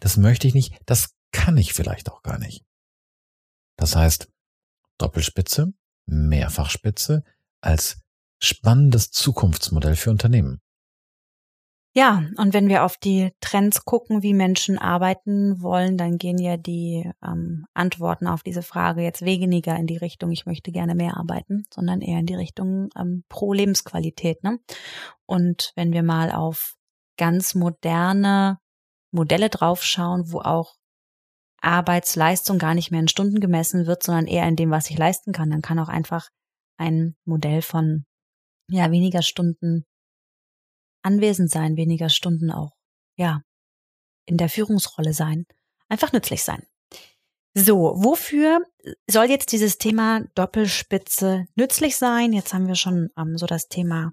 Das 0.00 0.16
möchte 0.16 0.48
ich 0.48 0.54
nicht, 0.54 0.76
das 0.84 1.10
kann 1.32 1.56
ich 1.56 1.74
vielleicht 1.74 2.10
auch 2.10 2.22
gar 2.22 2.38
nicht. 2.38 2.64
Das 3.76 3.94
heißt, 3.94 4.28
Doppelspitze, 4.98 5.72
Mehrfachspitze 6.06 7.22
als 7.60 8.00
spannendes 8.38 9.10
Zukunftsmodell 9.10 9.96
für 9.96 10.10
Unternehmen. 10.10 10.60
Ja, 11.96 12.24
und 12.36 12.52
wenn 12.52 12.68
wir 12.68 12.84
auf 12.84 12.98
die 12.98 13.30
Trends 13.40 13.86
gucken, 13.86 14.22
wie 14.22 14.34
Menschen 14.34 14.76
arbeiten 14.76 15.62
wollen, 15.62 15.96
dann 15.96 16.18
gehen 16.18 16.36
ja 16.36 16.58
die 16.58 17.10
ähm, 17.24 17.64
Antworten 17.72 18.26
auf 18.26 18.42
diese 18.42 18.60
Frage 18.60 19.00
jetzt 19.00 19.22
weniger 19.22 19.74
in 19.76 19.86
die 19.86 19.96
Richtung, 19.96 20.30
ich 20.30 20.44
möchte 20.44 20.72
gerne 20.72 20.94
mehr 20.94 21.16
arbeiten, 21.16 21.64
sondern 21.72 22.02
eher 22.02 22.18
in 22.18 22.26
die 22.26 22.34
Richtung 22.34 22.90
ähm, 22.98 23.24
pro 23.30 23.54
Lebensqualität. 23.54 24.44
Ne? 24.44 24.58
Und 25.24 25.72
wenn 25.74 25.94
wir 25.94 26.02
mal 26.02 26.32
auf 26.32 26.74
ganz 27.16 27.54
moderne 27.54 28.58
Modelle 29.10 29.48
draufschauen, 29.48 30.30
wo 30.30 30.40
auch 30.40 30.74
Arbeitsleistung 31.62 32.58
gar 32.58 32.74
nicht 32.74 32.90
mehr 32.90 33.00
in 33.00 33.08
Stunden 33.08 33.40
gemessen 33.40 33.86
wird, 33.86 34.02
sondern 34.02 34.26
eher 34.26 34.46
in 34.46 34.56
dem, 34.56 34.70
was 34.70 34.90
ich 34.90 34.98
leisten 34.98 35.32
kann, 35.32 35.48
dann 35.48 35.62
kann 35.62 35.78
auch 35.78 35.88
einfach 35.88 36.28
ein 36.76 37.16
Modell 37.24 37.62
von 37.62 38.04
ja 38.70 38.90
weniger 38.90 39.22
Stunden 39.22 39.84
anwesend 41.02 41.50
sein, 41.50 41.76
weniger 41.76 42.08
Stunden 42.08 42.50
auch, 42.50 42.72
ja, 43.16 43.42
in 44.26 44.36
der 44.36 44.48
Führungsrolle 44.48 45.12
sein, 45.12 45.46
einfach 45.88 46.12
nützlich 46.12 46.42
sein. 46.42 46.66
So, 47.54 47.94
wofür 47.96 48.60
soll 49.06 49.30
jetzt 49.30 49.52
dieses 49.52 49.78
Thema 49.78 50.24
Doppelspitze 50.34 51.46
nützlich 51.54 51.96
sein? 51.96 52.32
Jetzt 52.34 52.52
haben 52.52 52.66
wir 52.66 52.74
schon 52.74 53.10
ähm, 53.16 53.38
so 53.38 53.46
das 53.46 53.68
Thema 53.68 54.12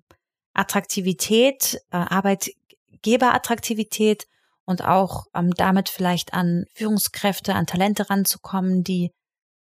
Attraktivität, 0.53 1.81
äh, 1.91 1.97
Arbeitgeberattraktivität 1.97 4.27
und 4.65 4.85
auch 4.85 5.25
ähm, 5.33 5.51
damit 5.57 5.89
vielleicht 5.89 6.33
an 6.33 6.67
Führungskräfte, 6.73 7.53
an 7.53 7.67
Talente 7.67 8.09
ranzukommen, 8.09 8.85
die 8.85 9.11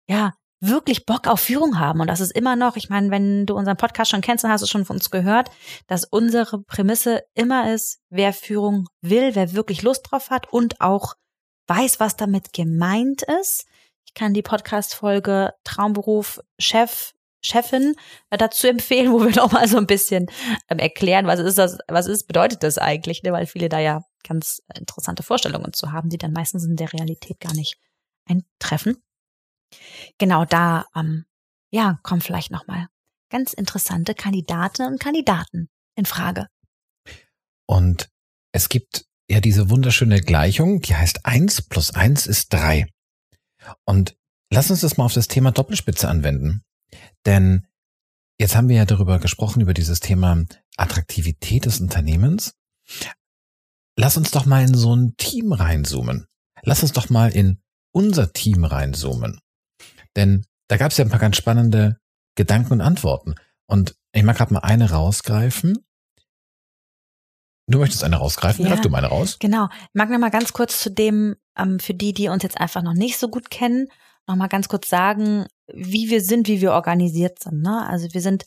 ja 0.07 0.35
wirklich 0.62 1.07
Bock 1.07 1.27
auf 1.27 1.40
Führung 1.40 1.79
haben. 1.81 2.01
Und 2.01 2.07
das 2.07 2.20
ist 2.20 2.31
immer 2.31 2.55
noch, 2.57 2.77
ich 2.77 2.88
meine, 2.88 3.11
wenn 3.11 3.46
du 3.46 3.55
unseren 3.55 3.77
Podcast 3.77 4.11
schon 4.11 4.20
kennst, 4.20 4.44
dann 4.44 4.53
hast 4.53 4.62
du 4.62 4.68
schon 4.68 4.85
von 4.85 4.96
uns 4.96 5.11
gehört, 5.11 5.51
dass 5.88 6.05
unsere 6.05 6.62
Prämisse 6.62 7.25
immer 7.35 7.72
ist, 7.75 8.01
wer 8.11 8.33
Führung 8.33 8.87
will, 9.01 9.35
wer 9.35 9.53
wirklich 9.53 9.83
Lust 9.83 10.09
drauf 10.11 10.31
hat 10.31 10.51
und 10.53 10.81
auch 10.81 11.14
weiß, 11.66 11.98
was 11.98 12.16
damit 12.16 12.53
gemeint 12.53 13.22
ist. 13.40 13.66
Ich 14.07 14.14
kann 14.14 14.35
die 14.35 14.42
Podcast-Folge 14.42 15.53
Traumberuf 15.64 16.40
Chef 16.59 17.12
Chefin 17.44 17.96
äh, 18.31 18.38
dazu 18.38 18.68
empfehlen, 18.68 19.11
wo 19.11 19.20
wir 19.20 19.31
nochmal 19.35 19.66
so 19.66 19.77
ein 19.77 19.88
bisschen 19.88 20.27
ähm, 20.68 20.79
erklären, 20.79 21.27
was 21.27 21.40
ist 21.40 21.59
das, 21.59 21.77
was 21.88 22.07
ist, 22.07 22.29
bedeutet 22.29 22.62
das 22.62 22.79
eigentlich, 22.79 23.25
ne? 23.25 23.33
weil 23.33 23.46
viele 23.46 23.68
da 23.68 23.81
ja 23.81 24.03
ganz 24.22 24.62
interessante 24.79 25.25
Vorstellungen 25.25 25.72
zu 25.72 25.90
haben, 25.90 26.09
die 26.09 26.18
dann 26.18 26.33
meistens 26.33 26.64
in 26.64 26.77
der 26.77 26.92
Realität 26.92 27.40
gar 27.40 27.53
nicht 27.53 27.79
eintreffen 28.27 29.03
genau 30.19 30.45
da, 30.45 30.87
ähm, 30.95 31.25
ja, 31.71 31.99
kommen 32.03 32.21
vielleicht 32.21 32.51
nochmal 32.51 32.89
ganz 33.31 33.55
interessante 33.55 34.15
Kandidatinnen 34.15 34.93
und 34.93 35.01
Kandidaten 35.01 35.69
in 35.97 36.05
Frage. 36.05 36.49
Und 37.67 38.11
es 38.53 38.69
gibt 38.69 39.07
ja 39.29 39.41
diese 39.41 39.71
wunderschöne 39.71 40.21
Gleichung, 40.21 40.83
die 40.83 40.95
heißt 40.95 41.25
eins 41.25 41.63
plus 41.63 41.95
eins 41.95 42.27
ist 42.27 42.53
drei. 42.53 42.87
Und 43.85 44.17
lass 44.53 44.71
uns 44.71 44.83
das 44.83 44.99
mal 44.99 45.07
auf 45.07 45.15
das 45.15 45.29
Thema 45.29 45.51
Doppelspitze 45.51 46.09
anwenden. 46.09 46.63
Denn 47.25 47.67
jetzt 48.39 48.55
haben 48.55 48.69
wir 48.69 48.77
ja 48.77 48.85
darüber 48.85 49.19
gesprochen, 49.19 49.63
über 49.63 49.73
dieses 49.73 50.01
Thema 50.01 50.45
Attraktivität 50.77 51.65
des 51.65 51.81
Unternehmens. 51.81 52.55
Lass 53.97 54.17
uns 54.17 54.31
doch 54.31 54.45
mal 54.45 54.63
in 54.63 54.75
so 54.75 54.95
ein 54.95 55.17
Team 55.17 55.53
reinzoomen. 55.53 56.27
Lass 56.63 56.83
uns 56.83 56.93
doch 56.93 57.09
mal 57.09 57.31
in 57.31 57.63
unser 57.93 58.33
Team 58.33 58.65
reinzoomen. 58.65 59.41
Denn 60.16 60.44
da 60.68 60.77
gab 60.77 60.90
es 60.90 60.96
ja 60.96 61.05
ein 61.05 61.11
paar 61.11 61.20
ganz 61.20 61.37
spannende 61.37 61.98
Gedanken 62.35 62.75
und 62.75 62.81
Antworten. 62.81 63.35
Und 63.66 63.94
ich 64.12 64.22
mag 64.22 64.37
gerade 64.37 64.53
mal 64.53 64.61
eine 64.61 64.90
rausgreifen. 64.90 65.79
Du 67.66 67.79
möchtest 67.79 68.05
eine 68.05 68.16
rausgreifen, 68.16 68.64
ja, 68.64 68.72
greif 68.72 68.81
du 68.81 68.90
meine 68.90 69.07
raus. 69.07 69.38
Genau. 69.38 69.68
Ich 69.70 69.94
mag 69.94 70.11
noch 70.11 70.18
mal 70.18 70.31
ganz 70.31 70.53
kurz 70.53 70.81
zu 70.81 70.90
dem, 70.90 71.37
ähm, 71.57 71.79
für 71.79 71.94
die, 71.94 72.12
die 72.12 72.29
uns 72.29 72.42
jetzt 72.42 72.61
einfach 72.61 72.83
noch 72.83 72.94
nicht 72.94 73.18
so 73.18 73.29
gut 73.29 73.51
kennen, 73.51 73.88
noch 74.27 74.37
mal 74.37 74.48
ganz 74.48 74.68
kurz 74.68 74.88
sagen, 74.88 75.46
wie 75.72 76.11
wir 76.11 76.20
sind, 76.20 76.48
wie 76.48 76.61
wir 76.61 76.72
organisiert 76.72 77.42
sind. 77.42 77.62
Ne? 77.62 77.87
Also 77.88 78.12
wir 78.12 78.20
sind 78.20 78.46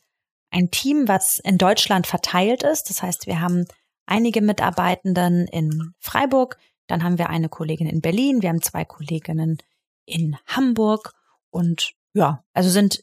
ein 0.51 0.69
Team, 0.69 1.08
was 1.08 1.39
in 1.43 1.58
Deutschland 1.58 2.08
verteilt 2.08 2.63
ist. 2.63 2.89
Das 2.89 3.01
heißt, 3.01 3.28
wir 3.28 3.41
haben 3.41 3.65
einige 4.06 4.41
Mitarbeitenden 4.41 5.47
in 5.47 5.93
Freiburg, 5.99 6.58
dann 6.88 7.04
haben 7.04 7.17
wir 7.17 7.30
eine 7.30 7.49
Kollegin 7.49 7.88
in 7.88 8.01
Berlin, 8.01 8.41
wir 8.41 8.49
haben 8.49 8.62
zwei 8.62 8.86
Kolleginnen 8.86 9.58
in 10.06 10.38
Hamburg 10.45 11.13
und 11.56 11.94
ja, 12.13 12.44
also 12.54 12.70
sind 12.70 13.02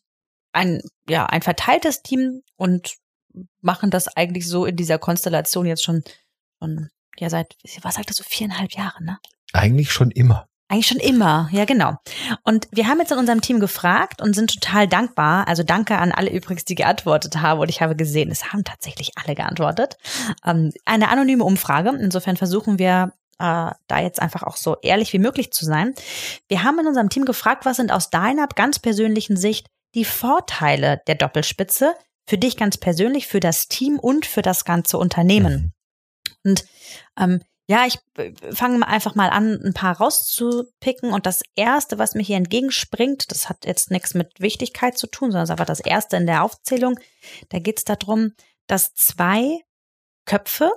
ein, 0.52 0.82
ja, 1.08 1.24
ein 1.24 1.40
verteiltes 1.40 2.02
Team 2.02 2.42
und 2.56 2.96
machen 3.62 3.90
das 3.90 4.08
eigentlich 4.08 4.46
so 4.46 4.66
in 4.66 4.76
dieser 4.76 4.98
Konstellation 4.98 5.64
jetzt 5.64 5.82
schon, 5.82 6.04
schon 6.58 6.90
ja, 7.16 7.30
seit, 7.30 7.56
was 7.80 7.94
sagt 7.94 8.10
das 8.10 8.18
so, 8.18 8.24
viereinhalb 8.24 8.72
Jahre, 8.72 9.02
ne? 9.02 9.18
Eigentlich 9.54 9.90
schon 9.90 10.10
immer. 10.10 10.48
Eigentlich 10.68 10.86
schon 10.86 11.00
immer, 11.00 11.48
ja 11.50 11.64
genau. 11.64 11.96
Und 12.44 12.68
wir 12.72 12.88
haben 12.88 12.98
jetzt 12.98 13.12
in 13.12 13.18
unserem 13.18 13.40
Team 13.40 13.58
gefragt 13.58 14.20
und 14.20 14.34
sind 14.34 14.52
total 14.52 14.86
dankbar. 14.86 15.48
Also 15.48 15.62
danke 15.62 15.98
an 15.98 16.12
alle 16.12 16.30
übrigens, 16.30 16.64
die 16.64 16.74
geantwortet 16.74 17.36
haben. 17.36 17.60
Und 17.60 17.68
ich 17.68 17.82
habe 17.82 17.96
gesehen, 17.96 18.30
es 18.30 18.52
haben 18.52 18.64
tatsächlich 18.64 19.12
alle 19.16 19.34
geantwortet. 19.34 19.96
Ähm, 20.46 20.72
eine 20.86 21.08
anonyme 21.10 21.44
Umfrage. 21.44 21.90
Insofern 21.90 22.38
versuchen 22.38 22.78
wir 22.78 23.12
äh, 23.38 23.70
da 23.86 24.00
jetzt 24.00 24.20
einfach 24.20 24.42
auch 24.42 24.56
so 24.56 24.76
ehrlich 24.82 25.12
wie 25.12 25.18
möglich 25.18 25.52
zu 25.52 25.64
sein. 25.64 25.94
Wir 26.48 26.62
haben 26.62 26.78
in 26.78 26.86
unserem 26.86 27.10
Team 27.10 27.24
gefragt, 27.24 27.64
was 27.64 27.76
sind 27.76 27.92
aus 27.92 28.10
deiner 28.10 28.46
ganz 28.48 28.78
persönlichen 28.78 29.36
Sicht 29.36 29.66
die 29.94 30.04
Vorteile 30.04 31.02
der 31.06 31.16
Doppelspitze 31.16 31.94
für 32.26 32.38
dich 32.38 32.56
ganz 32.56 32.78
persönlich, 32.78 33.26
für 33.26 33.40
das 33.40 33.68
Team 33.68 33.98
und 33.98 34.26
für 34.26 34.42
das 34.42 34.64
ganze 34.64 34.98
Unternehmen. 34.98 35.72
Mhm. 36.44 36.50
Und 36.50 36.64
ähm, 37.18 37.40
ja, 37.68 37.86
ich 37.86 37.98
äh, 38.16 38.32
fange 38.52 38.86
einfach 38.86 39.14
mal 39.14 39.30
an, 39.30 39.60
ein 39.64 39.74
paar 39.74 39.96
rauszupicken. 39.96 41.12
Und 41.12 41.26
das 41.26 41.42
Erste, 41.54 41.98
was 41.98 42.14
mir 42.14 42.22
hier 42.22 42.36
entgegenspringt, 42.36 43.30
das 43.30 43.48
hat 43.48 43.64
jetzt 43.64 43.90
nichts 43.90 44.14
mit 44.14 44.40
Wichtigkeit 44.40 44.98
zu 44.98 45.06
tun, 45.06 45.30
sondern 45.30 45.44
es 45.44 45.48
ist 45.48 45.52
einfach 45.52 45.66
das 45.66 45.80
Erste 45.80 46.16
in 46.16 46.26
der 46.26 46.42
Aufzählung. 46.42 46.98
Da 47.50 47.58
geht 47.58 47.78
es 47.78 47.84
darum, 47.84 48.32
dass 48.66 48.94
zwei 48.94 49.60
Köpfe 50.24 50.70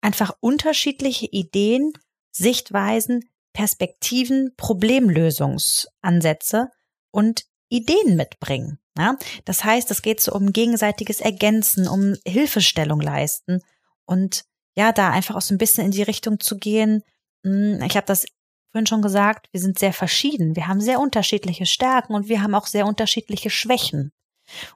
einfach 0.00 0.32
unterschiedliche 0.40 1.26
Ideen, 1.26 1.92
Sichtweisen, 2.32 3.28
Perspektiven, 3.52 4.54
Problemlösungsansätze 4.56 6.70
und 7.10 7.44
Ideen 7.68 8.16
mitbringen. 8.16 8.78
Ja? 8.96 9.18
Das 9.44 9.64
heißt, 9.64 9.90
es 9.90 10.02
geht 10.02 10.20
so 10.20 10.32
um 10.32 10.52
gegenseitiges 10.52 11.20
Ergänzen, 11.20 11.88
um 11.88 12.14
Hilfestellung 12.26 13.00
leisten 13.00 13.60
und 14.04 14.44
ja, 14.76 14.92
da 14.92 15.10
einfach 15.10 15.36
auch 15.36 15.42
so 15.42 15.54
ein 15.54 15.58
bisschen 15.58 15.86
in 15.86 15.90
die 15.90 16.02
Richtung 16.02 16.38
zu 16.38 16.58
gehen. 16.58 17.02
Hm, 17.44 17.80
ich 17.82 17.96
habe 17.96 18.06
das 18.06 18.26
vorhin 18.70 18.86
schon 18.86 19.00
gesagt, 19.00 19.48
wir 19.52 19.60
sind 19.60 19.78
sehr 19.78 19.94
verschieden. 19.94 20.54
Wir 20.54 20.68
haben 20.68 20.82
sehr 20.82 21.00
unterschiedliche 21.00 21.64
Stärken 21.64 22.14
und 22.14 22.28
wir 22.28 22.42
haben 22.42 22.54
auch 22.54 22.66
sehr 22.66 22.86
unterschiedliche 22.86 23.48
Schwächen. 23.48 24.12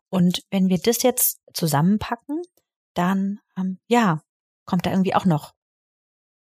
Und 0.09 0.43
wenn 0.51 0.71
wir 0.71 0.79
das 0.79 1.03
jetzt 1.03 1.39
zusammenpacken, 1.53 2.41
dann 2.95 3.41
ähm, 3.59 3.79
ja, 3.89 4.23
kommt 4.71 4.87
da 4.87 4.91
irgendwie 4.91 5.17
auch 5.17 5.25
noch 5.25 5.53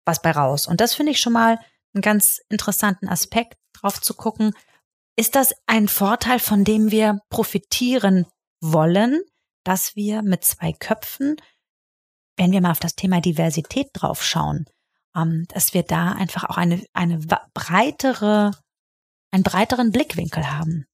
was 0.05 0.21
bei 0.21 0.31
raus. 0.33 0.67
Und 0.67 0.83
das 0.83 0.95
finde 0.95 1.13
ich 1.13 1.21
schon 1.21 1.33
mal 1.33 1.59
einen 1.95 2.03
ganz 2.03 2.41
interessanten 2.51 3.09
Aspekt, 3.09 3.57
drauf 3.73 4.03
zu 4.03 4.15
gucken. 4.15 4.53
Ist 5.17 5.35
das 5.35 5.55
ein 5.67 5.89
Vorteil, 5.89 6.39
von 6.39 6.65
dem 6.65 6.91
wir 6.91 7.21
profitieren 7.31 8.27
wollen, 8.61 9.23
dass 9.65 9.97
wir 9.97 10.23
mit 10.23 10.45
zwei 10.45 10.73
Köpfen, 10.73 11.37
wenn 12.37 12.53
wir 12.53 12.61
mal 12.61 12.73
auf 12.73 12.81
das 12.81 12.97
Thema 12.97 13.21
Diversität 13.21 13.89
draufschauen, 13.95 14.67
ähm, 15.17 15.47
dass 15.49 15.73
wir 15.73 15.83
da 15.83 16.13
einfach 16.13 16.45
auch 16.45 16.59
eine, 16.59 16.85
eine 16.93 17.19
breitere, 17.55 18.51
einen 19.33 19.43
breiteren 19.43 19.91
Blickwinkel 19.91 20.51
haben? 20.51 20.85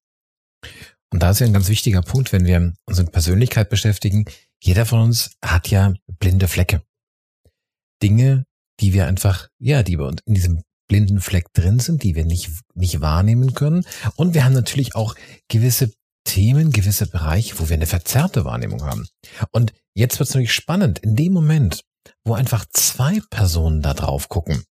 Und 1.10 1.22
da 1.22 1.30
ist 1.30 1.40
ja 1.40 1.46
ein 1.46 1.52
ganz 1.52 1.68
wichtiger 1.68 2.02
Punkt, 2.02 2.32
wenn 2.32 2.44
wir 2.44 2.74
uns 2.86 2.98
mit 2.98 3.10
Persönlichkeit 3.10 3.70
beschäftigen. 3.70 4.26
Jeder 4.62 4.84
von 4.84 5.00
uns 5.00 5.36
hat 5.42 5.68
ja 5.68 5.94
blinde 6.06 6.48
Flecke. 6.48 6.82
Dinge, 8.02 8.44
die 8.80 8.92
wir 8.92 9.06
einfach, 9.06 9.48
ja, 9.58 9.82
die 9.82 9.98
wir 9.98 10.14
in 10.24 10.34
diesem 10.34 10.62
blinden 10.88 11.20
Fleck 11.20 11.52
drin 11.52 11.78
sind, 11.78 12.02
die 12.02 12.14
wir 12.14 12.24
nicht, 12.24 12.50
nicht 12.74 13.00
wahrnehmen 13.00 13.54
können. 13.54 13.84
Und 14.16 14.34
wir 14.34 14.44
haben 14.44 14.54
natürlich 14.54 14.94
auch 14.94 15.14
gewisse 15.48 15.92
Themen, 16.24 16.72
gewisse 16.72 17.06
Bereiche, 17.06 17.58
wo 17.58 17.68
wir 17.68 17.74
eine 17.74 17.86
verzerrte 17.86 18.44
Wahrnehmung 18.44 18.84
haben. 18.84 19.06
Und 19.52 19.72
jetzt 19.94 20.18
wird 20.18 20.28
es 20.28 20.34
natürlich 20.34 20.52
spannend. 20.52 20.98
In 20.98 21.16
dem 21.16 21.32
Moment, 21.32 21.84
wo 22.24 22.34
einfach 22.34 22.64
zwei 22.72 23.20
Personen 23.30 23.82
da 23.82 23.94
drauf 23.94 24.28
gucken, 24.28 24.64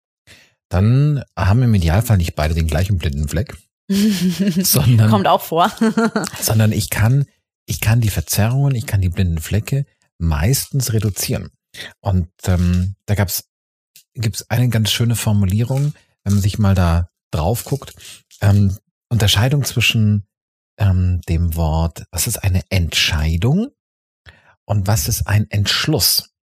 dann 0.70 1.24
haben 1.38 1.64
im 1.64 1.74
Idealfall 1.74 2.18
nicht 2.18 2.36
beide 2.36 2.54
den 2.54 2.68
gleichen 2.68 2.98
blinden 2.98 3.28
Fleck, 3.28 3.56
sondern 3.90 5.10
kommt 5.10 5.28
auch 5.28 5.42
vor, 5.42 5.72
sondern 6.42 6.72
ich 6.72 6.90
kann, 6.90 7.26
ich 7.66 7.82
kann 7.82 8.02
die 8.02 8.10
Verzerrungen, 8.10 8.76
ich 8.76 8.86
kann 8.86 9.02
die 9.02 9.10
blinden 9.10 9.40
Flecke 9.40 9.86
meistens 10.18 10.94
reduzieren. 10.94 11.52
Und 12.02 12.30
ähm, 12.46 12.96
da 13.06 13.16
gab's 13.16 13.50
gibt's 14.14 14.50
eine 14.50 14.70
ganz 14.70 14.92
schöne 14.92 15.16
Formulierung, 15.16 15.94
wenn 16.24 16.34
man 16.34 16.42
sich 16.42 16.58
mal 16.58 16.76
da 16.76 17.10
drauf 17.32 17.66
guckt. 17.66 17.94
Ähm, 18.42 18.78
Unterscheidung 19.10 19.64
zwischen 19.66 20.26
ähm, 20.78 21.22
dem 21.28 21.56
Wort, 21.56 22.06
was 22.12 22.28
ist 22.28 22.38
eine 22.38 22.62
Entscheidung 22.70 23.72
und 24.66 24.88
was 24.88 25.08
ist 25.08 25.28
ein 25.28 25.50
Entschluss? 25.50 26.36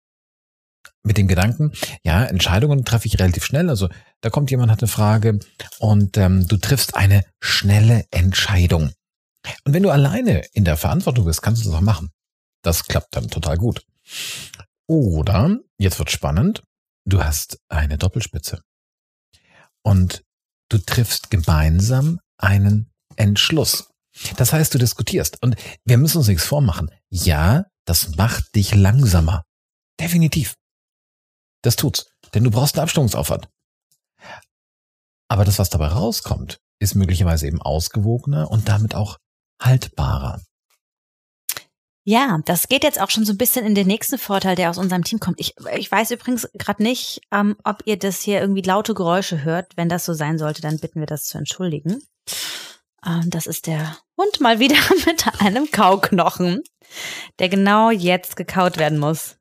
mit 1.02 1.16
dem 1.16 1.28
Gedanken, 1.28 1.72
ja, 2.04 2.24
Entscheidungen 2.24 2.84
treffe 2.84 3.06
ich 3.06 3.18
relativ 3.18 3.44
schnell. 3.44 3.70
Also 3.70 3.88
da 4.20 4.30
kommt 4.30 4.50
jemand, 4.50 4.70
hat 4.70 4.82
eine 4.82 4.88
Frage 4.88 5.38
und 5.78 6.16
ähm, 6.16 6.46
du 6.46 6.56
triffst 6.58 6.94
eine 6.94 7.24
schnelle 7.40 8.04
Entscheidung. 8.10 8.92
Und 9.64 9.72
wenn 9.72 9.82
du 9.82 9.90
alleine 9.90 10.42
in 10.52 10.64
der 10.64 10.76
Verantwortung 10.76 11.24
bist, 11.24 11.42
kannst 11.42 11.64
du 11.64 11.70
das 11.70 11.78
auch 11.78 11.82
machen. 11.82 12.10
Das 12.62 12.84
klappt 12.84 13.16
dann 13.16 13.28
total 13.28 13.56
gut. 13.56 13.82
Oder, 14.90 15.61
jetzt 15.79 16.00
wird 16.00 16.11
spannend, 16.11 16.64
du 17.05 17.22
hast 17.22 17.61
eine 17.68 17.96
Doppelspitze. 17.96 18.61
Und 19.85 20.24
du 20.68 20.79
triffst 20.79 21.31
gemeinsam 21.31 22.18
einen 22.38 22.90
Entschluss. 23.14 23.88
Das 24.37 24.53
heißt, 24.53 24.74
du 24.74 24.79
diskutierst. 24.79 25.40
Und 25.44 25.55
wir 25.85 25.96
müssen 25.96 26.18
uns 26.18 26.26
nichts 26.26 26.44
vormachen. 26.44 26.90
Ja, 27.09 27.66
das 27.85 28.16
macht 28.16 28.53
dich 28.57 28.74
langsamer. 28.74 29.44
Definitiv. 30.00 30.57
Das 31.62 31.76
tut's. 31.76 32.11
Denn 32.35 32.42
du 32.42 32.50
brauchst 32.50 32.74
einen 32.74 32.83
Abstimmungsaufwand. 32.83 33.48
Aber 35.29 35.44
das, 35.44 35.61
was 35.61 35.70
dabei 35.70 35.87
rauskommt, 35.87 36.59
ist 36.81 36.96
möglicherweise 36.96 37.46
eben 37.46 37.62
ausgewogener 37.62 38.50
und 38.50 38.68
damit 38.68 38.96
auch 38.96 39.18
haltbarer. 39.62 40.42
Ja, 42.11 42.40
das 42.44 42.66
geht 42.66 42.83
jetzt 42.83 43.01
auch 43.01 43.09
schon 43.09 43.25
so 43.25 43.33
ein 43.33 43.38
bisschen 43.38 43.64
in 43.64 43.77
den 43.77 43.87
nächsten 43.87 44.18
Vorteil, 44.18 44.57
der 44.57 44.68
aus 44.68 44.79
unserem 44.79 45.05
Team 45.05 45.20
kommt. 45.20 45.38
Ich, 45.38 45.55
ich 45.77 45.92
weiß 45.92 46.11
übrigens 46.11 46.49
gerade 46.55 46.83
nicht, 46.83 47.20
ähm, 47.31 47.55
ob 47.62 47.83
ihr 47.85 47.96
das 47.96 48.20
hier 48.20 48.40
irgendwie 48.40 48.62
laute 48.62 48.94
Geräusche 48.94 49.44
hört. 49.44 49.77
Wenn 49.77 49.88
das 49.88 50.07
so 50.07 50.12
sein 50.12 50.37
sollte, 50.37 50.61
dann 50.61 50.81
bitten 50.81 50.99
wir 50.99 51.07
das 51.07 51.27
zu 51.27 51.38
entschuldigen. 51.38 52.03
Ähm, 53.07 53.31
das 53.31 53.46
ist 53.46 53.68
der 53.68 53.96
Hund 54.18 54.40
mal 54.40 54.59
wieder 54.59 54.75
mit 55.07 55.25
einem 55.40 55.70
Kauknochen, 55.70 56.64
der 57.38 57.49
genau 57.49 57.92
jetzt 57.92 58.35
gekaut 58.35 58.77
werden 58.77 58.99
muss. 58.99 59.37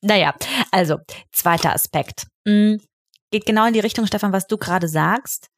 Naja, 0.00 0.34
also, 0.72 0.98
zweiter 1.30 1.72
Aspekt. 1.72 2.26
Mhm. 2.44 2.82
Geht 3.30 3.46
genau 3.46 3.64
in 3.68 3.74
die 3.74 3.78
Richtung, 3.78 4.08
Stefan, 4.08 4.32
was 4.32 4.48
du 4.48 4.58
gerade 4.58 4.88
sagst. 4.88 5.50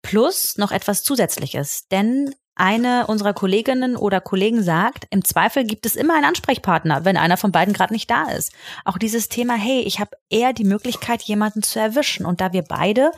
Plus 0.00 0.56
noch 0.56 0.72
etwas 0.72 1.02
Zusätzliches. 1.02 1.86
Denn 1.90 2.34
eine 2.58 3.06
unserer 3.06 3.34
Kolleginnen 3.34 3.96
oder 3.96 4.20
Kollegen 4.20 4.62
sagt, 4.62 5.06
im 5.10 5.24
Zweifel 5.24 5.64
gibt 5.64 5.86
es 5.86 5.96
immer 5.96 6.14
einen 6.14 6.24
Ansprechpartner, 6.24 7.04
wenn 7.04 7.16
einer 7.16 7.36
von 7.36 7.52
beiden 7.52 7.74
gerade 7.74 7.92
nicht 7.92 8.10
da 8.10 8.30
ist. 8.30 8.52
Auch 8.84 8.98
dieses 8.98 9.28
Thema, 9.28 9.54
hey, 9.54 9.80
ich 9.80 10.00
habe 10.00 10.16
eher 10.28 10.52
die 10.52 10.64
Möglichkeit, 10.64 11.22
jemanden 11.22 11.62
zu 11.62 11.78
erwischen. 11.78 12.26
Und 12.26 12.40
da 12.40 12.52
wir 12.52 12.62
beide 12.62 13.12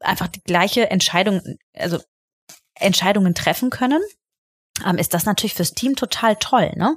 einfach 0.00 0.28
die 0.28 0.42
gleiche 0.42 0.90
Entscheidung, 0.90 1.42
also 1.74 1.98
Entscheidungen 2.74 3.34
treffen 3.34 3.70
können, 3.70 4.00
ähm, 4.86 4.98
ist 4.98 5.12
das 5.12 5.24
natürlich 5.24 5.54
fürs 5.54 5.72
Team 5.72 5.96
total 5.96 6.36
toll. 6.36 6.72
Ne? 6.76 6.96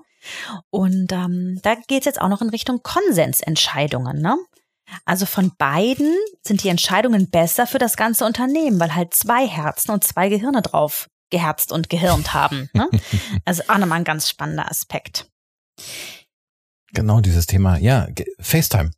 Und 0.70 1.12
ähm, 1.12 1.60
da 1.64 1.76
geht 1.76 2.02
es 2.02 2.06
jetzt 2.06 2.22
auch 2.22 2.30
noch 2.30 2.42
in 2.42 2.50
Richtung 2.50 2.84
Konsensentscheidungen. 2.84 4.22
Ne? 4.22 4.38
Also 5.06 5.26
von 5.26 5.52
beiden 5.58 6.16
sind 6.44 6.64
die 6.64 6.70
Entscheidungen 6.70 7.30
besser 7.30 7.66
für 7.66 7.80
das 7.80 7.98
ganze 7.98 8.26
Unternehmen, 8.26 8.80
weil 8.80 8.94
halt 8.94 9.14
zwei 9.14 9.48
Herzen 9.48 9.92
und 9.92 10.04
zwei 10.04 10.30
Gehirne 10.30 10.62
drauf 10.62 11.08
geherzt 11.32 11.72
und 11.72 11.90
gehirnt 11.90 12.34
haben. 12.34 12.70
Ne? 12.74 12.88
Also 13.46 13.64
auch 13.68 13.78
nochmal 13.78 14.00
ein 14.00 14.04
ganz 14.04 14.30
spannender 14.30 14.70
Aspekt. 14.70 15.30
Genau 16.94 17.22
dieses 17.22 17.48
Thema, 17.48 17.78
ja, 17.78 18.08
FaceTime 18.40 18.92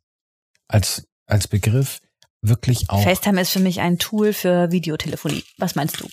als, 0.68 1.06
als 1.26 1.48
Begriff 1.48 2.00
wirklich 2.42 2.90
auch. 2.90 3.02
FaceTime 3.02 3.40
ist 3.40 3.50
für 3.50 3.60
mich 3.60 3.80
ein 3.80 3.98
Tool 3.98 4.32
für 4.32 4.70
Videotelefonie. 4.70 5.44
Was 5.58 5.74
meinst 5.76 6.00
du? 6.00 6.08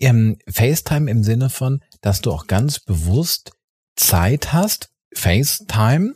Ähm, 0.00 0.38
FaceTime 0.48 1.10
im 1.10 1.22
Sinne 1.22 1.50
von, 1.50 1.82
dass 2.00 2.20
du 2.20 2.32
auch 2.32 2.46
ganz 2.46 2.78
bewusst 2.78 3.52
Zeit 3.96 4.52
hast, 4.52 4.90
FaceTime, 5.14 6.14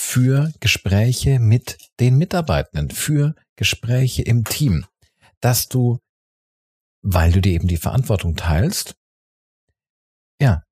für 0.00 0.52
Gespräche 0.60 1.38
mit 1.38 1.76
den 2.00 2.16
Mitarbeitenden, 2.16 2.90
für 2.90 3.34
Gespräche 3.56 4.22
im 4.22 4.44
Team, 4.44 4.86
dass 5.40 5.68
du, 5.68 5.98
weil 7.02 7.32
du 7.32 7.40
dir 7.40 7.52
eben 7.52 7.68
die 7.68 7.76
Verantwortung 7.76 8.36
teilst, 8.36 8.94
ja, 10.40 10.62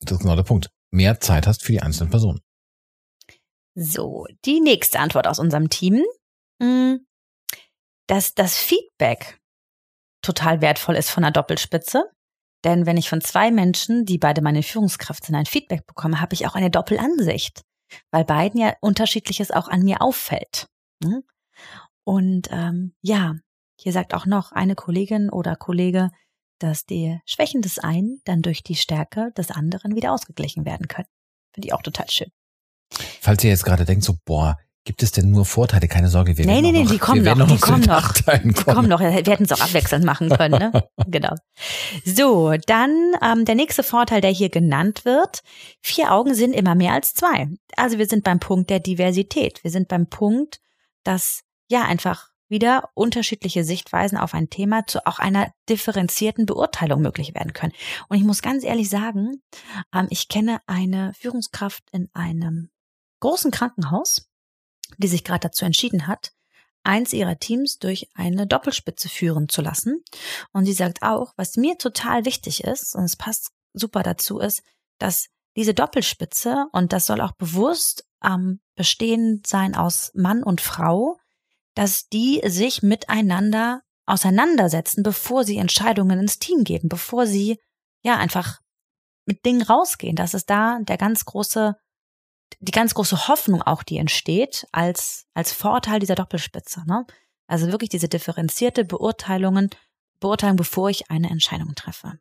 das 0.00 0.12
ist 0.12 0.20
genau 0.20 0.36
der 0.36 0.42
Punkt, 0.42 0.70
mehr 0.90 1.20
Zeit 1.20 1.46
hast 1.46 1.62
für 1.62 1.72
die 1.72 1.82
einzelnen 1.82 2.10
Personen. 2.10 2.40
So, 3.74 4.26
die 4.44 4.60
nächste 4.60 4.98
Antwort 4.98 5.26
aus 5.26 5.38
unserem 5.38 5.70
Team, 5.70 6.04
hm, 6.62 7.06
dass 8.08 8.34
das 8.34 8.56
Feedback 8.56 9.38
total 10.22 10.60
wertvoll 10.60 10.96
ist 10.96 11.10
von 11.10 11.24
einer 11.24 11.32
Doppelspitze. 11.32 12.10
Denn 12.64 12.86
wenn 12.86 12.96
ich 12.96 13.08
von 13.08 13.20
zwei 13.20 13.52
Menschen, 13.52 14.04
die 14.04 14.18
beide 14.18 14.42
meine 14.42 14.64
Führungskraft 14.64 15.24
sind, 15.24 15.36
ein 15.36 15.46
Feedback 15.46 15.86
bekomme, 15.86 16.20
habe 16.20 16.34
ich 16.34 16.46
auch 16.46 16.56
eine 16.56 16.70
Doppelansicht 16.70 17.62
weil 18.10 18.24
beiden 18.24 18.60
ja 18.60 18.74
unterschiedliches 18.80 19.50
auch 19.50 19.68
an 19.68 19.82
mir 19.82 20.02
auffällt. 20.02 20.68
Ne? 21.02 21.22
Und 22.04 22.48
ähm, 22.50 22.94
ja, 23.02 23.36
hier 23.78 23.92
sagt 23.92 24.14
auch 24.14 24.26
noch 24.26 24.52
eine 24.52 24.74
Kollegin 24.74 25.30
oder 25.30 25.56
Kollege, 25.56 26.10
dass 26.58 26.84
die 26.84 27.20
Schwächen 27.24 27.62
des 27.62 27.78
einen 27.78 28.20
dann 28.24 28.42
durch 28.42 28.62
die 28.62 28.74
Stärke 28.74 29.30
des 29.36 29.50
anderen 29.50 29.94
wieder 29.94 30.12
ausgeglichen 30.12 30.64
werden 30.64 30.88
können. 30.88 31.08
Finde 31.52 31.68
ich 31.68 31.72
auch 31.72 31.82
total 31.82 32.10
schön. 32.10 32.30
Falls 33.20 33.44
ihr 33.44 33.50
jetzt 33.50 33.64
gerade 33.64 33.84
denkt, 33.84 34.04
so, 34.04 34.16
boah, 34.24 34.56
Gibt 34.88 35.02
es 35.02 35.12
denn 35.12 35.30
nur 35.30 35.44
Vorteile? 35.44 35.86
Keine 35.86 36.08
Sorge, 36.08 36.38
wir 36.38 36.46
nee, 36.46 36.62
nee, 36.62 36.72
nee, 36.72 36.84
noch, 36.84 36.90
die 36.90 36.96
kommen 36.96 37.22
noch, 37.22 37.36
noch, 37.36 37.46
die 37.46 37.58
kommen 37.58 37.82
noch. 37.82 38.12
Die 38.14 38.52
kommen 38.54 38.88
noch. 38.88 39.00
Wir 39.00 39.10
hätten 39.10 39.44
es 39.44 39.52
auch 39.52 39.60
abwechselnd 39.60 40.02
machen 40.02 40.30
können, 40.30 40.58
ne? 40.58 40.88
genau. 41.06 41.34
So, 42.06 42.54
dann 42.66 43.12
ähm, 43.22 43.44
der 43.44 43.54
nächste 43.54 43.82
Vorteil, 43.82 44.22
der 44.22 44.30
hier 44.30 44.48
genannt 44.48 45.04
wird. 45.04 45.42
Vier 45.82 46.10
Augen 46.10 46.34
sind 46.34 46.54
immer 46.54 46.74
mehr 46.74 46.94
als 46.94 47.12
zwei. 47.12 47.48
Also 47.76 47.98
wir 47.98 48.06
sind 48.06 48.24
beim 48.24 48.40
Punkt 48.40 48.70
der 48.70 48.80
Diversität. 48.80 49.62
Wir 49.62 49.70
sind 49.70 49.88
beim 49.88 50.06
Punkt, 50.06 50.58
dass 51.04 51.42
ja 51.68 51.82
einfach 51.82 52.30
wieder 52.48 52.90
unterschiedliche 52.94 53.64
Sichtweisen 53.64 54.18
auf 54.18 54.34
ein 54.34 54.50
Thema 54.50 54.86
zu 54.86 55.06
auch 55.06 55.18
einer 55.18 55.52
differenzierten 55.68 56.46
Beurteilung 56.46 57.02
möglich 57.02 57.34
werden 57.34 57.52
können. 57.52 57.72
Und 58.08 58.16
ich 58.16 58.24
muss 58.24 58.42
ganz 58.42 58.64
ehrlich 58.64 58.88
sagen, 58.88 59.42
ähm, 59.94 60.06
ich 60.10 60.28
kenne 60.28 60.60
eine 60.66 61.12
Führungskraft 61.14 61.84
in 61.92 62.08
einem 62.14 62.70
großen 63.20 63.50
Krankenhaus, 63.50 64.28
die 64.96 65.08
sich 65.08 65.24
gerade 65.24 65.48
dazu 65.48 65.64
entschieden 65.64 66.06
hat, 66.06 66.32
eins 66.84 67.12
ihrer 67.12 67.38
Teams 67.38 67.78
durch 67.78 68.08
eine 68.14 68.46
Doppelspitze 68.46 69.08
führen 69.08 69.48
zu 69.48 69.60
lassen. 69.60 70.02
Und 70.52 70.64
sie 70.64 70.72
sagt 70.72 71.02
auch, 71.02 71.34
was 71.36 71.56
mir 71.56 71.76
total 71.76 72.24
wichtig 72.24 72.64
ist, 72.64 72.94
und 72.94 73.04
es 73.04 73.16
passt 73.16 73.50
super 73.74 74.02
dazu, 74.02 74.38
ist, 74.38 74.62
dass 74.98 75.28
diese 75.56 75.74
Doppelspitze, 75.74 76.66
und 76.72 76.92
das 76.92 77.06
soll 77.06 77.20
auch 77.20 77.32
bewusst 77.32 78.06
ähm, 78.24 78.60
bestehend 78.74 79.46
sein 79.46 79.74
aus 79.74 80.12
Mann 80.14 80.42
und 80.42 80.60
Frau, 80.60 81.18
dass 81.78 82.08
die 82.08 82.42
sich 82.44 82.82
miteinander 82.82 83.82
auseinandersetzen, 84.04 85.04
bevor 85.04 85.44
sie 85.44 85.58
Entscheidungen 85.58 86.18
ins 86.18 86.40
Team 86.40 86.64
geben, 86.64 86.88
bevor 86.88 87.24
sie 87.24 87.60
ja 88.02 88.16
einfach 88.16 88.58
mit 89.26 89.46
Dingen 89.46 89.62
rausgehen. 89.62 90.16
Das 90.16 90.34
ist 90.34 90.50
da 90.50 90.80
der 90.80 90.96
ganz 90.96 91.24
große 91.24 91.76
die 92.58 92.72
ganz 92.72 92.94
große 92.94 93.28
Hoffnung 93.28 93.62
auch, 93.62 93.84
die 93.84 93.98
entsteht 93.98 94.66
als, 94.72 95.26
als 95.34 95.52
Vorteil 95.52 96.00
dieser 96.00 96.16
Doppelspitze. 96.16 96.82
Ne? 96.84 97.06
Also 97.46 97.68
wirklich 97.68 97.90
diese 97.90 98.08
differenzierte 98.08 98.84
Beurteilungen, 98.84 99.70
Beurteilung, 100.18 100.56
bevor 100.56 100.90
ich 100.90 101.12
eine 101.12 101.30
Entscheidung 101.30 101.76
treffe. 101.76 102.18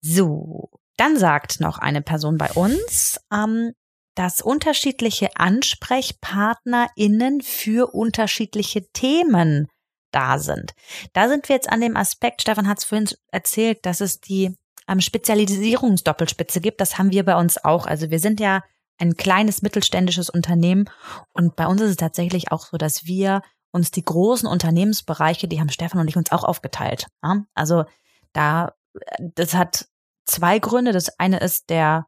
So, 0.00 0.70
dann 0.96 1.16
sagt 1.16 1.60
noch 1.60 1.78
eine 1.78 2.02
Person 2.02 2.36
bei 2.36 2.50
uns, 2.50 3.20
ähm, 3.32 3.74
dass 4.14 4.40
unterschiedliche 4.40 5.28
AnsprechpartnerInnen 5.36 7.40
für 7.40 7.94
unterschiedliche 7.94 8.90
Themen 8.92 9.68
da 10.10 10.38
sind. 10.38 10.74
Da 11.12 11.28
sind 11.28 11.48
wir 11.48 11.56
jetzt 11.56 11.68
an 11.68 11.80
dem 11.80 11.96
Aspekt, 11.96 12.42
Stefan 12.42 12.68
hat 12.68 12.78
es 12.78 12.84
vorhin 12.84 13.08
erzählt, 13.32 13.84
dass 13.84 14.00
es 14.00 14.20
die 14.20 14.56
ähm, 14.88 15.00
Spezialisierungsdoppelspitze 15.00 16.60
gibt. 16.60 16.80
Das 16.80 16.98
haben 16.98 17.10
wir 17.10 17.24
bei 17.24 17.36
uns 17.36 17.64
auch. 17.64 17.86
Also 17.86 18.10
wir 18.10 18.20
sind 18.20 18.40
ja 18.40 18.62
ein 18.98 19.16
kleines 19.16 19.62
mittelständisches 19.62 20.30
Unternehmen 20.30 20.88
und 21.32 21.56
bei 21.56 21.66
uns 21.66 21.80
ist 21.80 21.90
es 21.90 21.96
tatsächlich 21.96 22.52
auch 22.52 22.66
so, 22.66 22.76
dass 22.76 23.06
wir 23.06 23.42
uns 23.72 23.90
die 23.90 24.04
großen 24.04 24.46
Unternehmensbereiche, 24.46 25.48
die 25.48 25.58
haben 25.58 25.68
Stefan 25.68 26.00
und 26.00 26.06
ich 26.06 26.16
uns 26.16 26.30
auch 26.30 26.44
aufgeteilt. 26.44 27.08
Ja? 27.24 27.44
Also 27.54 27.84
da, 28.32 28.72
das 29.18 29.54
hat 29.54 29.88
zwei 30.26 30.60
Gründe. 30.60 30.92
Das 30.92 31.18
eine 31.18 31.40
ist 31.40 31.70
der 31.70 32.06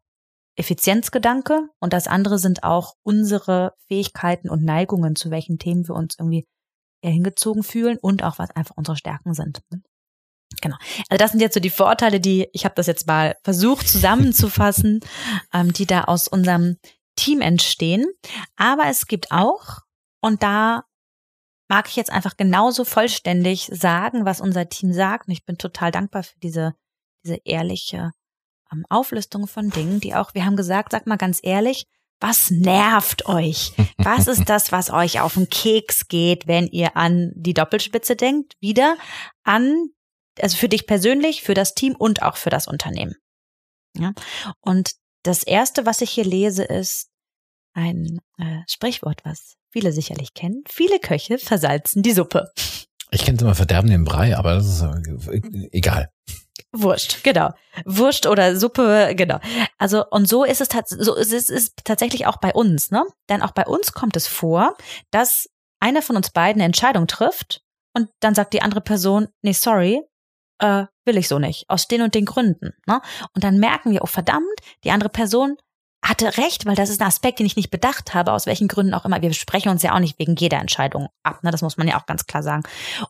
Effizienzgedanke 0.57 1.69
und 1.81 1.93
das 1.93 2.09
andere 2.09 2.39
sind 2.39 2.65
auch 2.65 2.95
unsere 3.03 3.75
Fähigkeiten 3.89 4.49
und 4.49 4.65
Neigungen, 4.65 5.15
zu 5.15 5.31
welchen 5.31 5.59
Themen 5.59 5.87
wir 5.87 5.95
uns 5.95 6.17
irgendwie 6.19 6.47
eher 7.03 7.13
hingezogen 7.13 7.63
fühlen 7.63 7.99
und 8.01 8.23
auch 8.23 8.39
was 8.39 8.51
einfach 8.51 8.77
unsere 8.77 8.97
Stärken 8.97 9.35
sind. 9.35 9.61
Genau. 10.63 10.77
Also 11.09 11.19
das 11.19 11.33
sind 11.33 11.41
jetzt 11.41 11.55
so 11.55 11.61
die 11.61 11.71
Vorteile, 11.71 12.21
die 12.21 12.49
ich 12.53 12.65
habe 12.65 12.75
das 12.75 12.87
jetzt 12.87 13.07
mal 13.07 13.37
versucht 13.45 13.89
zusammenzufassen, 13.89 15.01
ähm, 15.53 15.73
die 15.73 15.87
da 15.87 16.05
aus 16.05 16.29
unserem 16.29 16.77
Team 17.17 17.41
entstehen. 17.41 18.07
Aber 18.57 18.87
es 18.87 19.07
gibt 19.07 19.33
auch, 19.33 19.81
und 20.23 20.43
da 20.43 20.85
mag 21.69 21.89
ich 21.89 21.97
jetzt 21.97 22.11
einfach 22.11 22.37
genauso 22.37 22.85
vollständig 22.85 23.69
sagen, 23.73 24.25
was 24.25 24.41
unser 24.41 24.69
Team 24.69 24.93
sagt. 24.93 25.27
Und 25.27 25.33
ich 25.33 25.45
bin 25.45 25.59
total 25.59 25.91
dankbar 25.91 26.23
für 26.23 26.39
diese, 26.39 26.75
diese 27.25 27.39
ehrliche 27.45 28.13
Auflistung 28.89 29.47
von 29.47 29.71
Dingen, 29.71 30.01
die 30.01 30.15
auch, 30.15 30.35
wir 30.35 30.45
haben 30.45 30.57
gesagt, 30.57 30.93
sag 30.93 31.07
mal 31.07 31.17
ganz 31.17 31.41
ehrlich, 31.43 31.85
Was 32.19 32.51
nervt 32.51 33.27
euch? 33.27 33.73
Was 33.99 34.27
ist 34.27 34.45
das, 34.49 34.73
was 34.73 34.91
euch 34.91 35.21
auf 35.21 35.35
den 35.35 35.51
Keks 35.51 36.09
geht, 36.09 36.47
wenn 36.47 36.67
ihr 36.67 36.97
an 36.97 37.33
die 37.35 37.53
Doppelspitze 37.53 38.17
denkt? 38.17 38.55
Wieder 38.61 38.97
an, 39.45 39.91
also 40.41 40.57
für 40.57 40.69
dich 40.69 40.87
persönlich, 40.87 41.43
für 41.43 41.55
das 41.55 41.75
Team 41.75 41.95
und 41.95 42.23
auch 42.23 42.37
für 42.37 42.51
das 42.51 42.69
Unternehmen. 42.69 43.17
Ja? 43.95 44.13
Und 44.61 44.93
das 45.25 45.43
erste, 45.43 45.85
was 45.85 46.01
ich 46.01 46.11
hier 46.11 46.25
lese, 46.25 46.65
ist 46.65 47.09
ein 47.75 48.21
äh, 48.39 48.61
Sprichwort, 48.67 49.21
was 49.25 49.57
viele 49.71 49.93
sicherlich 49.93 50.33
kennen. 50.33 50.63
Viele 50.69 50.99
Köche 51.01 51.37
versalzen 51.39 52.03
die 52.03 52.13
Suppe. 52.13 52.51
Ich 53.11 53.25
kenne 53.25 53.37
es 53.37 53.43
immer 53.43 53.55
Verderben 53.55 53.91
im 53.91 54.05
Brei, 54.05 54.37
aber 54.37 54.55
das 54.55 54.67
ist 54.67 54.83
äh, 54.83 55.69
egal. 55.73 56.11
Wurscht, 56.83 57.23
genau. 57.25 57.51
Wurscht 57.85 58.27
oder 58.27 58.57
Suppe, 58.57 59.15
genau. 59.15 59.39
Also 59.79 60.05
und 60.11 60.29
so 60.29 60.45
ist 60.45 60.61
es, 60.61 60.69
so 60.89 61.15
ist 61.15 61.51
es 61.51 61.75
tatsächlich 61.85 62.27
auch 62.27 62.37
bei 62.39 62.53
uns, 62.53 62.91
ne? 62.91 63.05
Denn 63.29 63.43
auch 63.43 63.53
bei 63.53 63.67
uns 63.67 63.93
kommt 63.93 64.17
es 64.17 64.27
vor, 64.27 64.77
dass 65.11 65.49
einer 65.81 66.03
von 66.03 66.17
uns 66.17 66.31
beiden 66.31 66.61
eine 66.61 66.67
Entscheidung 66.67 67.07
trifft 67.07 67.63
und 67.95 68.09
dann 68.21 68.35
sagt 68.35 68.53
die 68.53 68.63
andere 68.63 68.81
Person, 68.81 69.29
nee, 69.43 69.53
sorry, 69.53 70.03
äh, 70.59 70.87
will 71.05 71.17
ich 71.17 71.29
so 71.29 71.39
nicht, 71.39 71.69
aus 71.69 71.89
den 71.89 72.03
und 72.03 72.15
den 72.15 72.25
Gründen. 72.25 72.73
Ne? 72.87 73.01
Und 73.35 73.45
dann 73.45 73.59
merken 73.59 73.93
wir, 73.93 74.03
oh 74.03 74.07
verdammt, 74.07 74.47
die 74.85 74.91
andere 74.91 75.11
Person 75.11 75.57
hatte 76.09 76.37
recht, 76.37 76.67
weil 76.67 76.77
das 76.77 76.91
ist 76.91 77.01
ein 77.01 77.07
Aspekt, 77.07 77.39
den 77.39 77.47
ich 77.47 77.57
nicht 77.57 77.71
bedacht 77.71 78.15
habe, 78.15 78.33
aus 78.33 78.47
welchen 78.47 78.69
Gründen 78.69 78.95
auch 78.95 79.05
immer. 79.05 79.21
Wir 79.23 79.33
sprechen 79.33 79.71
uns 79.71 79.83
ja 79.83 79.95
auch 79.95 79.99
nicht 79.99 80.19
wegen 80.19 80.37
jeder 80.37 80.59
Entscheidung 80.59 81.09
ab, 81.23 81.43
ne? 81.43 81.51
das 81.51 81.63
muss 81.63 81.77
man 81.77 81.89
ja 81.89 81.99
auch 81.99 82.07
ganz 82.07 82.27
klar 82.27 82.43
sagen. 82.43 82.63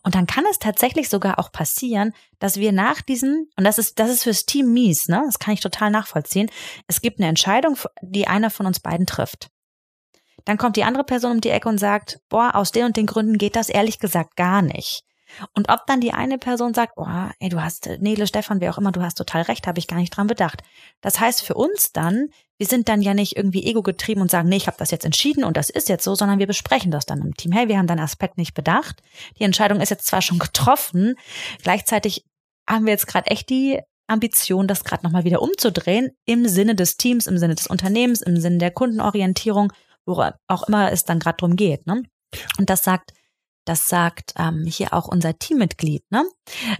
Und 0.03 0.15
dann 0.15 0.25
kann 0.27 0.45
es 0.49 0.59
tatsächlich 0.59 1.09
sogar 1.09 1.39
auch 1.39 1.51
passieren, 1.51 2.13
dass 2.39 2.57
wir 2.57 2.71
nach 2.71 3.01
diesen, 3.01 3.49
und 3.55 3.63
das 3.63 3.77
ist, 3.77 3.99
das 3.99 4.09
ist 4.09 4.23
fürs 4.23 4.45
Team 4.45 4.73
mies, 4.73 5.07
ne? 5.07 5.21
das 5.25 5.39
kann 5.39 5.53
ich 5.53 5.61
total 5.61 5.91
nachvollziehen, 5.91 6.49
es 6.87 7.01
gibt 7.01 7.19
eine 7.19 7.29
Entscheidung, 7.29 7.77
die 8.01 8.27
einer 8.27 8.49
von 8.49 8.65
uns 8.65 8.79
beiden 8.79 9.05
trifft. 9.05 9.49
Dann 10.45 10.57
kommt 10.57 10.77
die 10.77 10.83
andere 10.83 11.03
Person 11.03 11.33
um 11.33 11.41
die 11.41 11.49
Ecke 11.49 11.67
und 11.67 11.77
sagt, 11.77 12.19
boah, 12.29 12.55
aus 12.55 12.71
den 12.71 12.85
und 12.85 12.97
den 12.97 13.05
Gründen 13.05 13.37
geht 13.37 13.55
das 13.55 13.69
ehrlich 13.69 13.99
gesagt 13.99 14.35
gar 14.37 14.61
nicht. 14.61 15.03
Und 15.53 15.69
ob 15.69 15.85
dann 15.87 16.01
die 16.01 16.13
eine 16.13 16.37
Person 16.37 16.73
sagt, 16.73 16.93
oh, 16.95 17.05
ey, 17.39 17.49
du 17.49 17.61
hast, 17.61 17.89
Nele, 17.99 18.27
Stefan, 18.27 18.61
wer 18.61 18.71
auch 18.71 18.77
immer, 18.77 18.91
du 18.91 19.01
hast 19.01 19.15
total 19.15 19.43
recht, 19.43 19.67
habe 19.67 19.79
ich 19.79 19.87
gar 19.87 19.97
nicht 19.97 20.15
dran 20.15 20.27
bedacht. 20.27 20.61
Das 21.01 21.19
heißt 21.19 21.43
für 21.43 21.55
uns 21.55 21.91
dann, 21.91 22.29
wir 22.57 22.67
sind 22.67 22.89
dann 22.89 23.01
ja 23.01 23.13
nicht 23.13 23.37
irgendwie 23.37 23.65
ego-getrieben 23.65 24.21
und 24.21 24.31
sagen, 24.31 24.49
nee, 24.49 24.57
ich 24.57 24.67
habe 24.67 24.77
das 24.77 24.91
jetzt 24.91 25.05
entschieden 25.05 25.43
und 25.43 25.57
das 25.57 25.69
ist 25.69 25.89
jetzt 25.89 26.03
so, 26.03 26.15
sondern 26.15 26.39
wir 26.39 26.47
besprechen 26.47 26.91
das 26.91 27.05
dann 27.05 27.21
im 27.21 27.35
Team. 27.35 27.51
Hey, 27.51 27.67
wir 27.67 27.77
haben 27.77 27.87
deinen 27.87 27.99
Aspekt 27.99 28.37
nicht 28.37 28.53
bedacht. 28.53 29.01
Die 29.37 29.43
Entscheidung 29.43 29.81
ist 29.81 29.89
jetzt 29.89 30.07
zwar 30.07 30.21
schon 30.21 30.39
getroffen, 30.39 31.15
gleichzeitig 31.61 32.25
haben 32.67 32.85
wir 32.85 32.93
jetzt 32.93 33.07
gerade 33.07 33.29
echt 33.29 33.49
die 33.49 33.79
Ambition, 34.07 34.67
das 34.67 34.83
gerade 34.83 35.03
nochmal 35.03 35.25
wieder 35.25 35.41
umzudrehen, 35.41 36.11
im 36.25 36.47
Sinne 36.47 36.75
des 36.75 36.97
Teams, 36.97 37.27
im 37.27 37.37
Sinne 37.37 37.55
des 37.55 37.67
Unternehmens, 37.67 38.21
im 38.21 38.39
Sinne 38.39 38.57
der 38.57 38.71
Kundenorientierung, 38.71 39.71
wo 40.05 40.23
auch 40.47 40.67
immer 40.67 40.91
es 40.91 41.03
dann 41.03 41.19
gerade 41.19 41.37
drum 41.37 41.55
geht. 41.55 41.85
Ne? 41.85 42.03
Und 42.57 42.69
das 42.69 42.83
sagt 42.83 43.11
das 43.67 43.87
sagt 43.87 44.33
ähm, 44.37 44.65
hier 44.65 44.93
auch 44.93 45.07
unser 45.07 45.37
Teammitglied. 45.37 46.03
Ne? 46.09 46.25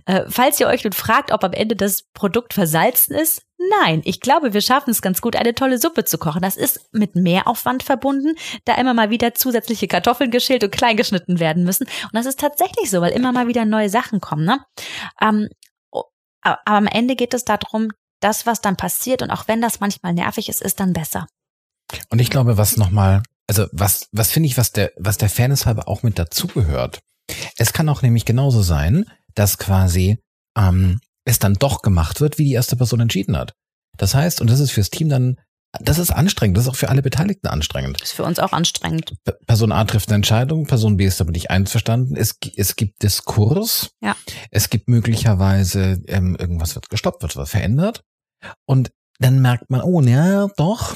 Äh, 0.05 0.23
falls 0.29 0.59
ihr 0.59 0.67
euch 0.67 0.83
nun 0.83 0.93
fragt, 0.93 1.31
ob 1.31 1.43
am 1.43 1.53
Ende 1.53 1.75
das 1.75 2.03
Produkt 2.13 2.53
versalzen 2.53 3.15
ist, 3.15 3.43
nein, 3.81 4.01
ich 4.05 4.21
glaube, 4.21 4.53
wir 4.53 4.61
schaffen 4.61 4.91
es 4.91 5.01
ganz 5.01 5.21
gut, 5.21 5.35
eine 5.35 5.53
tolle 5.53 5.77
Suppe 5.77 6.05
zu 6.05 6.17
kochen. 6.17 6.41
Das 6.41 6.55
ist 6.55 6.89
mit 6.91 7.15
Mehraufwand 7.15 7.83
verbunden, 7.83 8.35
da 8.65 8.75
immer 8.75 8.93
mal 8.93 9.09
wieder 9.09 9.33
zusätzliche 9.33 9.87
Kartoffeln 9.87 10.31
geschält 10.31 10.63
und 10.63 10.71
klein 10.71 10.97
geschnitten 10.97 11.39
werden 11.39 11.63
müssen. 11.63 11.83
Und 11.85 12.13
das 12.13 12.25
ist 12.25 12.39
tatsächlich 12.39 12.89
so, 12.89 13.01
weil 13.01 13.11
immer 13.11 13.31
mal 13.31 13.47
wieder 13.47 13.65
neue 13.65 13.89
Sachen 13.89 14.21
kommen. 14.21 14.45
Ne? 14.45 14.59
Ähm, 15.21 15.49
aber 16.41 16.59
am 16.65 16.87
Ende 16.87 17.15
geht 17.15 17.33
es 17.33 17.43
darum, 17.43 17.89
das, 18.21 18.45
was 18.45 18.61
dann 18.61 18.77
passiert, 18.77 19.21
und 19.21 19.31
auch 19.31 19.47
wenn 19.47 19.61
das 19.61 19.79
manchmal 19.79 20.13
nervig 20.13 20.49
ist, 20.49 20.61
ist 20.61 20.79
dann 20.79 20.93
besser. 20.93 21.27
Und 22.09 22.19
ich 22.19 22.29
glaube, 22.29 22.57
was 22.57 22.77
nochmal 22.77 23.21
also 23.47 23.67
was, 23.71 24.09
was 24.11 24.31
finde 24.31 24.47
ich, 24.47 24.57
was 24.57 24.71
der, 24.71 24.91
was 24.97 25.17
der 25.17 25.29
Fairness 25.29 25.65
halber 25.65 25.87
auch 25.87 26.03
mit 26.03 26.19
dazugehört. 26.19 26.99
Es 27.57 27.73
kann 27.73 27.89
auch 27.89 28.01
nämlich 28.01 28.25
genauso 28.25 28.61
sein, 28.61 29.05
dass 29.35 29.57
quasi 29.57 30.19
ähm, 30.57 30.99
es 31.25 31.39
dann 31.39 31.53
doch 31.55 31.81
gemacht 31.81 32.21
wird, 32.21 32.37
wie 32.37 32.45
die 32.45 32.53
erste 32.53 32.75
Person 32.75 32.99
entschieden 32.99 33.37
hat. 33.37 33.53
Das 33.97 34.15
heißt, 34.15 34.41
und 34.41 34.49
das 34.49 34.59
ist 34.59 34.71
fürs 34.71 34.89
Team 34.89 35.09
dann, 35.09 35.37
das 35.79 35.97
ist 35.97 36.11
anstrengend, 36.11 36.57
das 36.57 36.65
ist 36.65 36.69
auch 36.69 36.75
für 36.75 36.89
alle 36.89 37.01
Beteiligten 37.01 37.47
anstrengend. 37.47 37.99
Das 37.99 38.09
ist 38.09 38.15
für 38.15 38.23
uns 38.23 38.39
auch 38.39 38.53
anstrengend. 38.53 39.15
Person 39.45 39.71
A 39.71 39.83
trifft 39.85 40.09
eine 40.09 40.15
Entscheidung, 40.15 40.65
Person 40.65 40.97
B 40.97 41.05
ist 41.05 41.19
damit 41.19 41.35
nicht 41.35 41.49
einverstanden. 41.49 42.15
Es, 42.15 42.37
es 42.55 42.75
gibt 42.75 43.03
Diskurs. 43.03 43.91
Ja. 44.01 44.15
Es 44.51 44.69
gibt 44.69 44.87
möglicherweise 44.87 46.01
ähm, 46.07 46.35
irgendwas 46.39 46.75
wird 46.75 46.89
gestoppt, 46.89 47.21
wird 47.21 47.35
was 47.35 47.49
verändert. 47.49 48.03
Und 48.65 48.91
dann 49.19 49.41
merkt 49.41 49.69
man, 49.69 49.81
oh, 49.81 50.01
ja, 50.01 50.47
doch, 50.57 50.95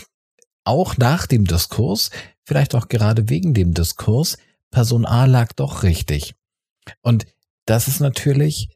auch 0.64 0.98
nach 0.98 1.28
dem 1.28 1.46
Diskurs 1.46 2.12
vielleicht 2.52 2.76
auch 2.76 2.90
gerade 2.90 3.30
wegen 3.30 3.54
dem 3.54 3.74
Diskurs, 3.74 4.38
Person 4.72 5.06
A 5.06 5.24
lag 5.24 5.54
doch 5.54 5.84
richtig. 5.84 6.36
Und 7.02 7.26
das 7.66 7.88
ist 7.88 8.02
natürlich, 8.02 8.76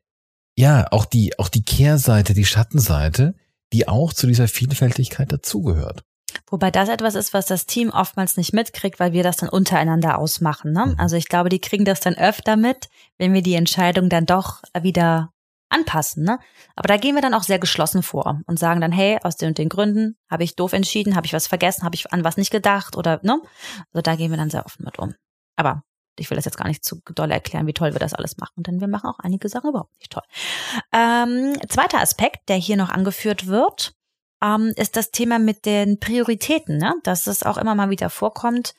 ja, 0.57 0.88
auch 0.91 1.03
die, 1.03 1.38
auch 1.39 1.49
die 1.49 1.65
Kehrseite, 1.65 2.33
die 2.33 2.45
Schattenseite, 2.45 3.35
die 3.73 3.89
auch 3.89 4.13
zu 4.13 4.27
dieser 4.27 4.47
Vielfältigkeit 4.47 5.29
dazugehört. 5.29 6.05
Wobei 6.49 6.71
das 6.71 6.88
etwas 6.88 7.15
ist, 7.15 7.33
was 7.33 7.47
das 7.47 7.65
Team 7.65 7.89
oftmals 7.89 8.38
nicht 8.38 8.53
mitkriegt, 8.53 8.97
weil 9.01 9.11
wir 9.11 9.23
das 9.23 9.35
dann 9.35 9.49
untereinander 9.49 10.19
ausmachen. 10.19 10.71
Ne? 10.71 10.85
Mhm. 10.85 10.95
Also 10.97 11.17
ich 11.17 11.27
glaube, 11.27 11.49
die 11.49 11.59
kriegen 11.59 11.83
das 11.83 11.99
dann 11.99 12.15
öfter 12.15 12.55
mit, 12.55 12.88
wenn 13.17 13.33
wir 13.33 13.41
die 13.41 13.55
Entscheidung 13.55 14.07
dann 14.07 14.25
doch 14.25 14.61
wieder 14.81 15.33
anpassen. 15.69 16.23
Ne? 16.23 16.39
Aber 16.75 16.88
da 16.88 16.97
gehen 16.97 17.15
wir 17.15 17.21
dann 17.21 17.34
auch 17.34 17.43
sehr 17.43 17.60
geschlossen 17.60 18.04
vor 18.04 18.41
und 18.45 18.60
sagen 18.60 18.82
dann, 18.82 18.91
hey, 18.91 19.17
aus 19.23 19.36
den 19.36 19.49
und 19.49 19.58
den 19.58 19.69
Gründen 19.69 20.17
habe 20.30 20.43
ich 20.43 20.56
doof 20.56 20.73
entschieden, 20.73 21.15
habe 21.15 21.25
ich 21.25 21.34
was 21.34 21.47
vergessen, 21.47 21.84
habe 21.84 21.95
ich 21.95 22.12
an 22.12 22.23
was 22.23 22.38
nicht 22.38 22.51
gedacht 22.51 22.95
oder 22.95 23.19
ne? 23.23 23.41
Also 23.93 24.01
da 24.01 24.15
gehen 24.15 24.32
wir 24.32 24.38
dann 24.38 24.49
sehr 24.49 24.65
offen 24.65 24.86
mit 24.86 24.99
um. 24.99 25.15
Aber 25.56 25.84
ich 26.17 26.30
will 26.30 26.36
das 26.36 26.45
jetzt 26.45 26.58
gar 26.58 26.67
nicht 26.67 26.84
zu 26.84 27.01
doll 27.13 27.32
erklären, 27.32 27.67
wie 27.67 27.73
toll 27.73 27.93
wir 27.93 27.99
das 27.99 28.13
alles 28.13 28.38
machen, 28.38 28.63
denn 28.63 28.80
wir 28.80 28.88
machen 28.88 29.10
auch 29.10 29.19
einige 29.19 29.49
Sachen 29.49 29.69
überhaupt 29.69 29.97
nicht 29.99 30.12
toll. 30.12 30.23
Ähm, 30.93 31.58
zweiter 31.67 31.99
Aspekt, 31.99 32.47
der 32.49 32.56
hier 32.56 32.78
noch 32.78 32.89
angeführt 32.89 33.47
wird, 33.47 33.93
ähm, 34.41 34.73
ist 34.75 34.95
das 34.95 35.12
Thema 35.12 35.39
mit 35.39 35.65
den 35.65 35.99
Prioritäten, 35.99 36.78
ne? 36.78 36.95
dass 37.04 37.28
es 37.28 37.43
auch 37.43 37.58
immer 37.58 37.75
mal 37.75 37.89
wieder 37.89 38.10
vorkommt, 38.10 38.73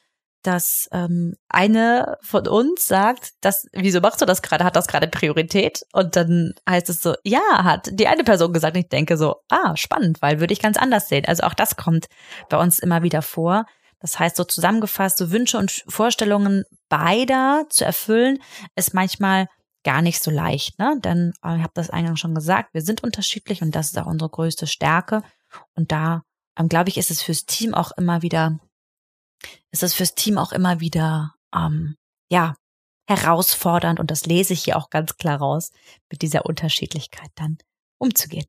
dass 0.47 0.89
ähm, 0.93 1.35
eine 1.49 2.17
von 2.23 2.47
uns 2.47 2.87
sagt, 2.87 3.33
dass, 3.41 3.67
wieso 3.73 4.01
machst 4.01 4.21
du 4.21 4.27
das 4.27 4.43
gerade? 4.43 4.65
Hat 4.65 4.77
das 4.77 4.87
gerade 4.87 5.09
Priorität? 5.09 5.83
Und 5.93 6.17
dann 6.17 6.55
heißt 6.69 6.89
es 6.89 7.03
so, 7.03 7.15
ja, 7.25 7.65
hat 7.65 7.89
die 7.93 8.07
eine 8.07 8.25
Person 8.25 8.53
gesagt. 8.53 8.77
Ich 8.77 8.89
denke 8.89 9.17
so, 9.17 9.37
ah, 9.49 9.77
spannend, 9.77 10.23
weil 10.23 10.41
würde 10.41 10.53
ich 10.53 10.63
ganz 10.63 10.77
anders 10.77 11.09
sehen. 11.09 11.25
Also 11.27 11.43
auch 11.45 11.55
das 11.55 11.77
kommt 11.77 12.07
bei 12.49 12.59
uns 12.59 12.79
immer 12.79 13.03
wieder 13.03 13.23
vor. 13.23 13.67
Das 14.01 14.19
heißt, 14.19 14.37
so 14.37 14.45
zusammengefasst, 14.45 15.19
so 15.19 15.31
Wünsche 15.31 15.59
und 15.59 15.85
Vorstellungen 15.89 16.65
beider 16.89 17.65
zu 17.71 17.85
erfüllen, 17.85 18.39
ist 18.77 18.95
manchmal 18.95 19.49
gar 19.85 20.03
nicht 20.03 20.23
so 20.23 20.31
leicht, 20.31 20.79
ne? 20.79 20.99
Denn 21.03 21.33
äh, 21.45 21.57
ich 21.57 21.63
habe 21.63 21.73
das 21.75 21.91
eingangs 21.91 22.21
schon 22.21 22.35
gesagt, 22.35 22.75
wir 22.75 22.83
sind 22.83 23.03
unterschiedlich 23.03 23.63
und 23.63 23.75
das 23.75 23.89
ist 23.89 23.99
auch 23.99 24.07
unsere 24.07 24.31
größte 24.31 24.67
Stärke. 24.67 25.23
Und 25.75 25.93
da, 25.93 26.23
ähm, 26.59 26.69
glaube 26.69 26.91
ich, 26.91 26.99
ist 26.99 27.11
es 27.11 27.23
fürs 27.23 27.47
Team 27.47 27.73
auch 27.73 27.93
immer 27.97 28.21
wieder 28.23 28.59
ist 29.71 29.83
es 29.83 29.95
fürs 29.95 30.15
Team 30.15 30.39
auch 30.39 30.53
immer 30.53 30.81
wieder, 30.81 31.35
ähm, 31.55 31.97
ja, 32.31 32.57
herausfordernd 33.09 34.01
und 34.01 34.11
das 34.11 34.27
lese 34.27 34.53
ich 34.53 34.65
hier 34.65 34.77
auch 34.77 34.91
ganz 34.91 35.17
klar 35.17 35.39
raus, 35.39 35.71
mit 36.11 36.23
dieser 36.23 36.45
Unterschiedlichkeit 36.45 37.31
dann 37.37 37.59
umzugehen. 37.99 38.47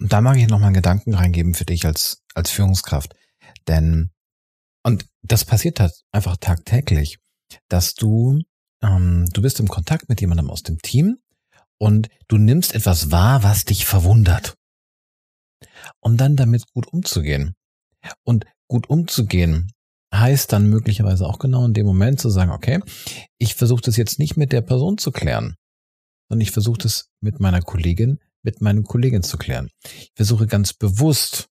Und 0.00 0.12
da 0.12 0.20
mag 0.20 0.36
ich 0.36 0.48
noch 0.48 0.58
mal 0.58 0.66
einen 0.66 0.74
Gedanken 0.74 1.14
reingeben 1.14 1.54
für 1.54 1.64
dich 1.64 1.84
als, 1.86 2.22
als 2.34 2.50
Führungskraft. 2.50 3.14
Denn, 3.68 4.10
und 4.82 5.06
das 5.22 5.44
passiert 5.44 5.80
halt 5.80 5.92
einfach 6.12 6.36
tagtäglich, 6.38 7.18
dass 7.68 7.94
du, 7.94 8.40
ähm, 8.82 9.28
du 9.32 9.42
bist 9.42 9.60
im 9.60 9.68
Kontakt 9.68 10.08
mit 10.08 10.20
jemandem 10.20 10.50
aus 10.50 10.62
dem 10.62 10.78
Team 10.78 11.18
und 11.78 12.08
du 12.28 12.36
nimmst 12.38 12.74
etwas 12.74 13.10
wahr, 13.10 13.42
was 13.42 13.64
dich 13.64 13.86
verwundert. 13.86 14.54
Um 16.00 16.16
dann 16.16 16.36
damit 16.36 16.70
gut 16.72 16.86
umzugehen. 16.86 17.54
Und 18.24 18.46
gut 18.68 18.88
umzugehen 18.88 19.72
heißt 20.12 20.52
dann 20.52 20.68
möglicherweise 20.68 21.26
auch 21.26 21.38
genau 21.38 21.64
in 21.64 21.74
dem 21.74 21.86
Moment 21.86 22.20
zu 22.20 22.30
sagen, 22.30 22.50
okay, 22.50 22.80
ich 23.38 23.54
versuche 23.54 23.82
das 23.82 23.96
jetzt 23.96 24.18
nicht 24.18 24.36
mit 24.36 24.52
der 24.52 24.60
Person 24.60 24.98
zu 24.98 25.12
klären, 25.12 25.56
sondern 26.28 26.42
ich 26.42 26.50
versuche 26.50 26.78
das 26.78 27.08
mit 27.20 27.40
meiner 27.40 27.62
Kollegin, 27.62 28.18
mit 28.42 28.60
meinen 28.60 28.84
Kollegin 28.84 29.22
zu 29.22 29.38
klären. 29.38 29.70
Ich 29.84 30.12
versuche 30.14 30.46
ganz 30.46 30.72
bewusst, 30.72 31.48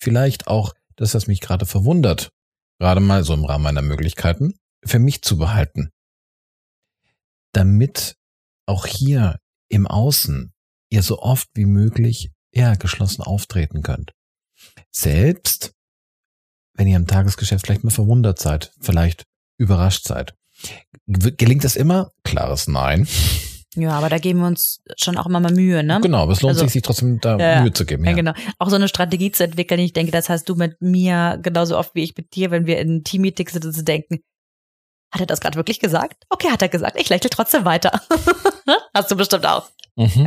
vielleicht 0.00 0.46
auch 0.46 0.74
das, 0.96 1.14
was 1.14 1.26
mich 1.26 1.40
gerade 1.40 1.66
verwundert, 1.66 2.30
gerade 2.78 3.00
mal 3.00 3.24
so 3.24 3.34
im 3.34 3.44
Rahmen 3.44 3.64
meiner 3.64 3.82
Möglichkeiten, 3.82 4.54
für 4.84 4.98
mich 4.98 5.22
zu 5.22 5.38
behalten. 5.38 5.90
Damit 7.52 8.16
auch 8.66 8.86
hier 8.86 9.38
im 9.68 9.86
Außen 9.86 10.52
ihr 10.90 11.02
so 11.02 11.20
oft 11.20 11.48
wie 11.54 11.66
möglich 11.66 12.30
ja, 12.52 12.74
geschlossen 12.74 13.22
auftreten 13.22 13.82
könnt. 13.82 14.12
Selbst 14.90 15.73
wenn 16.74 16.86
ihr 16.88 16.96
im 16.96 17.06
Tagesgeschäft 17.06 17.64
vielleicht 17.66 17.84
mal 17.84 17.90
verwundert 17.90 18.38
seid, 18.38 18.72
vielleicht 18.80 19.24
überrascht 19.58 20.06
seid. 20.06 20.34
Gelingt 21.06 21.64
das 21.64 21.76
immer? 21.76 22.10
Klares 22.24 22.68
Nein. 22.68 23.06
Ja, 23.76 23.90
aber 23.90 24.08
da 24.08 24.18
geben 24.18 24.40
wir 24.40 24.46
uns 24.46 24.80
schon 24.96 25.18
auch 25.18 25.26
immer 25.26 25.40
mal 25.40 25.52
Mühe, 25.52 25.82
ne? 25.82 26.00
Genau, 26.00 26.22
aber 26.22 26.32
es 26.32 26.42
lohnt 26.42 26.50
Also- 26.54 26.64
sich, 26.64 26.74
sich 26.74 26.82
trotzdem 26.82 27.20
da 27.20 27.36
Ja, 27.38 27.60
Mühe 27.62 27.72
zu 27.72 27.84
geben. 27.84 28.04
Ja, 28.04 28.10
Ja, 28.10 28.16
genau. 28.16 28.32
Auch 28.58 28.70
so 28.70 28.76
eine 28.76 28.86
Strategie 28.88 29.32
zu 29.32 29.42
entwickeln. 29.44 29.80
Ich 29.80 29.92
denke, 29.92 30.12
das 30.12 30.28
hast 30.28 30.48
du 30.48 30.54
mit 30.54 30.80
mir 30.80 31.38
genauso 31.42 31.76
oft 31.76 31.94
wie 31.94 32.02
ich 32.04 32.16
mit 32.16 32.34
dir, 32.36 32.50
wenn 32.52 32.66
wir 32.66 32.78
in 32.78 33.02
Teammeetings 33.02 33.52
sind 33.52 33.64
und 33.64 33.72
zu 33.72 33.82
denken, 33.82 34.20
hat 35.12 35.20
er 35.20 35.26
das 35.26 35.40
gerade 35.40 35.56
wirklich 35.56 35.80
gesagt? 35.80 36.22
Okay, 36.30 36.48
hat 36.50 36.62
er 36.62 36.68
gesagt. 36.68 36.98
Ich 37.00 37.08
lächle 37.08 37.30
trotzdem 37.30 37.64
weiter. 37.64 38.00
hast 38.94 39.10
du 39.10 39.16
bestimmt 39.16 39.46
auch. 39.46 39.68
Mhm. 39.96 40.26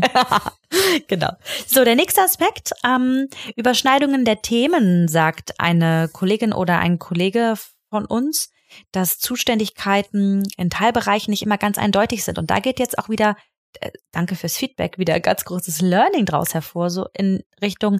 genau. 1.08 1.32
So, 1.66 1.84
der 1.84 1.96
nächste 1.96 2.22
Aspekt, 2.22 2.72
ähm, 2.86 3.28
Überschneidungen 3.56 4.26
der 4.26 4.42
Themen, 4.42 5.08
sagt 5.08 5.60
eine 5.60 6.10
Kollegin 6.12 6.54
oder 6.54 6.80
ein 6.80 7.00
Kollege 7.00 7.56
von 7.90 8.06
uns, 8.06 8.50
dass 8.92 9.20
Zuständigkeiten 9.20 10.44
in 10.58 10.70
Teilbereichen 10.70 11.32
nicht 11.32 11.44
immer 11.44 11.58
ganz 11.58 11.78
eindeutig 11.78 12.24
sind. 12.24 12.38
Und 12.38 12.50
da 12.50 12.60
geht 12.60 12.80
jetzt 12.80 12.98
auch 12.98 13.10
wieder, 13.10 13.36
äh, 13.80 13.92
danke 14.12 14.36
fürs 14.36 14.58
Feedback, 14.58 14.98
wieder 14.98 15.20
ganz 15.20 15.46
großes 15.46 15.82
Learning 15.82 16.26
draus 16.26 16.54
hervor, 16.54 16.90
so 16.90 17.08
in 17.14 17.44
Richtung, 17.62 18.00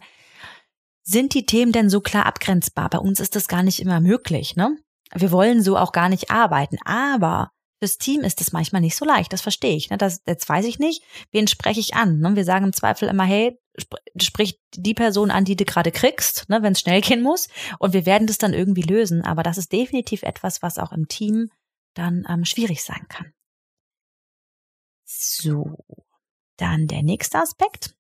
sind 1.04 1.34
die 1.34 1.46
Themen 1.46 1.72
denn 1.72 1.90
so 1.90 2.02
klar 2.02 2.26
abgrenzbar? 2.26 2.90
Bei 2.90 2.98
uns 2.98 3.22
ist 3.22 3.36
das 3.36 3.48
gar 3.48 3.64
nicht 3.64 3.80
immer 3.80 4.02
möglich, 4.02 4.58
ne? 4.58 4.78
Wir 5.14 5.32
wollen 5.32 5.64
so 5.64 5.78
auch 5.78 5.94
gar 5.94 6.10
nicht 6.10 6.32
arbeiten, 6.32 6.78
aber 6.84 7.52
fürs 7.80 7.98
Team 7.98 8.22
ist 8.22 8.42
es 8.42 8.52
manchmal 8.52 8.82
nicht 8.82 8.96
so 8.96 9.06
leicht, 9.06 9.32
das 9.34 9.42
verstehe 9.42 9.76
ich. 9.76 9.90
Ne? 9.90 9.98
Das, 9.98 10.22
jetzt 10.26 10.48
weiß 10.50 10.66
ich 10.66 10.80
nicht, 10.80 11.04
wen 11.32 11.48
spreche 11.48 11.80
ich 11.80 11.94
an? 11.96 12.20
Ne? 12.20 12.36
Wir 12.36 12.44
sagen 12.46 12.66
im 12.66 12.74
Zweifel 12.74 13.08
immer, 13.10 13.24
hey, 13.26 13.60
sp 13.78 13.94
sprich 14.20 14.60
die 14.76 14.96
Person 14.96 15.30
an, 15.30 15.46
die 15.46 15.56
du 15.56 15.64
gerade 15.64 15.92
kriegst, 15.92 16.50
ne, 16.50 16.64
wenn 16.64 16.74
es 16.74 16.80
schnell 16.80 17.02
gehen 17.02 17.22
muss. 17.22 17.48
Und 17.78 17.94
wir 17.94 18.06
werden 18.08 18.26
das 18.28 18.40
dann 18.40 18.54
irgendwie 18.54 18.82
lösen. 18.82 19.24
Aber 19.24 19.44
das 19.44 19.58
ist 19.60 19.72
definitiv 19.72 20.24
etwas, 20.24 20.62
was 20.64 20.80
auch 20.80 20.92
im 20.92 21.08
Team 21.08 21.52
dann 21.94 22.26
ähm, 22.28 22.44
schwierig 22.46 22.84
sein 22.84 23.06
kann. 23.08 23.32
So, 25.06 25.78
dann 26.58 26.88
der 26.88 27.04
nächste 27.04 27.40
Aspekt. 27.40 27.96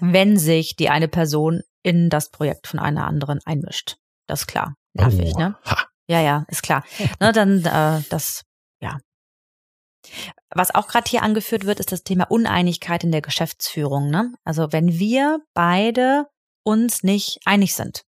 Wenn 0.00 0.38
sich 0.38 0.74
die 0.76 0.88
eine 0.88 1.06
Person 1.08 1.62
in 1.82 2.10
das 2.10 2.30
Projekt 2.30 2.66
von 2.66 2.80
einer 2.80 3.06
anderen 3.06 3.40
einmischt. 3.44 3.96
Das 4.26 4.40
ist 4.40 4.46
klar. 4.46 4.74
Nervig, 4.94 5.32
Oh, 5.34 5.38
ne? 5.38 5.58
ha. 5.64 5.86
Ja, 6.08 6.20
ja, 6.20 6.44
ist 6.48 6.62
klar. 6.62 6.84
ne, 7.20 7.32
dann 7.32 7.64
äh, 7.64 8.02
das, 8.08 8.44
ja. 8.80 8.98
Was 10.50 10.74
auch 10.74 10.86
gerade 10.86 11.10
hier 11.10 11.22
angeführt 11.22 11.64
wird, 11.64 11.80
ist 11.80 11.92
das 11.92 12.04
Thema 12.04 12.30
Uneinigkeit 12.30 13.04
in 13.04 13.12
der 13.12 13.22
Geschäftsführung. 13.22 14.10
Ne? 14.10 14.34
Also 14.44 14.70
wenn 14.70 14.98
wir 14.98 15.40
beide 15.54 16.26
uns 16.62 17.02
nicht 17.02 17.40
einig 17.44 17.74
sind 17.74 18.04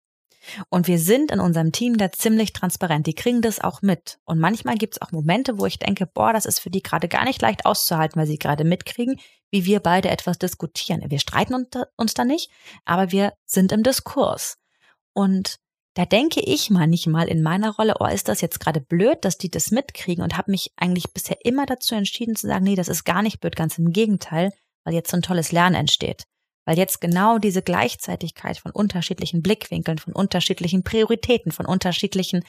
und 0.70 0.88
wir 0.88 0.98
sind 0.98 1.30
in 1.30 1.40
unserem 1.40 1.72
Team 1.72 1.98
da 1.98 2.10
ziemlich 2.10 2.52
transparent, 2.52 3.06
die 3.06 3.14
kriegen 3.14 3.42
das 3.42 3.60
auch 3.60 3.82
mit. 3.82 4.18
Und 4.24 4.38
manchmal 4.38 4.76
gibt 4.76 4.94
es 4.94 5.02
auch 5.02 5.12
Momente, 5.12 5.58
wo 5.58 5.66
ich 5.66 5.78
denke, 5.78 6.06
boah, 6.06 6.32
das 6.32 6.46
ist 6.46 6.58
für 6.58 6.70
die 6.70 6.82
gerade 6.82 7.08
gar 7.08 7.24
nicht 7.24 7.40
leicht 7.42 7.66
auszuhalten, 7.66 8.18
weil 8.18 8.26
sie 8.26 8.38
gerade 8.38 8.64
mitkriegen, 8.64 9.20
wie 9.50 9.64
wir 9.64 9.80
beide 9.80 10.08
etwas 10.08 10.38
diskutieren. 10.38 11.02
Wir 11.06 11.20
streiten 11.20 11.66
uns 11.96 12.14
da 12.14 12.24
nicht, 12.24 12.50
aber 12.84 13.12
wir 13.12 13.34
sind 13.44 13.70
im 13.70 13.82
Diskurs. 13.82 14.56
Und 15.12 15.58
da 15.95 16.07
denke 16.07 16.40
ich 16.40 16.70
manchmal 16.70 17.28
in 17.28 17.43
meiner 17.43 17.74
Rolle, 17.74 17.97
oh, 18.01 18.07
ist 18.07 18.28
das 18.28 18.40
jetzt 18.40 18.61
gerade 18.61 18.80
blöd, 18.80 19.18
dass 19.22 19.36
die 19.36 19.51
das 19.51 19.70
mitkriegen 19.70 20.24
und 20.24 20.38
habe 20.38 20.51
mich 20.51 20.72
eigentlich 20.76 21.12
bisher 21.12 21.36
immer 21.45 21.66
dazu 21.66 21.95
entschieden 21.95 22.34
zu 22.34 22.47
sagen, 22.47 22.64
nee, 22.64 22.76
das 22.76 22.88
ist 22.88 23.05
gar 23.05 23.22
nicht 23.22 23.40
blöd, 23.40 23.57
ganz 23.57 23.78
im 23.78 23.93
Gegenteil, 23.93 24.53
weil 24.84 24.95
jetzt 24.95 25.11
so 25.11 25.16
ein 25.16 25.22
tolles 25.22 25.53
Lernen 25.53 25.76
entsteht. 25.76 26.24
Weil 26.64 26.78
jetzt 26.78 27.01
genau 27.01 27.38
diese 27.38 27.61
Gleichzeitigkeit 27.61 28.57
von 28.57 28.70
unterschiedlichen 28.70 29.43
Blickwinkeln, 29.43 29.99
von 29.99 30.14
unterschiedlichen 30.14 30.82
Prioritäten, 30.82 31.53
von 31.53 31.66
unterschiedlichen 31.66 32.45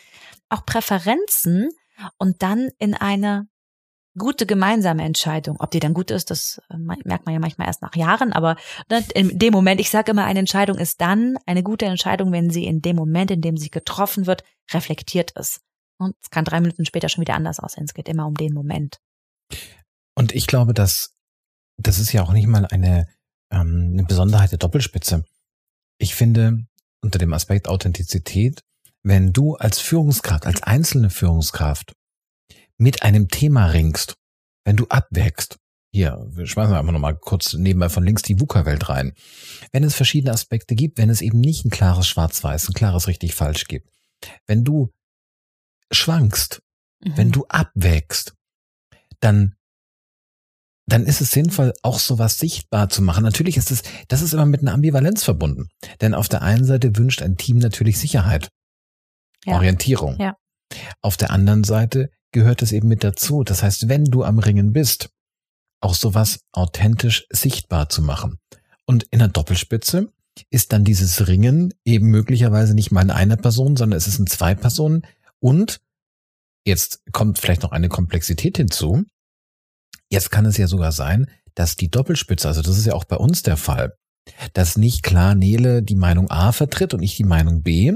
auch 0.50 0.66
Präferenzen 0.66 1.70
und 2.18 2.42
dann 2.44 2.70
in 2.78 2.94
eine 2.94 3.48
gute 4.18 4.46
gemeinsame 4.46 5.04
Entscheidung. 5.04 5.58
Ob 5.60 5.72
die 5.72 5.80
dann 5.80 5.94
gut 5.94 6.12
ist, 6.12 6.30
das 6.32 6.62
äh, 6.70 6.78
merkt 6.78 7.26
man 7.26 7.34
ja 7.34 7.40
manchmal 7.40 7.68
erst 7.68 7.82
nach 7.82 7.96
Jahren, 7.96 8.34
aber 8.34 8.56
ne, 8.90 9.04
in 9.16 9.40
dem 9.40 9.54
Moment, 9.54 9.80
ich 9.80 9.90
sage 9.90 10.12
immer, 10.12 10.26
eine 10.26 10.40
Entscheidung 10.40 10.78
ist 10.78 11.02
dann 11.02 11.38
eine 11.46 11.64
gute 11.64 11.86
Entscheidung, 11.86 12.32
wenn 12.32 12.50
sie 12.50 12.66
in 12.66 12.82
dem 12.82 12.96
Moment, 12.96 13.32
in 13.32 13.42
dem 13.42 13.58
sie 13.58 13.70
getroffen 13.70 14.28
wird, 14.28 14.44
reflektiert 14.72 15.32
ist. 15.32 15.62
Und 15.98 16.16
es 16.22 16.30
kann 16.30 16.46
drei 16.46 16.60
Minuten 16.60 16.86
später 16.86 17.10
schon 17.10 17.22
wieder 17.22 17.36
anders 17.36 17.60
aussehen. 17.60 17.86
Es 17.86 17.94
geht 17.94 18.10
immer 18.10 18.28
um 18.28 18.36
den 18.36 18.54
Moment. 18.54 19.00
Und 20.16 20.34
ich 20.34 20.48
glaube, 20.48 20.74
dass 20.74 21.14
das 21.78 22.00
ist 22.00 22.12
ja 22.14 22.24
auch 22.24 22.34
nicht 22.34 22.48
mal 22.48 22.66
eine, 22.68 23.08
ähm, 23.52 23.92
eine 23.94 24.04
Besonderheit 24.04 24.52
der 24.52 24.60
Doppelspitze. 24.60 25.26
Ich 25.98 26.16
finde, 26.16 26.66
unter 27.02 27.20
dem 27.20 27.34
Aspekt 27.34 27.68
Authentizität, 27.68 28.64
wenn 29.04 29.34
du 29.34 29.56
als 29.56 29.80
Führungskraft, 29.80 30.46
als 30.46 30.64
einzelne 30.64 31.10
Führungskraft 31.10 31.94
mit 32.78 33.04
einem 33.04 33.28
Thema 33.30 33.68
ringst, 33.68 34.16
wenn 34.66 34.76
du 34.78 34.88
abwägst, 34.88 35.58
hier, 35.92 36.26
wir 36.32 36.48
schmeißen 36.48 36.74
einfach 36.74 36.92
nochmal 36.92 37.16
kurz 37.16 37.54
nebenbei 37.54 37.88
von 37.88 38.04
links 38.04 38.24
die 38.24 38.40
VUCA-Welt 38.40 38.90
rein. 38.90 39.14
Wenn 39.72 39.84
es 39.84 39.94
verschiedene 39.94 40.34
Aspekte 40.34 40.74
gibt, 40.74 40.98
wenn 40.98 41.10
es 41.12 41.22
eben 41.22 41.40
nicht 41.40 41.66
ein 41.66 41.70
klares 41.70 42.08
Schwarz-Weiß, 42.08 42.68
ein 42.70 42.74
klares 42.74 43.08
richtig-falsch 43.08 43.66
gibt, 43.66 43.90
wenn 44.48 44.64
du 44.64 44.92
schwankst, 45.92 46.62
Mhm. 47.06 47.18
wenn 47.18 47.32
du 47.32 47.46
abwägst, 47.48 48.34
dann 49.20 49.56
dann 50.86 51.06
ist 51.06 51.22
es 51.22 51.32
sinnvoll, 51.32 51.72
auch 51.82 51.98
sowas 51.98 52.38
sichtbar 52.38 52.90
zu 52.90 53.02
machen. 53.02 53.24
Natürlich 53.24 53.56
ist 53.56 53.72
es, 53.72 53.84
das 54.10 54.22
ist 54.22 54.34
immer 54.34 54.46
mit 54.46 54.62
einer 54.62 54.74
Ambivalenz 54.74 55.24
verbunden. 55.24 55.70
Denn 56.02 56.14
auf 56.14 56.28
der 56.28 56.42
einen 56.42 56.66
Seite 56.66 56.98
wünscht 56.98 57.22
ein 57.22 57.38
Team 57.38 57.58
natürlich 57.60 57.98
Sicherheit, 58.00 58.50
Ja. 59.46 59.56
Orientierung. 59.56 60.18
Ja. 60.20 60.36
Auf 61.02 61.16
der 61.16 61.32
anderen 61.32 61.64
Seite 61.64 62.10
gehört 62.34 62.62
es 62.62 62.72
eben 62.72 62.88
mit 62.88 63.04
dazu. 63.04 63.44
Das 63.44 63.64
heißt, 63.64 63.88
wenn 63.88 64.06
du 64.06 64.24
am 64.24 64.40
Ringen 64.40 64.74
bist, 64.74 65.10
auch 65.82 65.94
sowas 65.94 66.40
authentisch 66.52 67.26
sichtbar 67.30 67.90
zu 67.90 68.02
machen. 68.02 68.40
Und 68.86 69.04
in 69.12 69.20
der 69.20 69.28
Doppelspitze 69.30 70.12
ist 70.50 70.74
dann 70.74 70.84
dieses 70.84 71.28
Ringen 71.28 71.74
eben 71.86 72.08
möglicherweise 72.08 72.74
nicht 72.74 72.92
mal 72.92 73.02
in 73.02 73.12
einer 73.12 73.38
Person, 73.38 73.76
sondern 73.76 73.98
es 73.98 74.08
ist 74.08 74.20
in 74.20 74.28
zwei 74.28 74.56
Personen. 74.56 75.04
Und 75.40 75.82
jetzt 76.66 77.02
kommt 77.12 77.40
vielleicht 77.40 77.64
noch 77.64 77.72
eine 77.72 77.90
Komplexität 77.90 78.58
hinzu. 78.58 79.04
Jetzt 80.10 80.32
kann 80.32 80.46
es 80.46 80.58
ja 80.58 80.68
sogar 80.68 80.92
sein, 80.92 81.30
dass 81.56 81.76
die 81.76 81.90
Doppelspitze, 81.90 82.48
also 82.48 82.62
das 82.62 82.78
ist 82.78 82.86
ja 82.86 82.94
auch 82.94 83.04
bei 83.04 83.18
uns 83.18 83.44
der 83.44 83.58
Fall, 83.58 83.96
dass 84.54 84.78
nicht 84.78 85.04
klar 85.04 85.36
Nele 85.36 85.84
die 85.84 85.96
Meinung 85.96 86.30
A 86.32 86.52
vertritt 86.52 86.94
und 86.94 87.04
ich 87.04 87.16
die 87.16 87.26
Meinung 87.26 87.62
B, 87.62 87.94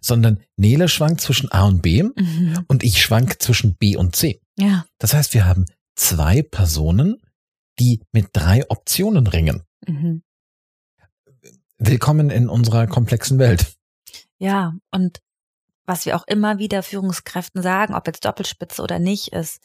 sondern 0.00 0.42
Nele 0.56 0.88
schwankt 0.88 1.20
zwischen 1.20 1.50
A 1.50 1.64
und 1.64 1.82
B 1.82 2.02
Mhm. 2.02 2.64
und 2.68 2.82
ich 2.82 3.02
schwank 3.02 3.40
zwischen 3.42 3.76
B 3.76 3.96
und 3.96 4.14
C. 4.16 4.40
Ja. 4.58 4.84
Das 4.98 5.14
heißt, 5.14 5.34
wir 5.34 5.46
haben 5.46 5.66
zwei 5.94 6.42
Personen, 6.42 7.22
die 7.78 8.02
mit 8.12 8.28
drei 8.32 8.68
Optionen 8.70 9.26
ringen. 9.26 9.62
Mhm. 9.86 10.22
Willkommen 11.78 12.30
in 12.30 12.48
unserer 12.48 12.86
komplexen 12.86 13.38
Welt. 13.38 13.74
Ja, 14.38 14.74
und 14.90 15.20
was 15.84 16.06
wir 16.06 16.16
auch 16.16 16.26
immer 16.26 16.58
wieder 16.58 16.82
Führungskräften 16.82 17.62
sagen, 17.62 17.94
ob 17.94 18.06
jetzt 18.06 18.24
Doppelspitze 18.24 18.82
oder 18.82 18.98
nicht, 18.98 19.28
ist 19.32 19.60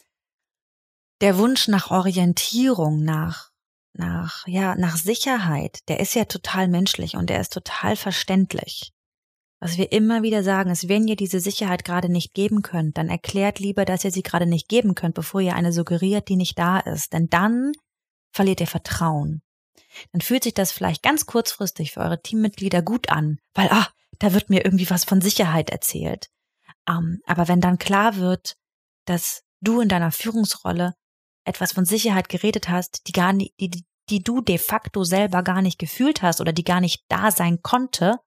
der 1.20 1.38
Wunsch 1.38 1.68
nach 1.68 1.90
Orientierung, 1.90 3.04
nach, 3.04 3.50
nach, 3.92 4.46
ja, 4.46 4.74
nach 4.74 4.96
Sicherheit, 4.96 5.80
der 5.88 6.00
ist 6.00 6.14
ja 6.14 6.24
total 6.24 6.68
menschlich 6.68 7.16
und 7.16 7.30
der 7.30 7.40
ist 7.40 7.52
total 7.52 7.96
verständlich. 7.96 8.92
Was 9.60 9.76
wir 9.76 9.90
immer 9.90 10.22
wieder 10.22 10.44
sagen, 10.44 10.70
ist, 10.70 10.88
wenn 10.88 11.08
ihr 11.08 11.16
diese 11.16 11.40
Sicherheit 11.40 11.84
gerade 11.84 12.08
nicht 12.08 12.32
geben 12.32 12.62
könnt, 12.62 12.96
dann 12.96 13.08
erklärt 13.08 13.58
lieber, 13.58 13.84
dass 13.84 14.04
ihr 14.04 14.12
sie 14.12 14.22
gerade 14.22 14.46
nicht 14.46 14.68
geben 14.68 14.94
könnt, 14.94 15.14
bevor 15.14 15.40
ihr 15.40 15.56
eine 15.56 15.72
suggeriert, 15.72 16.28
die 16.28 16.36
nicht 16.36 16.58
da 16.58 16.78
ist. 16.78 17.12
Denn 17.12 17.28
dann 17.28 17.72
verliert 18.30 18.60
ihr 18.60 18.68
Vertrauen. 18.68 19.42
Dann 20.12 20.20
fühlt 20.20 20.44
sich 20.44 20.54
das 20.54 20.70
vielleicht 20.70 21.02
ganz 21.02 21.26
kurzfristig 21.26 21.92
für 21.92 22.00
eure 22.00 22.22
Teammitglieder 22.22 22.82
gut 22.82 23.08
an, 23.08 23.38
weil, 23.54 23.68
ah, 23.70 23.88
da 24.20 24.32
wird 24.32 24.50
mir 24.50 24.64
irgendwie 24.64 24.90
was 24.90 25.04
von 25.04 25.20
Sicherheit 25.20 25.70
erzählt. 25.70 26.28
Ähm, 26.88 27.20
aber 27.26 27.48
wenn 27.48 27.60
dann 27.60 27.78
klar 27.78 28.16
wird, 28.16 28.56
dass 29.06 29.42
du 29.60 29.80
in 29.80 29.88
deiner 29.88 30.12
Führungsrolle 30.12 30.94
etwas 31.44 31.72
von 31.72 31.84
Sicherheit 31.84 32.28
geredet 32.28 32.68
hast, 32.68 33.08
die 33.08 33.12
gar 33.12 33.32
nicht, 33.32 33.54
die, 33.58 33.70
die, 33.70 33.84
die 34.10 34.22
du 34.22 34.40
de 34.40 34.58
facto 34.58 35.04
selber 35.04 35.42
gar 35.42 35.62
nicht 35.62 35.78
gefühlt 35.78 36.22
hast 36.22 36.40
oder 36.40 36.52
die 36.52 36.64
gar 36.64 36.80
nicht 36.80 37.04
da 37.08 37.30
sein 37.30 37.60
konnte, 37.62 38.18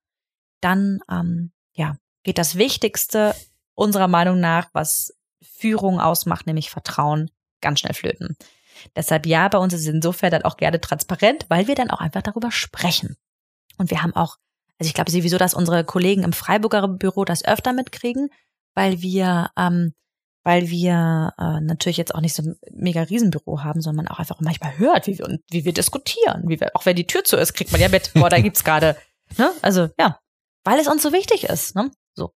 dann 0.61 0.99
ähm, 1.09 1.51
ja 1.73 1.97
geht 2.23 2.37
das 2.37 2.55
Wichtigste 2.55 3.35
unserer 3.75 4.07
Meinung 4.07 4.39
nach, 4.39 4.69
was 4.73 5.13
Führung 5.41 5.99
ausmacht, 5.99 6.47
nämlich 6.47 6.69
Vertrauen, 6.69 7.31
ganz 7.61 7.79
schnell 7.79 7.93
flöten. 7.93 8.37
Deshalb 8.95 9.25
ja, 9.25 9.47
bei 9.47 9.57
uns 9.57 9.73
ist 9.73 9.81
es 9.81 9.87
insofern 9.87 10.31
dann 10.31 10.43
auch 10.43 10.57
gerne 10.57 10.81
transparent, 10.81 11.45
weil 11.49 11.67
wir 11.67 11.75
dann 11.75 11.91
auch 11.91 11.99
einfach 11.99 12.21
darüber 12.21 12.51
sprechen. 12.51 13.15
Und 13.77 13.91
wir 13.91 14.03
haben 14.03 14.15
auch, 14.15 14.37
also 14.79 14.87
ich 14.87 14.93
glaube 14.93 15.11
sowieso, 15.11 15.37
dass 15.37 15.53
unsere 15.53 15.83
Kollegen 15.83 16.23
im 16.23 16.33
Freiburger 16.33 16.87
Büro 16.87 17.25
das 17.25 17.45
öfter 17.45 17.73
mitkriegen, 17.73 18.29
weil 18.73 19.01
wir, 19.01 19.51
ähm, 19.57 19.93
weil 20.43 20.69
wir 20.69 21.33
äh, 21.37 21.61
natürlich 21.61 21.97
jetzt 21.97 22.15
auch 22.15 22.21
nicht 22.21 22.35
so 22.35 22.43
ein 22.43 22.55
mega 22.71 23.03
Riesenbüro 23.03 23.63
haben, 23.63 23.81
sondern 23.81 24.05
man 24.05 24.13
auch 24.13 24.19
einfach 24.19 24.39
manchmal 24.39 24.77
hört, 24.79 25.05
wie 25.07 25.19
wir 25.19 25.39
wie 25.51 25.65
wir 25.65 25.73
diskutieren, 25.73 26.43
wie 26.47 26.59
wir, 26.59 26.71
auch 26.75 26.85
wenn 26.85 26.95
die 26.95 27.07
Tür 27.07 27.23
zu 27.23 27.37
ist, 27.37 27.53
kriegt 27.53 27.71
man 27.71 27.81
ja 27.81 27.89
mit, 27.89 28.11
boah, 28.13 28.29
da 28.29 28.39
gibt's 28.39 28.63
gerade, 28.63 28.97
ne? 29.37 29.51
Also 29.61 29.89
ja, 29.99 30.19
weil 30.63 30.79
es 30.79 30.87
uns 30.87 31.03
so 31.03 31.11
wichtig 31.11 31.45
ist, 31.45 31.75
ne? 31.75 31.91
So. 32.15 32.33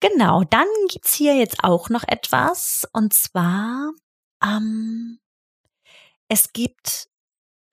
Genau, 0.00 0.44
dann 0.44 0.66
gibt's 0.90 1.14
hier 1.14 1.36
jetzt 1.36 1.64
auch 1.64 1.88
noch 1.88 2.04
etwas 2.06 2.86
und 2.92 3.14
zwar 3.14 3.92
ähm, 4.42 5.18
es 6.28 6.52
gibt 6.52 7.08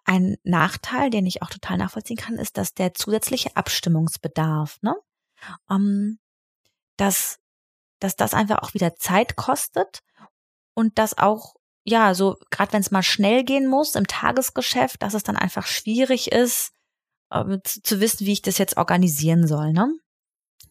einen 0.06 0.38
Nachteil, 0.44 1.10
den 1.10 1.26
ich 1.26 1.42
auch 1.42 1.50
total 1.50 1.78
nachvollziehen 1.78 2.18
kann, 2.18 2.38
ist, 2.38 2.58
dass 2.58 2.74
der 2.74 2.94
zusätzliche 2.94 3.56
Abstimmungsbedarf, 3.56 4.82
ne? 4.82 4.96
Ähm, 5.70 6.20
dass, 6.98 7.40
dass 8.00 8.16
das 8.16 8.34
einfach 8.34 8.60
auch 8.60 8.74
wieder 8.74 8.96
Zeit 8.96 9.36
kostet 9.36 10.00
und 10.74 10.98
dass 10.98 11.18
auch, 11.18 11.56
ja, 11.86 12.14
so, 12.14 12.38
gerade 12.50 12.74
wenn 12.74 12.82
es 12.82 12.92
mal 12.92 13.04
schnell 13.04 13.44
gehen 13.44 13.68
muss 13.68 13.96
im 13.96 14.08
Tagesgeschäft, 14.08 15.02
dass 15.02 15.14
es 15.14 15.24
dann 15.24 15.38
einfach 15.38 15.66
schwierig 15.66 16.32
ist, 16.32 16.73
zu, 17.64 17.82
zu 17.82 18.00
wissen, 18.00 18.26
wie 18.26 18.34
ich 18.34 18.42
das 18.42 18.58
jetzt 18.58 18.78
organisieren 18.78 19.48
soll, 19.48 19.74
ne? 19.74 19.92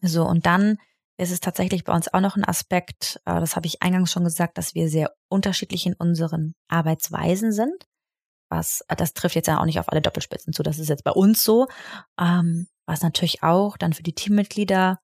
So, 0.01 0.25
und 0.25 0.45
dann 0.45 0.77
ist 1.17 1.31
es 1.31 1.39
tatsächlich 1.39 1.83
bei 1.83 1.93
uns 1.93 2.13
auch 2.13 2.19
noch 2.19 2.35
ein 2.35 2.45
Aspekt, 2.45 3.19
äh, 3.25 3.39
das 3.39 3.55
habe 3.55 3.67
ich 3.67 3.81
eingangs 3.81 4.11
schon 4.11 4.23
gesagt, 4.23 4.57
dass 4.57 4.75
wir 4.75 4.89
sehr 4.89 5.13
unterschiedlich 5.29 5.85
in 5.85 5.93
unseren 5.93 6.55
Arbeitsweisen 6.67 7.51
sind. 7.51 7.85
Was, 8.49 8.81
äh, 8.87 8.95
das 8.95 9.13
trifft 9.13 9.35
jetzt 9.35 9.47
ja 9.47 9.59
auch 9.59 9.65
nicht 9.65 9.79
auf 9.79 9.89
alle 9.89 10.01
Doppelspitzen 10.01 10.53
zu, 10.53 10.63
das 10.63 10.79
ist 10.79 10.89
jetzt 10.89 11.03
bei 11.03 11.11
uns 11.11 11.43
so. 11.43 11.67
Ähm, 12.19 12.67
was 12.85 13.01
natürlich 13.01 13.43
auch 13.43 13.77
dann 13.77 13.93
für 13.93 14.03
die 14.03 14.13
Teammitglieder, 14.13 14.99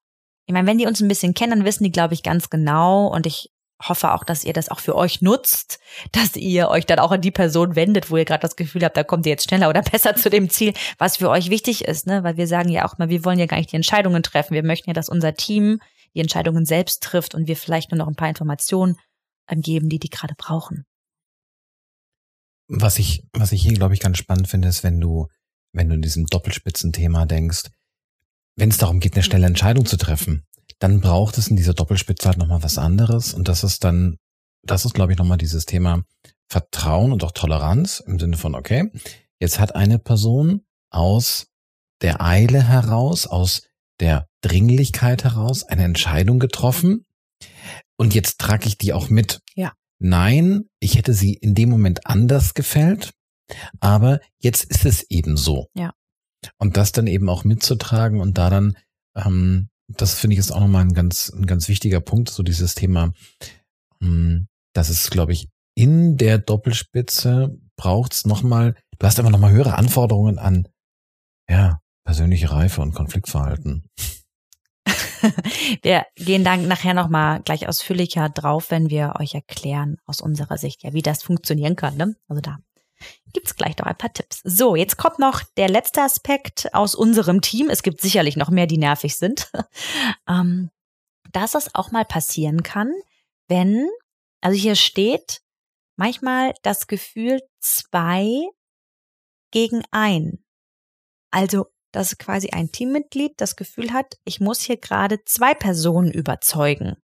ich 0.45 0.53
meine, 0.53 0.67
wenn 0.67 0.79
die 0.79 0.87
uns 0.87 0.99
ein 0.99 1.07
bisschen 1.07 1.33
kennen, 1.33 1.51
dann 1.51 1.65
wissen 1.65 1.83
die, 1.83 1.91
glaube 1.91 2.13
ich, 2.13 2.23
ganz 2.23 2.49
genau 2.49 3.07
und 3.07 3.25
ich 3.25 3.51
hoffe 3.81 4.13
auch, 4.13 4.23
dass 4.23 4.43
ihr 4.43 4.53
das 4.53 4.69
auch 4.69 4.79
für 4.79 4.95
euch 4.95 5.21
nutzt, 5.21 5.79
dass 6.11 6.35
ihr 6.35 6.69
euch 6.69 6.85
dann 6.85 6.99
auch 6.99 7.11
an 7.11 7.21
die 7.21 7.31
Person 7.31 7.75
wendet, 7.75 8.11
wo 8.11 8.17
ihr 8.17 8.25
gerade 8.25 8.41
das 8.41 8.55
Gefühl 8.55 8.83
habt, 8.83 8.97
da 8.97 9.03
kommt 9.03 9.25
ihr 9.25 9.31
jetzt 9.31 9.45
schneller 9.45 9.69
oder 9.69 9.81
besser 9.91 10.15
zu 10.15 10.29
dem 10.29 10.49
Ziel, 10.49 10.73
was 10.97 11.17
für 11.17 11.29
euch 11.29 11.49
wichtig 11.49 11.85
ist, 11.85 12.05
ne? 12.05 12.23
Weil 12.23 12.37
wir 12.37 12.47
sagen 12.47 12.69
ja 12.69 12.85
auch 12.85 12.97
mal, 12.97 13.09
wir 13.09 13.23
wollen 13.23 13.39
ja 13.39 13.45
gar 13.45 13.57
nicht 13.57 13.71
die 13.71 13.77
Entscheidungen 13.77 14.23
treffen. 14.23 14.53
Wir 14.53 14.63
möchten 14.63 14.89
ja, 14.89 14.93
dass 14.93 15.09
unser 15.09 15.33
Team 15.33 15.79
die 16.15 16.19
Entscheidungen 16.19 16.65
selbst 16.65 17.03
trifft 17.03 17.35
und 17.35 17.47
wir 17.47 17.55
vielleicht 17.55 17.91
nur 17.91 17.97
noch 17.97 18.07
ein 18.07 18.15
paar 18.15 18.29
Informationen 18.29 18.97
geben, 19.51 19.89
die 19.89 19.99
die 19.99 20.09
gerade 20.09 20.35
brauchen. 20.35 20.85
Was 22.67 22.99
ich, 22.99 23.23
was 23.33 23.51
ich 23.51 23.63
hier, 23.63 23.73
glaube 23.73 23.93
ich, 23.93 23.99
ganz 23.99 24.17
spannend 24.17 24.47
finde, 24.47 24.67
ist, 24.67 24.83
wenn 24.83 24.99
du, 24.99 25.27
wenn 25.73 25.89
du 25.89 25.95
in 25.95 26.01
diesem 26.01 26.27
Doppelspitzenthema 26.27 27.25
denkst, 27.25 27.63
wenn 28.55 28.69
es 28.69 28.77
darum 28.77 28.99
geht, 28.99 29.13
eine 29.13 29.23
schnelle 29.23 29.47
Entscheidung 29.47 29.85
zu 29.85 29.97
treffen, 29.97 30.45
dann 30.79 31.01
braucht 31.01 31.37
es 31.37 31.47
in 31.47 31.55
dieser 31.55 31.73
Doppelspitze 31.73 32.27
halt 32.27 32.37
nochmal 32.37 32.63
was 32.63 32.77
anderes. 32.77 33.33
Und 33.33 33.47
das 33.47 33.63
ist 33.63 33.83
dann, 33.83 34.17
das 34.63 34.85
ist, 34.85 34.93
glaube 34.93 35.11
ich, 35.11 35.17
nochmal 35.17 35.37
dieses 35.37 35.65
Thema 35.65 36.03
Vertrauen 36.49 37.11
und 37.11 37.23
auch 37.23 37.31
Toleranz 37.31 38.01
im 38.05 38.19
Sinne 38.19 38.37
von, 38.37 38.55
okay, 38.55 38.91
jetzt 39.39 39.59
hat 39.59 39.75
eine 39.75 39.99
Person 39.99 40.65
aus 40.89 41.47
der 42.01 42.21
Eile 42.21 42.63
heraus, 42.63 43.27
aus 43.27 43.63
der 43.99 44.27
Dringlichkeit 44.41 45.23
heraus 45.25 45.63
eine 45.63 45.83
Entscheidung 45.83 46.39
getroffen 46.39 47.05
und 47.97 48.15
jetzt 48.15 48.39
trage 48.39 48.67
ich 48.67 48.77
die 48.77 48.93
auch 48.93 49.09
mit. 49.09 49.41
Ja. 49.55 49.73
Nein, 49.99 50.69
ich 50.79 50.97
hätte 50.97 51.13
sie 51.13 51.33
in 51.33 51.55
dem 51.55 51.69
Moment 51.69 52.07
anders 52.07 52.53
gefällt, 52.53 53.11
aber 53.81 54.21
jetzt 54.39 54.63
ist 54.63 54.85
es 54.85 55.03
eben 55.09 55.35
so. 55.35 55.67
Ja. 55.75 55.93
Und 56.57 56.77
das 56.77 56.93
dann 56.93 57.07
eben 57.07 57.27
auch 57.27 57.43
mitzutragen 57.43 58.21
und 58.21 58.37
da 58.37 58.49
dann, 58.49 58.77
ähm, 59.15 59.69
das 59.89 60.13
finde 60.13 60.35
ich 60.35 60.39
ist 60.39 60.51
auch 60.51 60.59
nochmal 60.59 60.83
ein 60.83 60.93
ganz, 60.93 61.31
ein 61.33 61.45
ganz 61.45 61.67
wichtiger 61.67 61.99
Punkt, 61.99 62.29
so 62.29 62.43
dieses 62.43 62.75
Thema, 62.75 63.13
ähm, 64.01 64.47
dass 64.73 64.89
es, 64.89 65.09
glaube 65.09 65.33
ich, 65.33 65.49
in 65.75 66.17
der 66.17 66.37
Doppelspitze 66.37 67.57
braucht 67.75 68.13
es 68.13 68.25
nochmal, 68.25 68.75
du 68.97 69.07
hast 69.07 69.19
einfach 69.19 69.31
nochmal 69.31 69.51
höhere 69.51 69.75
Anforderungen 69.75 70.37
an, 70.37 70.67
ja, 71.49 71.79
persönliche 72.03 72.51
Reife 72.51 72.81
und 72.81 72.93
Konfliktverhalten. 72.93 73.83
wir 75.81 76.05
gehen 76.15 76.43
dann 76.43 76.67
nachher 76.67 76.93
nochmal 76.93 77.41
gleich 77.41 77.67
ausführlicher 77.67 78.29
drauf, 78.29 78.71
wenn 78.71 78.89
wir 78.89 79.13
euch 79.19 79.35
erklären 79.35 79.97
aus 80.05 80.21
unserer 80.21 80.57
Sicht, 80.57 80.83
ja, 80.83 80.93
wie 80.93 81.01
das 81.01 81.23
funktionieren 81.23 81.75
kann. 81.75 81.97
Ne? 81.97 82.15
Also 82.27 82.41
da 82.41 82.59
gibt's 83.33 83.55
gleich 83.55 83.77
noch 83.77 83.85
ein 83.85 83.97
paar 83.97 84.13
Tipps. 84.13 84.41
So, 84.43 84.75
jetzt 84.75 84.97
kommt 84.97 85.19
noch 85.19 85.43
der 85.57 85.69
letzte 85.69 86.01
Aspekt 86.01 86.73
aus 86.73 86.95
unserem 86.95 87.41
Team. 87.41 87.69
Es 87.69 87.83
gibt 87.83 88.01
sicherlich 88.01 88.35
noch 88.35 88.49
mehr, 88.49 88.67
die 88.67 88.77
nervig 88.77 89.15
sind. 89.15 89.51
ähm, 90.27 90.69
dass 91.31 91.55
es 91.55 91.73
auch 91.75 91.91
mal 91.91 92.05
passieren 92.05 92.63
kann, 92.63 92.91
wenn, 93.47 93.87
also 94.41 94.57
hier 94.57 94.75
steht 94.75 95.41
manchmal 95.95 96.53
das 96.63 96.87
Gefühl 96.87 97.41
zwei 97.59 98.47
gegen 99.51 99.83
ein. 99.91 100.43
Also 101.31 101.67
dass 101.91 102.17
quasi 102.17 102.51
ein 102.51 102.71
Teammitglied 102.71 103.33
das 103.37 103.55
Gefühl 103.55 103.93
hat, 103.93 104.19
ich 104.23 104.39
muss 104.39 104.61
hier 104.61 104.77
gerade 104.77 105.23
zwei 105.25 105.53
Personen 105.53 106.11
überzeugen. 106.11 106.97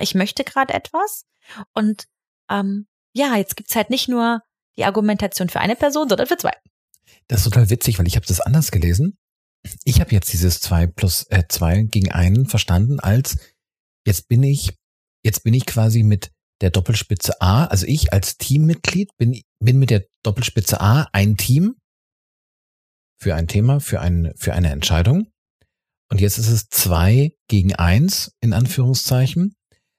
Ich 0.00 0.14
möchte 0.14 0.44
gerade 0.44 0.72
etwas 0.72 1.26
und 1.74 2.06
ähm, 2.48 2.86
ja, 3.12 3.36
jetzt 3.36 3.56
gibt's 3.56 3.76
halt 3.76 3.90
nicht 3.90 4.08
nur 4.08 4.42
die 4.78 4.84
Argumentation 4.84 5.48
für 5.48 5.60
eine 5.60 5.76
Person, 5.76 6.08
sondern 6.08 6.26
für 6.26 6.36
zwei. 6.36 6.52
Das 7.28 7.40
ist 7.40 7.44
total 7.44 7.70
witzig, 7.70 7.98
weil 7.98 8.06
ich 8.06 8.16
habe 8.16 8.26
das 8.26 8.40
anders 8.40 8.70
gelesen. 8.70 9.16
Ich 9.84 10.00
habe 10.00 10.10
jetzt 10.12 10.32
dieses 10.32 10.60
zwei 10.60 10.86
plus 10.86 11.26
äh, 11.30 11.44
zwei 11.48 11.82
gegen 11.82 12.10
einen 12.10 12.46
verstanden 12.46 12.98
als 12.98 13.36
jetzt 14.04 14.28
bin 14.28 14.42
ich 14.42 14.76
jetzt 15.24 15.44
bin 15.44 15.54
ich 15.54 15.66
quasi 15.66 16.02
mit 16.02 16.32
der 16.60 16.70
Doppelspitze 16.70 17.40
A, 17.40 17.66
also 17.66 17.86
ich 17.86 18.12
als 18.12 18.38
Teammitglied 18.38 19.16
bin 19.18 19.40
bin 19.60 19.78
mit 19.78 19.90
der 19.90 20.04
Doppelspitze 20.22 20.80
A 20.80 21.08
ein 21.12 21.36
Team 21.36 21.76
für 23.22 23.36
ein 23.36 23.46
Thema, 23.46 23.78
für, 23.78 24.00
ein, 24.00 24.32
für 24.34 24.52
eine 24.52 24.70
Entscheidung. 24.70 25.28
Und 26.10 26.20
jetzt 26.20 26.38
ist 26.38 26.48
es 26.48 26.68
zwei 26.68 27.32
gegen 27.48 27.74
eins 27.74 28.36
in 28.40 28.52
Anführungszeichen. 28.52 29.54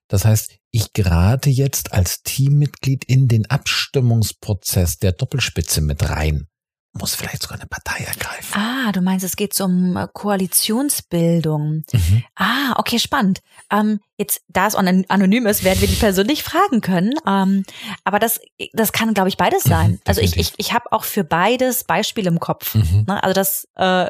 Das 0.10 0.26
heißt, 0.26 0.58
ich 0.76 0.92
gerate 0.92 1.52
jetzt 1.52 1.94
als 1.94 2.24
Teammitglied 2.24 3.06
in 3.06 3.28
den 3.28 3.50
Abstimmungsprozess 3.50 4.98
der 4.98 5.12
Doppelspitze 5.12 5.82
mit 5.82 6.10
rein 6.10 6.48
muss 6.94 7.16
vielleicht 7.16 7.42
sogar 7.42 7.58
eine 7.58 7.68
Partei 7.68 8.04
ergreifen. 8.04 8.54
Ah, 8.54 8.92
du 8.92 9.02
meinst, 9.02 9.26
es 9.26 9.36
geht 9.36 9.60
um 9.62 9.98
äh, 9.98 10.08
Koalitionsbildung. 10.14 11.84
Mhm. 11.92 12.24
Ah, 12.36 12.74
okay, 12.78 13.00
spannend. 13.00 13.40
Ähm, 13.72 14.00
jetzt, 14.18 14.44
da 14.48 14.68
es 14.68 14.76
anonym 14.76 15.48
ist, 15.48 15.64
werden 15.64 15.82
wir 15.82 15.88
die 15.88 15.96
Person 15.96 16.28
nicht 16.28 16.44
fragen 16.44 16.82
können. 16.82 17.14
Ähm, 17.26 17.66
aber 18.04 18.20
das, 18.20 18.40
das 18.74 18.92
kann, 18.92 19.14
glaube 19.16 19.30
ich, 19.30 19.38
beides 19.38 19.64
sein. 19.64 19.92
Mhm, 19.92 20.00
also 20.06 20.22
ich, 20.22 20.38
ich, 20.38 20.54
ich 20.58 20.74
habe 20.74 20.92
auch 20.92 21.04
für 21.04 21.24
beides 21.24 21.84
Beispiele 21.84 22.30
im 22.30 22.40
Kopf. 22.40 22.76
Mhm. 22.76 23.06
Ne? 23.08 23.24
Also 23.24 23.34
das 23.34 23.68
äh, 23.76 24.10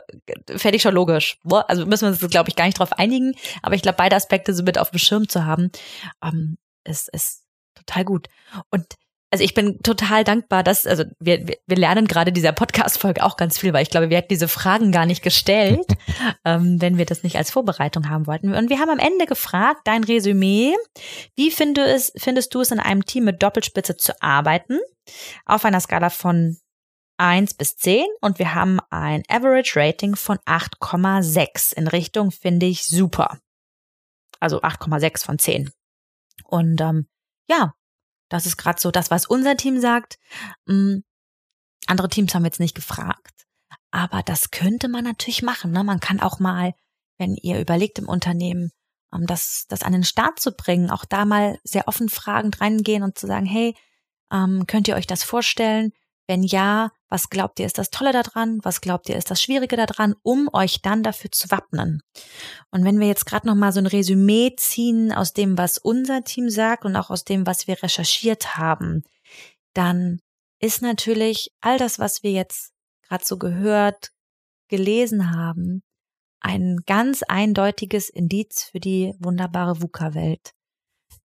fände 0.58 0.76
ich 0.76 0.82
schon 0.82 0.94
logisch. 0.94 1.38
Also 1.50 1.86
müssen 1.86 2.04
wir 2.04 2.10
uns, 2.10 2.32
glaube 2.32 2.50
ich, 2.50 2.58
gar 2.58 2.66
nicht 2.66 2.80
drauf 2.80 2.92
einigen. 2.94 3.34
Aber 3.62 3.76
ich 3.76 3.82
glaube, 3.82 3.96
beide 3.98 4.18
Aspekte 4.18 4.54
so 4.54 4.62
mit 4.62 4.78
auf 4.78 4.90
dem 4.90 5.00
Schirm 5.00 5.30
zu 5.30 5.46
haben, 5.46 5.72
ähm, 6.22 6.58
ist, 6.84 7.08
ist 7.14 7.44
total 7.76 8.04
gut. 8.04 8.28
Und 8.72 8.86
also 9.34 9.44
ich 9.44 9.56
bin 9.56 9.80
total 9.82 10.24
dankbar, 10.24 10.62
dass, 10.62 10.86
also 10.86 11.06
wir, 11.20 11.44
wir 11.66 11.76
lernen 11.76 12.06
gerade 12.06 12.32
dieser 12.32 12.52
Podcast-Folge 12.52 13.24
auch 13.24 13.36
ganz 13.36 13.58
viel, 13.58 13.74
weil 13.74 13.82
ich 13.82 13.90
glaube, 13.90 14.12
wir 14.12 14.18
hätten 14.18 14.28
diese 14.28 14.48
Fragen 14.48 14.92
gar 14.92 15.08
nicht 15.08 15.24
gestellt, 15.24 15.88
ähm, 16.46 16.80
wenn 16.80 17.00
wir 17.00 17.08
das 17.08 17.24
nicht 17.24 17.36
als 17.36 17.50
Vorbereitung 17.50 18.10
haben 18.10 18.28
wollten. 18.28 18.54
Und 18.54 18.70
wir 18.70 18.78
haben 18.78 18.92
am 18.92 19.00
Ende 19.00 19.26
gefragt, 19.26 19.82
dein 19.86 20.04
Resümee, 20.04 20.76
wie 21.36 21.50
find 21.50 21.80
es, 21.80 22.14
findest 22.16 22.54
du 22.54 22.62
es 22.62 22.70
in 22.70 22.80
einem 22.80 23.06
Team 23.06 23.24
mit 23.24 23.42
Doppelspitze 23.42 23.98
zu 23.98 24.14
arbeiten? 24.22 24.80
Auf 25.48 25.66
einer 25.66 25.80
Skala 25.80 26.12
von 26.12 26.58
1 27.18 27.56
bis 27.56 27.76
10 27.78 28.06
und 28.22 28.38
wir 28.38 28.54
haben 28.54 28.82
ein 28.92 29.24
Average 29.30 29.80
Rating 29.80 30.16
von 30.16 30.38
8,6 30.46 31.74
in 31.74 31.88
Richtung 31.88 32.30
finde 32.30 32.68
ich 32.68 32.86
super. 32.86 33.40
Also 34.40 34.62
8,6 34.62 35.26
von 35.26 35.40
10. 35.40 35.72
Und 36.44 36.82
ähm, 36.82 37.08
ja, 37.50 37.74
das 38.34 38.46
ist 38.46 38.58
gerade 38.58 38.82
so 38.82 38.92
das, 38.92 39.12
was 39.12 39.26
unser 39.26 39.56
Team 39.56 39.80
sagt. 39.80 40.18
Mhm. 40.66 41.04
Andere 41.86 42.10
Teams 42.10 42.34
haben 42.34 42.46
jetzt 42.46 42.60
nicht 42.60 42.76
gefragt. 42.76 43.46
Aber 43.92 44.24
das 44.24 44.50
könnte 44.50 44.88
man 44.88 45.04
natürlich 45.04 45.44
machen. 45.44 45.72
Ne? 45.72 45.84
Man 45.84 46.00
kann 46.00 46.20
auch 46.20 46.40
mal, 46.40 46.74
wenn 47.18 47.36
ihr 47.36 47.60
überlegt 47.60 48.00
im 48.00 48.10
Unternehmen, 48.10 48.72
um 49.12 49.28
das, 49.28 49.66
das 49.70 49.84
an 49.84 49.94
den 49.94 50.04
Start 50.04 50.40
zu 50.40 50.52
bringen, 50.52 50.90
auch 50.90 51.06
da 51.06 51.26
mal 51.26 51.60
sehr 51.64 51.88
offen 51.88 52.10
fragend 52.10 52.60
reingehen 52.60 53.04
und 53.04 53.20
zu 53.20 53.28
sagen, 53.28 53.46
hey, 53.46 53.76
ähm, 54.32 54.66
könnt 54.66 54.88
ihr 54.88 54.96
euch 54.96 55.06
das 55.06 55.24
vorstellen? 55.24 55.92
Wenn 56.28 56.44
ja, 56.44 56.92
was 57.10 57.30
glaubt 57.30 57.60
ihr 57.60 57.66
ist 57.66 57.78
das 57.78 57.90
Tolle 57.90 58.14
daran? 58.14 58.60
Was 58.64 58.82
glaubt 58.82 59.10
ihr 59.10 59.18
ist 59.18 59.30
das 59.30 59.42
Schwierige 59.42 59.76
daran, 59.76 60.16
um 60.24 60.50
euch 60.54 60.82
dann 60.82 61.04
dafür 61.04 61.32
zu 61.32 61.52
wappnen? 61.52 62.02
Und 62.72 62.86
wenn 62.86 63.00
wir 63.00 63.08
jetzt 63.08 63.26
gerade 63.26 63.46
noch 63.46 63.56
mal 63.56 63.74
so 63.74 63.80
ein 63.80 63.88
Resümee 63.88 64.56
ziehen 64.58 65.12
aus 65.12 65.34
dem, 65.34 65.58
was 65.58 65.78
unser 65.78 66.24
Team 66.24 66.50
sagt 66.50 66.86
und 66.86 66.96
auch 66.96 67.10
aus 67.10 67.26
dem, 67.26 67.46
was 67.46 67.68
wir 67.68 67.82
recherchiert 67.84 68.58
haben, 68.58 69.04
dann 69.74 70.20
ist 70.60 70.82
natürlich 70.82 71.52
all 71.60 71.78
das, 71.78 72.00
was 72.00 72.24
wir 72.24 72.32
jetzt 72.32 72.72
gerade 73.02 73.26
so 73.26 73.38
gehört, 73.38 74.12
gelesen 74.70 75.36
haben, 75.36 75.84
ein 76.40 76.80
ganz 76.86 77.22
eindeutiges 77.24 78.10
Indiz 78.10 78.64
für 78.64 78.80
die 78.80 79.14
wunderbare 79.20 79.82
VUCA-Welt. 79.82 80.54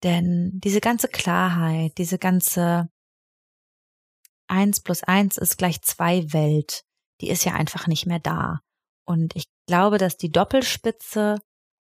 Denn 0.02 0.52
diese 0.54 0.80
ganze 0.80 1.08
Klarheit, 1.08 1.96
diese 1.98 2.18
ganze 2.18 2.88
eins 4.48 4.80
plus 4.80 5.02
eins 5.02 5.36
ist 5.36 5.58
gleich 5.58 5.82
zwei 5.82 6.32
Welt, 6.32 6.82
die 7.20 7.30
ist 7.30 7.44
ja 7.44 7.54
einfach 7.54 7.86
nicht 7.86 8.06
mehr 8.06 8.18
da. 8.18 8.60
Und 9.04 9.34
ich 9.36 9.46
glaube, 9.66 9.98
dass 9.98 10.16
die 10.16 10.32
Doppelspitze 10.32 11.38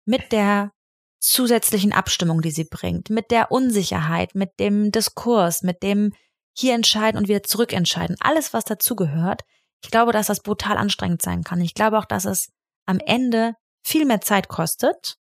mit 0.04 0.32
der 0.32 0.72
zusätzlichen 1.20 1.92
Abstimmung, 1.92 2.42
die 2.42 2.50
sie 2.50 2.64
bringt, 2.64 3.08
mit 3.08 3.30
der 3.30 3.50
Unsicherheit, 3.50 4.34
mit 4.34 4.58
dem 4.60 4.92
Diskurs, 4.92 5.62
mit 5.62 5.82
dem 5.82 6.12
hier 6.56 6.74
entscheiden 6.74 7.18
und 7.18 7.28
wieder 7.28 7.42
zurückentscheiden. 7.42 8.16
Alles, 8.20 8.52
was 8.52 8.64
dazugehört. 8.64 9.42
Ich 9.82 9.90
glaube, 9.90 10.12
dass 10.12 10.26
das 10.26 10.40
brutal 10.40 10.76
anstrengend 10.76 11.22
sein 11.22 11.42
kann. 11.42 11.60
Ich 11.60 11.74
glaube 11.74 11.98
auch, 11.98 12.04
dass 12.04 12.24
es 12.24 12.50
am 12.86 12.98
Ende 12.98 13.54
viel 13.84 14.04
mehr 14.04 14.20
Zeit 14.20 14.48
kostet, 14.48 15.16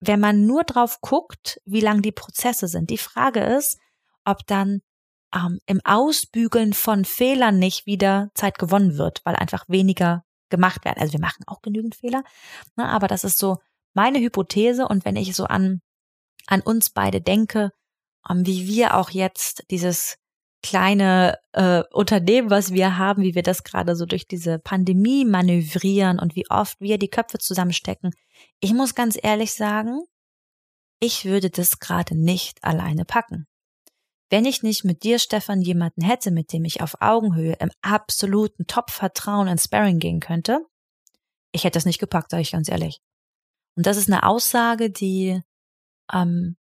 wenn 0.00 0.20
man 0.20 0.46
nur 0.46 0.64
drauf 0.64 1.00
guckt, 1.00 1.60
wie 1.64 1.80
lang 1.80 2.02
die 2.02 2.12
Prozesse 2.12 2.68
sind. 2.68 2.90
Die 2.90 2.98
Frage 2.98 3.40
ist, 3.40 3.78
ob 4.24 4.46
dann 4.46 4.80
ähm, 5.34 5.60
im 5.66 5.80
Ausbügeln 5.84 6.72
von 6.72 7.04
Fehlern 7.04 7.58
nicht 7.58 7.86
wieder 7.86 8.30
Zeit 8.34 8.58
gewonnen 8.58 8.98
wird, 8.98 9.20
weil 9.24 9.36
einfach 9.36 9.64
weniger 9.68 10.24
gemacht 10.48 10.84
werden. 10.84 11.00
Also 11.00 11.12
wir 11.12 11.20
machen 11.20 11.44
auch 11.46 11.62
genügend 11.62 11.94
Fehler, 11.94 12.24
ne, 12.76 12.88
aber 12.88 13.06
das 13.06 13.24
ist 13.24 13.38
so 13.38 13.58
meine 13.94 14.18
Hypothese. 14.18 14.86
Und 14.88 15.04
wenn 15.04 15.16
ich 15.16 15.34
so 15.34 15.44
an, 15.44 15.80
an 16.46 16.60
uns 16.60 16.90
beide 16.90 17.20
denke, 17.20 17.70
ähm, 18.28 18.46
wie 18.46 18.66
wir 18.66 18.96
auch 18.96 19.10
jetzt 19.10 19.64
dieses 19.70 20.16
kleine 20.62 21.38
äh, 21.52 21.82
Unternehmen, 21.92 22.50
was 22.50 22.72
wir 22.72 22.98
haben, 22.98 23.22
wie 23.22 23.34
wir 23.34 23.42
das 23.42 23.64
gerade 23.64 23.96
so 23.96 24.04
durch 24.04 24.26
diese 24.26 24.58
Pandemie 24.58 25.24
manövrieren 25.24 26.18
und 26.18 26.36
wie 26.36 26.50
oft 26.50 26.80
wir 26.80 26.98
die 26.98 27.08
Köpfe 27.08 27.38
zusammenstecken. 27.38 28.10
Ich 28.60 28.74
muss 28.74 28.94
ganz 28.94 29.18
ehrlich 29.20 29.54
sagen, 29.54 30.02
ich 31.00 31.24
würde 31.24 31.48
das 31.48 31.78
gerade 31.78 32.14
nicht 32.14 32.62
alleine 32.62 33.06
packen. 33.06 33.46
Wenn 34.30 34.44
ich 34.44 34.62
nicht 34.62 34.84
mit 34.84 35.02
dir, 35.02 35.18
Stefan, 35.18 35.60
jemanden 35.60 36.02
hätte, 36.02 36.30
mit 36.30 36.52
dem 36.52 36.64
ich 36.64 36.82
auf 36.82 37.00
Augenhöhe 37.00 37.54
im 37.54 37.70
absoluten 37.82 38.66
Top-Vertrauen 38.66 39.48
ins 39.48 39.64
Sparring 39.64 39.98
gehen 39.98 40.20
könnte, 40.20 40.64
ich 41.52 41.64
hätte 41.64 41.76
das 41.76 41.84
nicht 41.84 41.98
gepackt, 41.98 42.30
sage 42.30 42.42
ich 42.42 42.52
ganz 42.52 42.68
ehrlich. 42.68 43.00
Und 43.76 43.86
das 43.86 43.96
ist 43.96 44.08
eine 44.08 44.22
Aussage, 44.22 44.90
die, 44.90 45.42
ähm, 46.12 46.56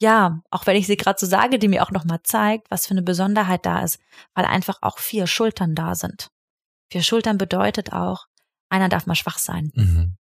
ja, 0.00 0.42
auch 0.50 0.66
wenn 0.66 0.76
ich 0.76 0.88
sie 0.88 0.96
gerade 0.96 1.20
so 1.20 1.26
sage, 1.26 1.60
die 1.60 1.68
mir 1.68 1.84
auch 1.84 1.92
nochmal 1.92 2.20
zeigt, 2.24 2.68
was 2.70 2.86
für 2.86 2.92
eine 2.92 3.02
Besonderheit 3.02 3.64
da 3.64 3.82
ist, 3.84 4.00
weil 4.34 4.44
einfach 4.44 4.78
auch 4.82 4.98
vier 4.98 5.28
Schultern 5.28 5.76
da 5.76 5.94
sind. 5.94 6.30
Vier 6.90 7.04
Schultern 7.04 7.38
bedeutet 7.38 7.92
auch, 7.92 8.26
einer 8.68 8.88
darf 8.88 9.06
mal 9.06 9.14
schwach 9.14 9.38
sein. 9.38 9.70
Mhm. 9.74 10.16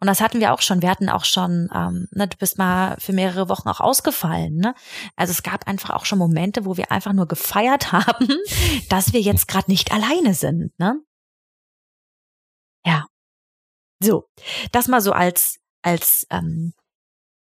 Und 0.00 0.06
das 0.06 0.20
hatten 0.20 0.40
wir 0.40 0.52
auch 0.52 0.60
schon. 0.60 0.82
Wir 0.82 0.90
hatten 0.90 1.08
auch 1.08 1.24
schon, 1.24 1.68
ähm, 1.74 2.08
ne, 2.10 2.28
du 2.28 2.36
bist 2.36 2.58
mal 2.58 2.96
für 2.98 3.12
mehrere 3.12 3.48
Wochen 3.48 3.68
auch 3.68 3.80
ausgefallen. 3.80 4.56
Ne? 4.56 4.74
Also 5.16 5.30
es 5.30 5.42
gab 5.42 5.66
einfach 5.66 5.90
auch 5.90 6.04
schon 6.04 6.18
Momente, 6.18 6.64
wo 6.64 6.76
wir 6.76 6.92
einfach 6.92 7.12
nur 7.12 7.26
gefeiert 7.26 7.92
haben, 7.92 8.28
dass 8.88 9.12
wir 9.12 9.20
jetzt 9.20 9.48
gerade 9.48 9.70
nicht 9.70 9.92
alleine 9.92 10.34
sind. 10.34 10.78
Ne? 10.78 11.00
Ja. 12.84 13.06
So, 14.02 14.28
das 14.72 14.88
mal 14.88 15.00
so 15.00 15.12
als 15.12 15.58
als 15.82 16.26
ähm, 16.30 16.74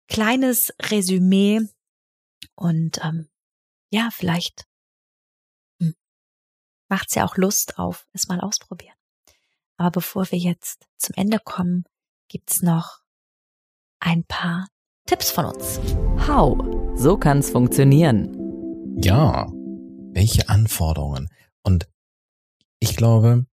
kleines 0.09 0.72
Resümee 0.80 1.61
und 2.55 2.99
ähm, 3.05 3.28
ja, 3.91 4.11
vielleicht 4.12 4.66
hm, 5.80 5.95
macht's 6.89 7.14
ja 7.14 7.24
auch 7.24 7.36
Lust 7.36 7.78
auf, 7.78 8.07
es 8.12 8.28
mal 8.28 8.41
ausprobieren. 8.41 8.97
Aber 9.76 9.91
bevor 9.91 10.30
wir 10.30 10.39
jetzt 10.39 10.86
zum 10.99 11.14
Ende 11.16 11.39
kommen, 11.39 11.84
gibt's 12.29 12.62
noch 12.62 13.01
ein 14.01 14.24
paar 14.24 14.68
Tipps 15.07 15.31
von 15.31 15.47
uns. 15.47 15.81
How? 16.26 16.59
So 16.97 17.16
kann's 17.16 17.51
funktionieren. 17.51 18.35
Ja. 19.03 19.47
Welche 20.12 20.49
Anforderungen? 20.49 21.29
Und 21.62 21.89
ich 22.81 22.97
glaube, 22.97 23.47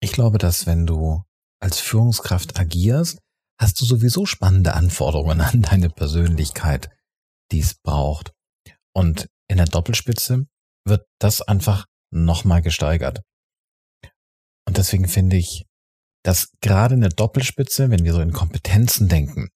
ich 0.00 0.12
glaube, 0.12 0.38
dass 0.38 0.66
wenn 0.66 0.86
du 0.86 1.22
als 1.60 1.80
Führungskraft 1.80 2.58
agierst, 2.58 3.20
hast 3.60 3.80
du 3.80 3.84
sowieso 3.84 4.26
spannende 4.26 4.74
Anforderungen 4.74 5.40
an 5.40 5.62
deine 5.62 5.90
Persönlichkeit, 5.90 6.90
die 7.52 7.60
es 7.60 7.74
braucht. 7.74 8.32
Und 8.92 9.28
in 9.48 9.56
der 9.56 9.66
Doppelspitze 9.66 10.46
wird 10.84 11.06
das 11.20 11.42
einfach 11.42 11.86
nochmal 12.12 12.62
gesteigert. 12.62 13.22
Und 14.66 14.78
deswegen 14.78 15.08
finde 15.08 15.36
ich, 15.36 15.66
dass 16.26 16.50
gerade 16.60 16.96
eine 16.96 17.08
Doppelspitze, 17.08 17.88
wenn 17.90 18.02
wir 18.02 18.12
so 18.12 18.20
in 18.20 18.32
Kompetenzen 18.32 19.08
denken, 19.08 19.48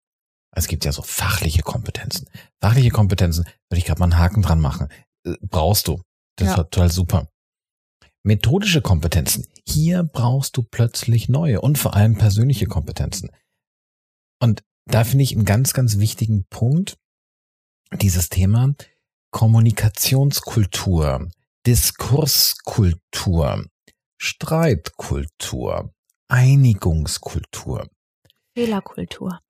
es 0.55 0.69
gibt 0.69 0.85
ja 0.85 0.93
so 0.93 1.03
fachliche 1.03 1.63
Kompetenzen. 1.63 2.29
Fachliche 2.61 2.91
Kompetenzen 2.91 3.45
würde 3.69 3.79
ich 3.79 3.87
gerade 3.87 3.99
mal 3.99 4.05
einen 4.05 4.19
Haken 4.19 4.43
dran 4.43 4.61
machen. 4.61 4.87
Äh, 5.27 5.35
brauchst 5.43 5.89
du. 5.89 6.01
Das 6.37 6.47
ja. 6.47 6.53
ist 6.53 6.59
total 6.59 6.93
super. 6.93 7.29
Methodische 8.23 8.83
Kompetenzen. 8.83 9.49
Hier 9.67 10.05
brauchst 10.05 10.57
du 10.57 10.63
plötzlich 10.63 11.29
neue 11.29 11.61
und 11.61 11.77
vor 11.77 11.95
allem 11.95 12.17
persönliche 12.17 12.67
Kompetenzen. 12.67 13.31
Und 14.41 14.63
da 14.87 15.03
finde 15.03 15.25
ich 15.25 15.33
einen 15.33 15.45
ganz, 15.45 15.73
ganz 15.73 15.99
wichtigen 15.99 16.45
Punkt 16.51 16.99
dieses 18.01 18.29
Thema 18.29 18.75
Kommunikationskultur, 19.33 21.29
Diskurskultur, 21.67 23.67
Streitkultur, 24.21 25.93
Einigungskultur. 26.31 27.89
Fehlerkultur. 28.55 29.41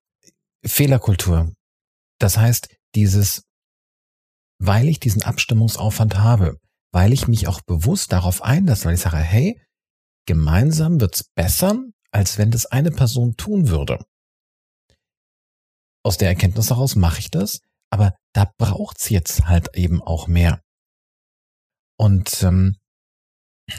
Fehlerkultur. 0.65 1.53
Das 2.19 2.39
heißt, 2.39 2.75
dieses, 2.95 3.43
weil 4.59 4.89
ich 4.89 4.99
diesen 4.99 5.23
Abstimmungsaufwand 5.23 6.17
habe, 6.17 6.59
weil 6.93 7.13
ich 7.13 7.29
mich 7.29 7.49
auch 7.49 7.61
bewusst 7.61 8.13
darauf 8.13 8.43
einlasse, 8.43 8.87
weil 8.87 8.95
ich 8.95 9.01
sage, 9.01 9.19
hey, 9.19 9.61
gemeinsam 10.27 11.01
wird's 11.01 11.25
besser, 11.35 11.85
als 12.13 12.39
wenn 12.39 12.51
das 12.51 12.67
eine 12.67 12.91
Person 12.91 13.37
tun 13.37 13.69
würde. 13.69 14.05
Aus 16.03 16.17
der 16.17 16.29
Erkenntnis 16.29 16.71
heraus 16.71 16.97
mache 16.97 17.21
ich 17.21 17.31
das, 17.31 17.61
aber 17.91 18.17
da 18.35 18.51
braucht's 18.57 19.11
jetzt 19.11 19.47
halt 19.47 19.77
eben 19.77 20.03
auch 20.03 20.29
mehr. 20.29 20.63
Und 21.99 22.43
ähm, 22.43 22.77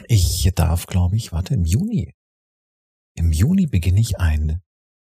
ich 0.06 0.50
darf, 0.54 0.86
glaube 0.86 1.16
ich, 1.16 1.32
warte, 1.32 1.54
im 1.54 1.64
Juni 1.64 2.14
im 3.14 3.32
Juni 3.32 3.66
beginne 3.66 4.00
ich 4.00 4.18
ein, 4.18 4.62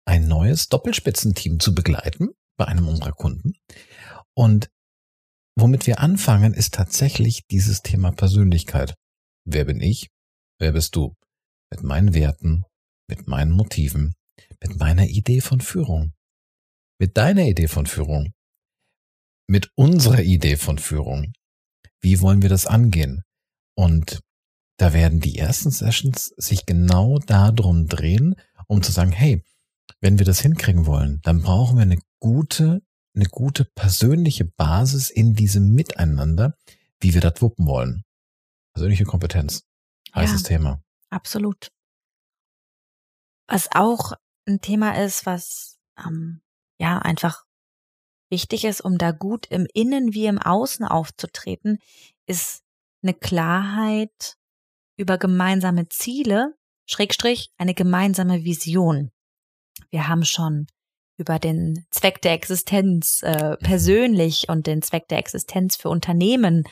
ein 0.05 0.27
neues 0.27 0.67
Doppelspitzenteam 0.69 1.59
zu 1.59 1.73
begleiten 1.73 2.29
bei 2.57 2.65
einem 2.65 2.87
unserer 2.87 3.11
Kunden. 3.11 3.53
Und 4.35 4.69
womit 5.55 5.87
wir 5.87 5.99
anfangen, 5.99 6.53
ist 6.53 6.73
tatsächlich 6.73 7.45
dieses 7.47 7.81
Thema 7.81 8.11
Persönlichkeit. 8.11 8.95
Wer 9.45 9.65
bin 9.65 9.81
ich? 9.81 10.09
Wer 10.59 10.71
bist 10.71 10.95
du? 10.95 11.15
Mit 11.71 11.83
meinen 11.83 12.13
Werten, 12.13 12.63
mit 13.09 13.27
meinen 13.27 13.51
Motiven, 13.51 14.13
mit 14.61 14.77
meiner 14.79 15.07
Idee 15.07 15.41
von 15.41 15.61
Führung, 15.61 16.13
mit 16.99 17.17
deiner 17.17 17.45
Idee 17.45 17.67
von 17.67 17.85
Führung, 17.85 18.33
mit 19.47 19.71
unserer 19.75 20.21
Idee 20.21 20.55
von 20.55 20.77
Führung. 20.77 21.33
Wie 22.01 22.21
wollen 22.21 22.41
wir 22.41 22.49
das 22.49 22.65
angehen? 22.65 23.23
Und 23.75 24.21
da 24.77 24.93
werden 24.93 25.19
die 25.19 25.37
ersten 25.37 25.71
Sessions 25.71 26.33
sich 26.37 26.65
genau 26.65 27.19
darum 27.19 27.87
drehen, 27.87 28.35
um 28.67 28.81
zu 28.81 28.91
sagen, 28.91 29.11
hey, 29.11 29.43
wenn 30.01 30.19
wir 30.19 30.25
das 30.25 30.41
hinkriegen 30.41 30.85
wollen, 30.85 31.21
dann 31.23 31.41
brauchen 31.41 31.77
wir 31.77 31.83
eine 31.83 31.99
gute, 32.19 32.81
eine 33.15 33.25
gute 33.25 33.65
persönliche 33.65 34.45
Basis 34.45 35.09
in 35.09 35.33
diesem 35.33 35.73
Miteinander, 35.73 36.57
wie 36.99 37.13
wir 37.13 37.21
das 37.21 37.41
wuppen 37.41 37.67
wollen. 37.67 38.03
Persönliche 38.73 39.05
Kompetenz. 39.05 39.63
Heißes 40.15 40.43
ja, 40.43 40.47
Thema. 40.47 40.83
Absolut. 41.09 41.71
Was 43.47 43.69
auch 43.73 44.13
ein 44.47 44.61
Thema 44.61 45.03
ist, 45.03 45.25
was 45.25 45.79
ähm, 45.97 46.41
ja 46.79 46.99
einfach 46.99 47.45
wichtig 48.29 48.65
ist, 48.65 48.81
um 48.81 48.97
da 48.97 49.11
gut 49.11 49.45
im 49.47 49.67
Innen 49.73 50.13
wie 50.13 50.25
im 50.25 50.39
Außen 50.39 50.85
aufzutreten, 50.85 51.79
ist 52.25 52.63
eine 53.03 53.13
Klarheit 53.13 54.37
über 54.97 55.17
gemeinsame 55.17 55.89
Ziele, 55.89 56.53
Schrägstrich, 56.85 57.49
eine 57.57 57.73
gemeinsame 57.73 58.43
Vision. 58.43 59.11
Wir 59.89 60.07
haben 60.07 60.25
schon 60.25 60.67
über 61.17 61.39
den 61.39 61.85
Zweck 61.91 62.21
der 62.21 62.33
Existenz 62.33 63.21
äh, 63.23 63.55
persönlich 63.57 64.49
und 64.49 64.67
den 64.67 64.81
Zweck 64.81 65.07
der 65.07 65.19
Existenz 65.19 65.75
für 65.75 65.89
Unternehmen 65.89 66.63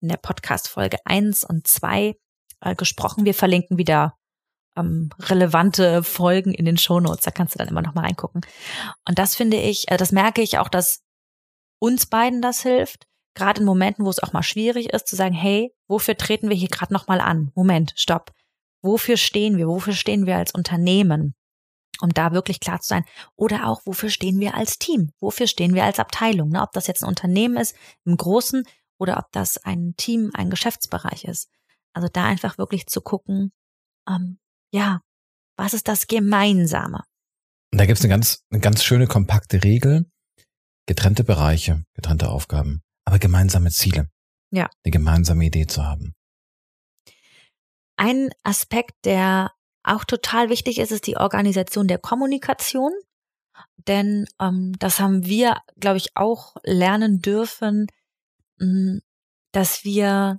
in 0.00 0.08
der 0.08 0.18
Podcast-Folge 0.18 0.98
eins 1.04 1.44
und 1.44 1.66
zwei 1.66 2.14
äh, 2.60 2.74
gesprochen. 2.74 3.24
Wir 3.24 3.34
verlinken 3.34 3.78
wieder 3.78 4.14
ähm, 4.76 5.10
relevante 5.18 6.02
Folgen 6.02 6.52
in 6.52 6.66
den 6.66 6.76
Shownotes. 6.76 7.24
Da 7.24 7.30
kannst 7.30 7.54
du 7.54 7.58
dann 7.58 7.68
immer 7.68 7.82
noch 7.82 7.94
mal 7.94 8.04
reingucken. 8.04 8.42
Und 9.08 9.18
das 9.18 9.34
finde 9.34 9.56
ich, 9.56 9.90
äh, 9.90 9.96
das 9.96 10.12
merke 10.12 10.42
ich 10.42 10.58
auch, 10.58 10.68
dass 10.68 11.02
uns 11.78 12.06
beiden 12.06 12.42
das 12.42 12.62
hilft, 12.62 13.06
gerade 13.36 13.60
in 13.60 13.66
Momenten, 13.66 14.04
wo 14.04 14.10
es 14.10 14.18
auch 14.18 14.32
mal 14.32 14.42
schwierig 14.42 14.92
ist, 14.92 15.06
zu 15.06 15.14
sagen, 15.14 15.34
hey, 15.34 15.72
wofür 15.86 16.16
treten 16.16 16.48
wir 16.48 16.56
hier 16.56 16.68
gerade 16.68 16.92
nochmal 16.92 17.20
an? 17.20 17.52
Moment, 17.54 17.92
stopp. 17.94 18.32
Wofür 18.82 19.16
stehen 19.16 19.56
wir? 19.58 19.68
Wofür 19.68 19.92
stehen 19.92 20.26
wir 20.26 20.36
als 20.36 20.52
Unternehmen? 20.52 21.34
Um 22.00 22.10
da 22.10 22.32
wirklich 22.32 22.60
klar 22.60 22.80
zu 22.80 22.88
sein. 22.88 23.04
Oder 23.36 23.68
auch, 23.68 23.82
wofür 23.84 24.10
stehen 24.10 24.40
wir 24.40 24.54
als 24.54 24.78
Team? 24.78 25.12
Wofür 25.20 25.46
stehen 25.46 25.74
wir 25.74 25.84
als 25.84 25.98
Abteilung? 25.98 26.50
Ne? 26.50 26.62
Ob 26.62 26.72
das 26.72 26.86
jetzt 26.88 27.02
ein 27.02 27.08
Unternehmen 27.08 27.56
ist, 27.56 27.74
im 28.04 28.16
Großen, 28.16 28.64
oder 28.98 29.18
ob 29.18 29.30
das 29.32 29.58
ein 29.58 29.94
Team, 29.96 30.30
ein 30.34 30.50
Geschäftsbereich 30.50 31.24
ist. 31.24 31.48
Also 31.92 32.08
da 32.08 32.24
einfach 32.24 32.58
wirklich 32.58 32.86
zu 32.86 33.00
gucken, 33.00 33.52
ähm, 34.08 34.38
ja, 34.72 35.00
was 35.56 35.74
ist 35.74 35.88
das 35.88 36.06
Gemeinsame? 36.06 37.02
Da 37.72 37.86
gibt 37.86 37.98
es 37.98 38.04
eine 38.04 38.10
ganz, 38.10 38.44
eine 38.50 38.60
ganz 38.60 38.84
schöne 38.84 39.06
kompakte 39.06 39.62
Regel. 39.64 40.06
Getrennte 40.86 41.24
Bereiche, 41.24 41.84
getrennte 41.94 42.28
Aufgaben 42.28 42.82
aber 43.06 43.18
gemeinsame 43.18 43.70
Ziele. 43.70 44.10
Ja. 44.50 44.68
Eine 44.84 44.90
gemeinsame 44.92 45.46
Idee 45.46 45.66
zu 45.66 45.84
haben. 45.84 46.14
Ein 47.96 48.30
Aspekt, 48.42 48.92
der 49.04 49.52
auch 49.82 50.04
total 50.04 50.50
wichtig 50.50 50.78
ist, 50.78 50.92
ist 50.92 51.06
die 51.06 51.16
Organisation 51.16 51.88
der 51.88 51.98
Kommunikation. 51.98 52.92
Denn 53.86 54.26
ähm, 54.40 54.74
das 54.78 55.00
haben 55.00 55.24
wir, 55.24 55.56
glaube 55.78 55.96
ich, 55.96 56.16
auch 56.16 56.56
lernen 56.64 57.20
dürfen, 57.20 57.86
mh, 58.58 58.66
mm, 58.66 59.00
dass 59.52 59.84
wir, 59.84 60.38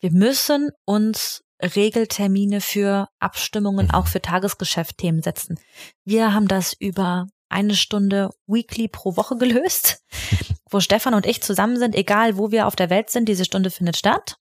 wir 0.00 0.12
müssen 0.12 0.70
uns 0.84 1.42
Regeltermine 1.62 2.60
für 2.60 3.08
Abstimmungen 3.18 3.86
Mhm. 3.86 3.94
auch 3.94 4.06
für 4.06 4.20
Tagesgeschäftthemen 4.20 5.22
setzen. 5.22 5.58
Wir 6.04 6.34
haben 6.34 6.48
das 6.48 6.72
über 6.72 7.26
eine 7.48 7.74
Stunde 7.74 8.30
weekly 8.46 8.88
pro 8.88 9.16
Woche 9.16 9.36
gelöst, 9.36 10.04
wo 10.70 10.80
Stefan 10.80 11.14
und 11.14 11.26
ich 11.26 11.42
zusammen 11.42 11.76
sind, 11.76 11.94
egal 11.94 12.36
wo 12.36 12.50
wir 12.50 12.66
auf 12.66 12.76
der 12.76 12.90
Welt 12.90 13.10
sind, 13.10 13.28
diese 13.28 13.44
Stunde 13.44 13.70
findet 13.70 13.96
statt. 13.96 14.36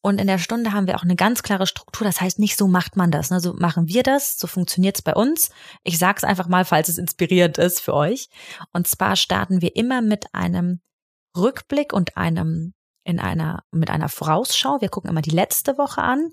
Und 0.00 0.20
in 0.20 0.26
der 0.26 0.38
Stunde 0.38 0.72
haben 0.72 0.86
wir 0.86 0.96
auch 0.96 1.02
eine 1.02 1.16
ganz 1.16 1.42
klare 1.42 1.66
Struktur. 1.66 2.06
Das 2.06 2.20
heißt, 2.20 2.38
nicht 2.38 2.56
so 2.56 2.68
macht 2.68 2.96
man 2.96 3.10
das. 3.10 3.30
Ne? 3.30 3.40
So 3.40 3.54
machen 3.54 3.88
wir 3.88 4.02
das, 4.02 4.38
so 4.38 4.46
funktioniert's 4.46 5.02
bei 5.02 5.14
uns. 5.14 5.50
Ich 5.82 5.98
sag's 5.98 6.24
einfach 6.24 6.48
mal, 6.48 6.64
falls 6.64 6.88
es 6.88 6.98
inspirierend 6.98 7.58
ist 7.58 7.80
für 7.80 7.94
euch. 7.94 8.28
Und 8.72 8.86
zwar 8.86 9.16
starten 9.16 9.62
wir 9.62 9.76
immer 9.76 10.02
mit 10.02 10.34
einem 10.34 10.80
Rückblick 11.36 11.92
und 11.92 12.16
einem 12.16 12.74
in 13.04 13.20
einer 13.20 13.62
mit 13.70 13.90
einer 13.90 14.08
Vorausschau. 14.08 14.80
Wir 14.80 14.88
gucken 14.88 15.10
immer 15.10 15.22
die 15.22 15.30
letzte 15.30 15.76
Woche 15.76 16.02
an 16.02 16.30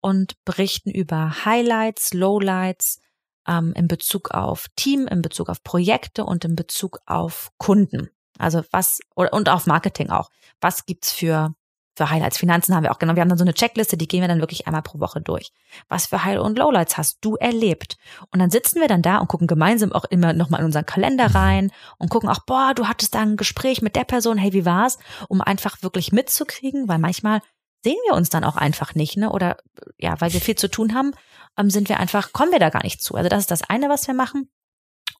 und 0.00 0.34
berichten 0.44 0.90
über 0.90 1.44
Highlights, 1.44 2.14
Lowlights 2.14 3.00
ähm, 3.46 3.72
in 3.74 3.88
Bezug 3.88 4.30
auf 4.30 4.66
Team, 4.76 5.06
in 5.08 5.22
Bezug 5.22 5.48
auf 5.48 5.62
Projekte 5.62 6.24
und 6.24 6.44
in 6.44 6.54
Bezug 6.54 7.00
auf 7.06 7.50
Kunden. 7.58 8.10
Also 8.42 8.62
was 8.70 9.00
und 9.14 9.48
auf 9.48 9.66
Marketing 9.66 10.10
auch. 10.10 10.30
Was 10.60 10.86
gibt's 10.86 11.12
für 11.12 11.54
für 11.94 12.08
Highlights? 12.08 12.38
Finanzen 12.38 12.74
haben 12.74 12.84
wir 12.84 12.90
auch 12.90 12.98
genau. 12.98 13.14
Wir 13.14 13.20
haben 13.20 13.28
dann 13.28 13.38
so 13.38 13.44
eine 13.44 13.54
Checkliste, 13.54 13.96
die 13.96 14.08
gehen 14.08 14.22
wir 14.22 14.28
dann 14.28 14.40
wirklich 14.40 14.66
einmal 14.66 14.82
pro 14.82 14.98
Woche 14.98 15.20
durch. 15.20 15.52
Was 15.88 16.06
für 16.06 16.24
High- 16.24 16.40
und 16.40 16.58
Lowlights 16.58 16.96
hast 16.96 17.18
du 17.20 17.36
erlebt? 17.36 17.98
Und 18.30 18.40
dann 18.40 18.50
sitzen 18.50 18.80
wir 18.80 18.88
dann 18.88 19.02
da 19.02 19.18
und 19.18 19.28
gucken 19.28 19.46
gemeinsam 19.46 19.92
auch 19.92 20.04
immer 20.06 20.32
nochmal 20.32 20.60
in 20.60 20.66
unseren 20.66 20.86
Kalender 20.86 21.34
rein 21.34 21.70
und 21.98 22.08
gucken 22.08 22.28
auch, 22.28 22.40
boah, 22.46 22.72
du 22.74 22.88
hattest 22.88 23.14
da 23.14 23.20
ein 23.20 23.36
Gespräch 23.36 23.82
mit 23.82 23.94
der 23.94 24.04
Person, 24.04 24.38
hey, 24.38 24.52
wie 24.52 24.64
war's? 24.64 24.98
Um 25.28 25.40
einfach 25.40 25.82
wirklich 25.82 26.12
mitzukriegen, 26.12 26.88
weil 26.88 26.98
manchmal 26.98 27.40
sehen 27.84 27.98
wir 28.06 28.16
uns 28.16 28.30
dann 28.30 28.44
auch 28.44 28.56
einfach 28.56 28.94
nicht, 28.94 29.16
ne? 29.16 29.30
Oder 29.30 29.56
ja, 29.98 30.20
weil 30.20 30.32
wir 30.32 30.40
viel 30.40 30.56
zu 30.56 30.68
tun 30.68 30.94
haben, 30.94 31.12
ähm, 31.58 31.68
sind 31.68 31.88
wir 31.88 32.00
einfach, 32.00 32.32
kommen 32.32 32.52
wir 32.52 32.58
da 32.58 32.70
gar 32.70 32.84
nicht 32.84 33.02
zu. 33.02 33.14
Also 33.14 33.28
das 33.28 33.40
ist 33.40 33.50
das 33.50 33.68
eine, 33.68 33.88
was 33.88 34.06
wir 34.06 34.14
machen. 34.14 34.50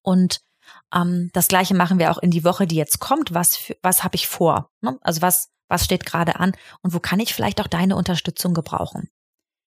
Und 0.02 0.40
ähm, 0.94 1.30
das 1.32 1.48
gleiche 1.48 1.74
machen 1.74 1.98
wir 1.98 2.10
auch 2.10 2.18
in 2.18 2.30
die 2.30 2.44
Woche, 2.44 2.66
die 2.66 2.76
jetzt 2.76 2.98
kommt. 3.00 3.34
Was 3.34 3.72
was 3.82 4.04
habe 4.04 4.16
ich 4.16 4.26
vor? 4.26 4.70
Ne? 4.80 4.98
Also 5.02 5.22
was 5.22 5.50
was 5.68 5.84
steht 5.84 6.04
gerade 6.04 6.36
an 6.36 6.52
und 6.82 6.94
wo 6.94 7.00
kann 7.00 7.20
ich 7.20 7.34
vielleicht 7.34 7.60
auch 7.60 7.66
deine 7.66 7.96
Unterstützung 7.96 8.54
gebrauchen? 8.54 9.08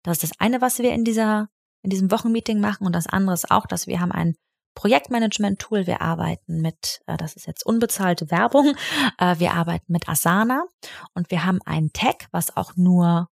Das 0.03 0.21
ist 0.21 0.31
das 0.31 0.39
eine, 0.39 0.61
was 0.61 0.79
wir 0.79 0.93
in 0.93 1.03
dieser 1.03 1.49
in 1.83 1.89
diesem 1.89 2.11
Wochenmeeting 2.11 2.59
machen 2.59 2.85
und 2.85 2.93
das 2.93 3.07
andere 3.07 3.33
ist 3.33 3.51
auch, 3.51 3.65
dass 3.65 3.88
wir 3.88 3.99
haben 3.99 4.11
ein 4.11 4.35
Projektmanagement-Tool. 4.77 5.88
Wir 5.88 6.01
arbeiten 6.01 6.61
mit, 6.61 7.01
äh, 7.07 7.17
das 7.17 7.35
ist 7.35 7.47
jetzt 7.47 7.65
unbezahlte 7.65 8.29
Werbung, 8.29 8.75
äh, 9.17 9.39
wir 9.39 9.53
arbeiten 9.53 9.91
mit 9.91 10.07
Asana 10.07 10.65
und 11.13 11.31
wir 11.31 11.45
haben 11.45 11.59
einen 11.65 11.91
Tag, 11.93 12.27
was 12.31 12.55
auch 12.55 12.75
nur 12.75 13.27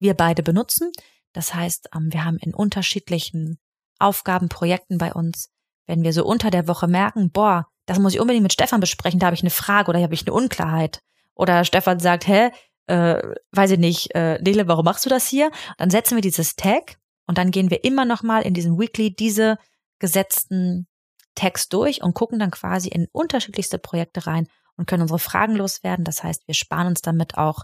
wir 0.00 0.14
beide 0.14 0.42
benutzen. 0.42 0.90
Das 1.34 1.54
heißt, 1.54 1.90
ähm, 1.94 2.12
wir 2.12 2.24
haben 2.24 2.38
in 2.38 2.54
unterschiedlichen 2.54 3.58
Aufgaben, 3.98 4.48
Projekten 4.48 4.96
bei 4.96 5.12
uns, 5.12 5.50
wenn 5.88 6.04
wir 6.04 6.12
so 6.12 6.24
unter 6.24 6.50
der 6.50 6.68
Woche 6.68 6.86
merken, 6.86 7.32
boah, 7.32 7.66
das 7.86 7.98
muss 7.98 8.14
ich 8.14 8.20
unbedingt 8.20 8.44
mit 8.44 8.52
Stefan 8.52 8.80
besprechen, 8.80 9.18
da 9.18 9.26
habe 9.26 9.34
ich 9.34 9.42
eine 9.42 9.50
Frage 9.50 9.88
oder 9.88 10.00
habe 10.00 10.14
ich 10.14 10.22
eine 10.26 10.34
Unklarheit. 10.34 11.00
Oder 11.34 11.64
Stefan 11.64 11.98
sagt, 11.98 12.28
hä, 12.28 12.50
äh, 12.86 13.22
weiß 13.52 13.72
ich 13.72 13.78
nicht, 13.78 14.14
äh, 14.14 14.40
Nele, 14.40 14.68
warum 14.68 14.84
machst 14.84 15.04
du 15.06 15.10
das 15.10 15.26
hier? 15.26 15.50
Dann 15.78 15.90
setzen 15.90 16.16
wir 16.16 16.22
dieses 16.22 16.54
Tag 16.54 16.98
und 17.26 17.38
dann 17.38 17.50
gehen 17.50 17.70
wir 17.70 17.84
immer 17.84 18.04
noch 18.04 18.22
mal 18.22 18.42
in 18.42 18.54
diesem 18.54 18.78
Weekly 18.78 19.14
diese 19.14 19.58
gesetzten 19.98 20.86
Tags 21.34 21.68
durch 21.68 22.02
und 22.02 22.14
gucken 22.14 22.38
dann 22.38 22.50
quasi 22.50 22.88
in 22.88 23.06
unterschiedlichste 23.12 23.78
Projekte 23.78 24.26
rein 24.26 24.46
und 24.76 24.86
können 24.86 25.02
unsere 25.02 25.18
Fragen 25.18 25.56
loswerden. 25.56 26.04
Das 26.04 26.22
heißt, 26.22 26.46
wir 26.46 26.54
sparen 26.54 26.88
uns 26.88 27.00
damit 27.00 27.38
auch 27.38 27.62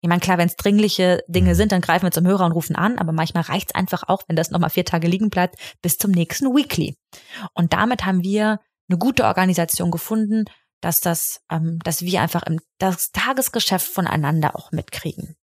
ich 0.00 0.08
meine, 0.08 0.20
klar, 0.20 0.38
wenn 0.38 0.48
es 0.48 0.56
dringliche 0.56 1.22
Dinge 1.26 1.54
sind, 1.54 1.72
dann 1.72 1.80
greifen 1.80 2.04
wir 2.04 2.12
zum 2.12 2.26
Hörer 2.26 2.44
und 2.44 2.52
rufen 2.52 2.76
an, 2.76 2.98
aber 2.98 3.12
manchmal 3.12 3.44
reicht 3.44 3.70
es 3.70 3.74
einfach 3.74 4.04
auch, 4.06 4.22
wenn 4.28 4.36
das 4.36 4.50
nochmal 4.50 4.70
vier 4.70 4.84
Tage 4.84 5.08
liegen 5.08 5.30
bleibt, 5.30 5.56
bis 5.82 5.98
zum 5.98 6.10
nächsten 6.10 6.54
Weekly. 6.54 6.96
Und 7.54 7.72
damit 7.72 8.04
haben 8.04 8.22
wir 8.22 8.60
eine 8.88 8.98
gute 8.98 9.24
Organisation 9.24 9.90
gefunden, 9.90 10.44
dass 10.80 11.00
das, 11.00 11.40
ähm, 11.50 11.78
dass 11.82 12.02
wir 12.02 12.20
einfach 12.20 12.42
im 12.44 12.60
das 12.78 13.10
Tagesgeschäft 13.10 13.86
voneinander 13.86 14.54
auch 14.54 14.70
mitkriegen. 14.70 15.36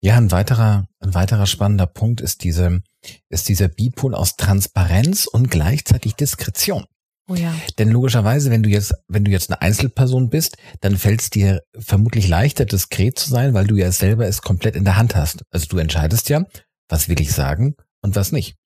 Ja, 0.00 0.16
ein 0.16 0.30
weiterer, 0.30 0.86
ein 1.00 1.14
weiterer 1.14 1.46
spannender 1.46 1.86
Punkt 1.86 2.20
ist 2.20 2.44
diese, 2.44 2.82
ist 3.28 3.48
dieser 3.48 3.68
Bipol 3.68 4.14
aus 4.14 4.36
Transparenz 4.36 5.26
und 5.26 5.50
gleichzeitig 5.50 6.14
Diskretion. 6.14 6.86
Oh 7.30 7.34
ja. 7.34 7.54
Denn 7.78 7.90
logischerweise, 7.90 8.50
wenn 8.50 8.62
du 8.62 8.70
jetzt, 8.70 8.94
wenn 9.06 9.24
du 9.24 9.30
jetzt 9.30 9.50
eine 9.50 9.60
Einzelperson 9.60 10.30
bist, 10.30 10.56
dann 10.80 10.96
fällt 10.96 11.20
es 11.20 11.30
dir 11.30 11.62
vermutlich 11.78 12.26
leichter, 12.26 12.64
diskret 12.64 13.18
zu 13.18 13.28
sein, 13.28 13.52
weil 13.52 13.66
du 13.66 13.76
ja 13.76 13.92
selber 13.92 14.26
es 14.26 14.40
komplett 14.40 14.76
in 14.76 14.84
der 14.84 14.96
Hand 14.96 15.14
hast. 15.14 15.44
Also 15.50 15.66
du 15.66 15.76
entscheidest 15.76 16.30
ja, 16.30 16.46
was 16.88 17.10
will 17.10 17.20
ich 17.20 17.32
sagen 17.32 17.76
und 18.00 18.16
was 18.16 18.32
nicht. 18.32 18.56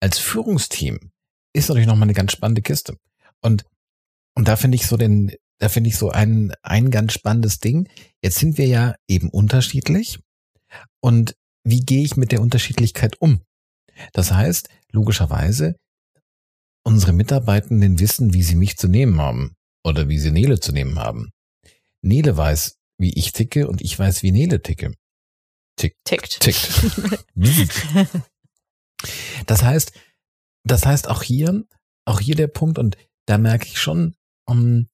Als 0.00 0.18
Führungsteam 0.18 0.98
ist 1.52 1.68
natürlich 1.68 1.86
nochmal 1.86 2.06
eine 2.06 2.14
ganz 2.14 2.32
spannende 2.32 2.62
Kiste. 2.62 2.96
Und, 3.40 3.64
und 4.34 4.48
da 4.48 4.56
finde 4.56 4.74
ich 4.74 4.86
so 4.86 4.96
den, 4.96 5.32
da 5.58 5.68
finde 5.68 5.90
ich 5.90 5.96
so 5.96 6.10
ein, 6.10 6.52
ein 6.62 6.90
ganz 6.90 7.12
spannendes 7.12 7.60
Ding. 7.60 7.88
Jetzt 8.20 8.38
sind 8.38 8.58
wir 8.58 8.66
ja 8.66 8.96
eben 9.06 9.30
unterschiedlich. 9.30 10.18
Und 11.00 11.36
wie 11.62 11.80
gehe 11.80 12.02
ich 12.02 12.16
mit 12.16 12.32
der 12.32 12.40
Unterschiedlichkeit 12.40 13.20
um? 13.20 13.42
Das 14.12 14.32
heißt, 14.32 14.68
logischerweise, 14.90 15.76
unsere 16.84 17.12
Mitarbeitenden 17.12 17.98
wissen, 18.00 18.34
wie 18.34 18.42
sie 18.42 18.56
mich 18.56 18.76
zu 18.76 18.88
nehmen 18.88 19.20
haben 19.20 19.54
oder 19.84 20.08
wie 20.08 20.18
sie 20.18 20.30
Nele 20.30 20.60
zu 20.60 20.72
nehmen 20.72 20.98
haben. 20.98 21.30
Nele 22.02 22.36
weiß, 22.36 22.78
wie 22.98 23.12
ich 23.14 23.32
ticke 23.32 23.68
und 23.68 23.80
ich 23.80 23.98
weiß, 23.98 24.22
wie 24.22 24.32
Nele 24.32 24.62
ticke. 24.62 24.92
Tick, 25.76 25.96
Tickt. 26.04 26.40
tickt. 26.40 26.82
das 29.46 29.62
heißt, 29.62 29.92
das 30.64 30.84
heißt 30.84 31.08
auch 31.08 31.22
hier, 31.22 31.64
auch 32.06 32.20
hier 32.20 32.34
der 32.34 32.48
Punkt 32.48 32.78
und 32.78 32.96
da 33.26 33.38
merke 33.38 33.66
ich 33.66 33.80
schon, 33.80 34.14
um, 34.46 34.88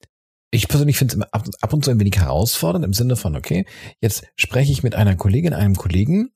ich 0.52 0.68
persönlich 0.68 0.96
finde 0.96 1.16
es 1.16 1.22
ab, 1.32 1.48
ab 1.60 1.72
und 1.72 1.84
zu 1.84 1.90
ein 1.90 1.98
wenig 1.98 2.18
herausfordernd 2.18 2.84
im 2.84 2.92
Sinne 2.92 3.16
von, 3.16 3.36
okay, 3.36 3.66
jetzt 4.00 4.26
spreche 4.36 4.70
ich 4.70 4.82
mit 4.82 4.94
einer 4.94 5.16
Kollegin, 5.16 5.54
einem 5.54 5.76
Kollegen, 5.76 6.30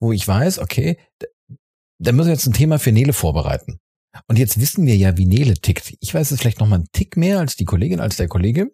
wo 0.00 0.12
ich 0.12 0.26
weiß, 0.26 0.58
okay, 0.58 0.98
da, 1.18 1.26
da 1.98 2.12
müssen 2.12 2.28
wir 2.28 2.34
jetzt 2.34 2.46
ein 2.46 2.52
Thema 2.52 2.78
für 2.78 2.92
Nele 2.92 3.12
vorbereiten. 3.12 3.80
Und 4.28 4.38
jetzt 4.38 4.60
wissen 4.60 4.86
wir 4.86 4.96
ja, 4.96 5.16
wie 5.16 5.26
Nele 5.26 5.54
tickt. 5.54 5.94
Ich 6.00 6.14
weiß 6.14 6.30
es 6.30 6.40
vielleicht 6.40 6.60
noch 6.60 6.66
mal 6.66 6.76
einen 6.76 6.88
Tick 6.92 7.16
mehr 7.16 7.40
als 7.40 7.56
die 7.56 7.64
Kollegin, 7.64 8.00
als 8.00 8.16
der 8.16 8.28
Kollege. 8.28 8.72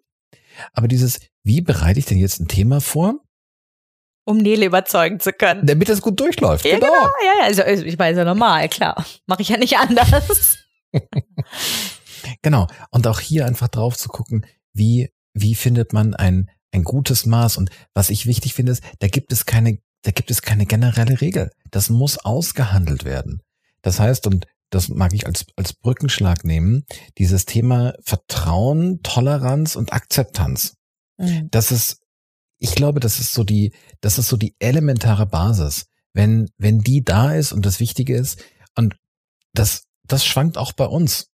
Aber 0.73 0.87
dieses, 0.87 1.19
wie 1.43 1.61
bereite 1.61 1.99
ich 1.99 2.05
denn 2.05 2.17
jetzt 2.17 2.39
ein 2.39 2.47
Thema 2.47 2.81
vor? 2.81 3.19
Um 4.23 4.37
Nele 4.37 4.67
überzeugen 4.67 5.19
zu 5.19 5.33
können. 5.33 5.65
Damit 5.65 5.89
das 5.89 6.01
gut 6.01 6.19
durchläuft. 6.19 6.65
Ja, 6.65 6.75
genau. 6.75 6.93
Ja, 6.93 7.39
ja, 7.39 7.45
also, 7.45 7.63
also 7.63 7.83
ich 7.83 7.97
meine, 7.97 8.11
ist 8.11 8.17
ja 8.17 8.25
normal, 8.25 8.69
klar. 8.69 9.03
Mache 9.25 9.41
ich 9.41 9.49
ja 9.49 9.57
nicht 9.57 9.77
anders. 9.77 10.57
genau. 12.41 12.67
Und 12.91 13.07
auch 13.07 13.19
hier 13.19 13.45
einfach 13.45 13.67
drauf 13.67 13.97
zu 13.97 14.09
gucken, 14.09 14.45
wie, 14.73 15.11
wie 15.33 15.55
findet 15.55 15.91
man 15.91 16.13
ein, 16.13 16.49
ein 16.71 16.83
gutes 16.83 17.25
Maß? 17.25 17.57
Und 17.57 17.71
was 17.93 18.11
ich 18.11 18.27
wichtig 18.27 18.53
finde, 18.53 18.73
ist, 18.73 18.83
da 18.99 19.07
gibt 19.07 19.31
es 19.31 19.45
keine, 19.45 19.79
da 20.03 20.11
gibt 20.11 20.29
es 20.29 20.43
keine 20.43 20.67
generelle 20.67 21.19
Regel. 21.19 21.51
Das 21.71 21.89
muss 21.89 22.19
ausgehandelt 22.19 23.05
werden. 23.05 23.41
Das 23.81 23.99
heißt, 23.99 24.27
und 24.27 24.45
das 24.71 24.89
mag 24.89 25.13
ich 25.13 25.27
als, 25.27 25.45
als 25.55 25.73
Brückenschlag 25.73 26.43
nehmen, 26.43 26.85
dieses 27.17 27.45
Thema 27.45 27.93
Vertrauen, 28.03 29.03
Toleranz 29.03 29.75
und 29.75 29.93
Akzeptanz. 29.93 30.77
Mhm. 31.17 31.49
Das 31.51 31.71
ist, 31.71 32.01
ich 32.57 32.73
glaube, 32.73 32.99
das 32.99 33.19
ist 33.19 33.33
so 33.33 33.43
die, 33.43 33.73
das 33.99 34.17
ist 34.17 34.29
so 34.29 34.37
die 34.37 34.55
elementare 34.59 35.27
Basis. 35.27 35.85
Wenn, 36.13 36.49
wenn 36.57 36.79
die 36.79 37.03
da 37.03 37.33
ist 37.33 37.51
und 37.51 37.65
das 37.65 37.79
Wichtige 37.79 38.15
ist, 38.15 38.43
und 38.75 38.95
das, 39.53 39.83
das 40.03 40.25
schwankt 40.25 40.57
auch 40.57 40.71
bei 40.73 40.85
uns. 40.85 41.27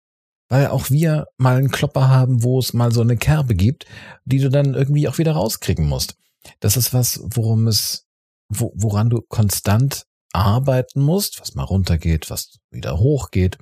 Weil 0.48 0.68
auch 0.68 0.90
wir 0.90 1.26
mal 1.38 1.56
einen 1.56 1.70
Klopper 1.70 2.08
haben, 2.08 2.42
wo 2.42 2.58
es 2.58 2.72
mal 2.72 2.92
so 2.92 3.00
eine 3.00 3.16
Kerbe 3.16 3.54
gibt, 3.54 3.84
die 4.24 4.38
du 4.38 4.48
dann 4.48 4.74
irgendwie 4.74 5.08
auch 5.08 5.18
wieder 5.18 5.32
rauskriegen 5.32 5.86
musst. 5.86 6.16
Das 6.60 6.76
ist 6.76 6.94
was, 6.94 7.20
worum 7.22 7.66
es, 7.66 8.06
wo, 8.48 8.72
woran 8.76 9.10
du 9.10 9.22
konstant 9.22 10.06
arbeiten 10.36 11.02
musst, 11.02 11.40
was 11.40 11.54
mal 11.54 11.64
runtergeht, 11.64 12.30
was 12.30 12.58
wieder 12.70 12.98
hochgeht. 12.98 13.58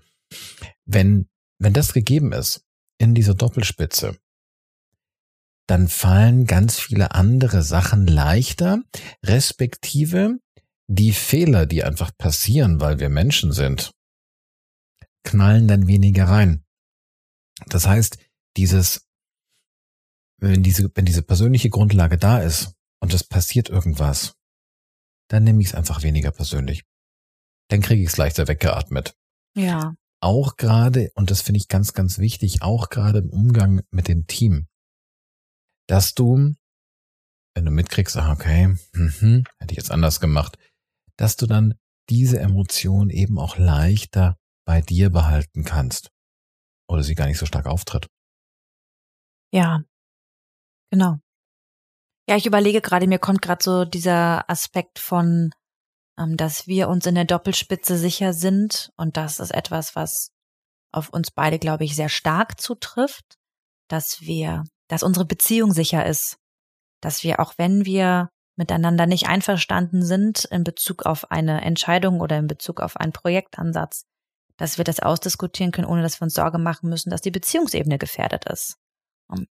Wenn, 0.85 1.29
wenn 1.59 1.73
das 1.73 1.93
gegeben 1.93 2.33
ist, 2.33 2.65
in 2.99 3.15
dieser 3.15 3.35
Doppelspitze, 3.35 4.17
dann 5.67 5.89
fallen 5.89 6.47
ganz 6.47 6.79
viele 6.79 7.13
andere 7.13 7.63
Sachen 7.63 8.07
leichter, 8.07 8.83
respektive 9.25 10.39
die 10.87 11.13
Fehler, 11.13 11.67
die 11.67 11.83
einfach 11.85 12.11
passieren, 12.17 12.81
weil 12.81 12.99
wir 12.99 13.09
Menschen 13.09 13.53
sind, 13.53 13.93
knallen 15.23 15.67
dann 15.67 15.87
weniger 15.87 16.29
rein. 16.29 16.65
Das 17.67 17.87
heißt, 17.87 18.19
dieses, 18.57 19.09
wenn 20.39 20.63
diese, 20.63 20.91
wenn 20.95 21.07
diese 21.07 21.23
persönliche 21.23 21.71
Grundlage 21.71 22.19
da 22.19 22.41
ist 22.41 22.75
und 23.01 23.15
es 23.15 23.25
passiert 23.25 23.71
irgendwas, 23.71 24.37
dann 25.29 25.45
nehme 25.45 25.61
ich 25.61 25.69
es 25.69 25.75
einfach 25.75 26.03
weniger 26.03 26.31
persönlich. 26.31 26.85
Dann 27.69 27.81
kriege 27.81 28.03
ich 28.03 28.09
es 28.09 28.17
leichter 28.17 28.49
weggeatmet. 28.49 29.17
Ja. 29.57 29.95
Auch 30.21 30.57
gerade, 30.57 31.11
und 31.15 31.31
das 31.31 31.43
finde 31.43 31.59
ich 31.59 31.69
ganz, 31.69 31.93
ganz 31.93 32.19
wichtig, 32.19 32.63
auch 32.63 32.89
gerade 32.89 33.19
im 33.19 33.31
Umgang 33.31 33.83
mit 33.91 34.09
dem 34.09 34.27
Team, 34.27 34.69
dass 35.87 36.15
du, 36.15 36.55
wenn 37.55 37.65
du 37.65 37.71
mitkriegst, 37.71 38.17
ah, 38.17 38.33
okay, 38.33 38.75
mhm, 38.93 39.45
hätte 39.59 39.73
ich 39.73 39.77
jetzt 39.77 39.91
anders 39.91 40.21
gemacht, 40.21 40.59
dass 41.17 41.37
du 41.37 41.47
dann 41.47 41.75
diese 42.09 42.39
Emotion 42.39 43.11
eben 43.11 43.39
auch 43.39 43.57
leichter 43.57 44.37
bei 44.67 44.81
dir 44.81 45.11
behalten 45.11 45.65
kannst 45.65 46.11
oder 46.89 47.03
sie 47.03 47.15
gar 47.15 47.27
nicht 47.27 47.39
so 47.39 47.47
stark 47.47 47.67
auftritt. 47.67 48.09
Ja, 49.53 49.83
genau. 50.91 51.19
Ja, 52.29 52.37
ich 52.37 52.47
überlege 52.47 52.81
gerade, 52.81 53.07
mir 53.07 53.19
kommt 53.19 53.43
gerade 53.43 53.63
so 53.63 53.85
dieser 53.85 54.49
Aspekt 54.49 54.99
von, 54.99 55.51
ähm, 56.19 56.37
dass 56.37 56.67
wir 56.67 56.89
uns 56.89 57.07
in 57.07 57.15
der 57.15 57.27
Doppelspitze 57.27 57.99
sicher 57.99 58.33
sind 58.33 58.91
und 58.97 59.17
das 59.17 59.41
ist 59.41 59.51
etwas, 59.51 59.95
was 59.95 60.31
auf 60.93 61.11
uns 61.11 61.31
beide, 61.31 61.59
glaube 61.59 61.85
ich, 61.85 61.95
sehr 61.97 62.09
stark 62.09 62.61
zutrifft, 62.61 63.37
dass 63.89 64.21
wir, 64.21 64.65
dass 64.89 65.03
unsere 65.03 65.27
Beziehung 65.27 65.73
sicher 65.73 66.07
ist, 66.07 66.39
dass 67.03 67.25
wir 67.25 67.41
auch 67.41 67.55
wenn 67.59 67.85
wir 67.85 68.31
miteinander 68.57 69.07
nicht 69.07 69.27
einverstanden 69.29 70.03
sind 70.05 70.45
in 70.47 70.65
Bezug 70.65 71.05
auf 71.05 71.31
eine 71.31 71.61
Entscheidung 71.63 72.21
oder 72.21 72.39
in 72.39 72.47
Bezug 72.47 72.81
auf 72.81 72.97
einen 72.97 73.13
Projektansatz, 73.13 74.05
dass 74.57 74.79
wir 74.79 74.85
das 74.85 75.01
ausdiskutieren 75.01 75.73
können, 75.73 75.89
ohne 75.89 76.03
dass 76.03 76.21
wir 76.21 76.25
uns 76.25 76.35
Sorge 76.35 76.59
machen 76.59 76.89
müssen, 76.89 77.11
dass 77.11 77.21
die 77.21 77.33
Beziehungsebene 77.33 77.99
gefährdet 77.99 78.49
ist. 78.49 78.77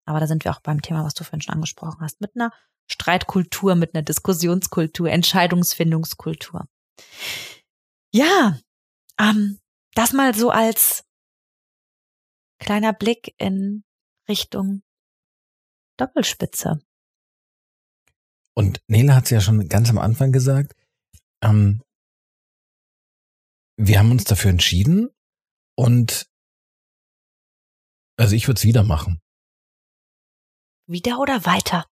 Aber 0.04 0.20
da 0.20 0.26
sind 0.26 0.44
wir 0.44 0.52
auch 0.52 0.60
beim 0.60 0.82
Thema, 0.82 1.04
was 1.04 1.14
du 1.14 1.24
vorhin 1.24 1.40
schon 1.40 1.54
angesprochen 1.54 2.00
hast, 2.00 2.20
mit 2.20 2.34
einer 2.34 2.52
Streitkultur, 2.86 3.74
mit 3.74 3.94
einer 3.94 4.02
Diskussionskultur, 4.02 5.10
Entscheidungsfindungskultur. 5.10 6.66
Ja, 8.12 8.58
ähm, 9.18 9.58
das 9.94 10.12
mal 10.12 10.34
so 10.34 10.50
als 10.50 11.04
kleiner 12.58 12.92
Blick 12.92 13.34
in 13.38 13.84
Richtung 14.28 14.82
Doppelspitze. 15.96 16.80
Und 18.54 18.80
Nele 18.86 19.14
hat 19.14 19.24
es 19.24 19.30
ja 19.30 19.40
schon 19.40 19.68
ganz 19.68 19.90
am 19.90 19.98
Anfang 19.98 20.32
gesagt, 20.32 20.74
ähm, 21.42 21.82
wir 23.76 23.98
haben 23.98 24.12
uns 24.12 24.24
dafür 24.24 24.50
entschieden 24.50 25.10
und 25.76 26.28
also 28.16 28.36
ich 28.36 28.46
würde 28.46 28.58
es 28.58 28.64
wieder 28.64 28.84
machen. 28.84 29.20
Wieder 30.86 31.18
oder 31.18 31.44
weiter? 31.46 31.86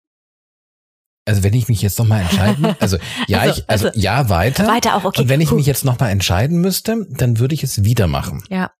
Also 1.24 1.44
wenn 1.44 1.54
ich 1.54 1.68
mich 1.68 1.82
jetzt 1.82 1.98
nochmal 1.98 2.22
entscheiden, 2.22 2.76
also 2.80 2.98
ja, 3.28 3.40
also, 3.40 3.60
ich, 3.60 3.70
also, 3.70 3.86
also, 3.88 4.00
ja, 4.00 4.28
weiter. 4.28 4.66
Weiter 4.66 4.96
auch, 4.96 5.04
okay. 5.04 5.22
Und 5.22 5.28
wenn 5.28 5.40
ich 5.40 5.52
mich 5.52 5.66
jetzt 5.66 5.84
nochmal 5.84 6.10
entscheiden 6.10 6.60
müsste, 6.60 7.06
dann 7.08 7.38
würde 7.38 7.54
ich 7.54 7.62
es 7.62 7.84
wieder 7.84 8.08
machen. 8.08 8.42
Ja. 8.48 8.72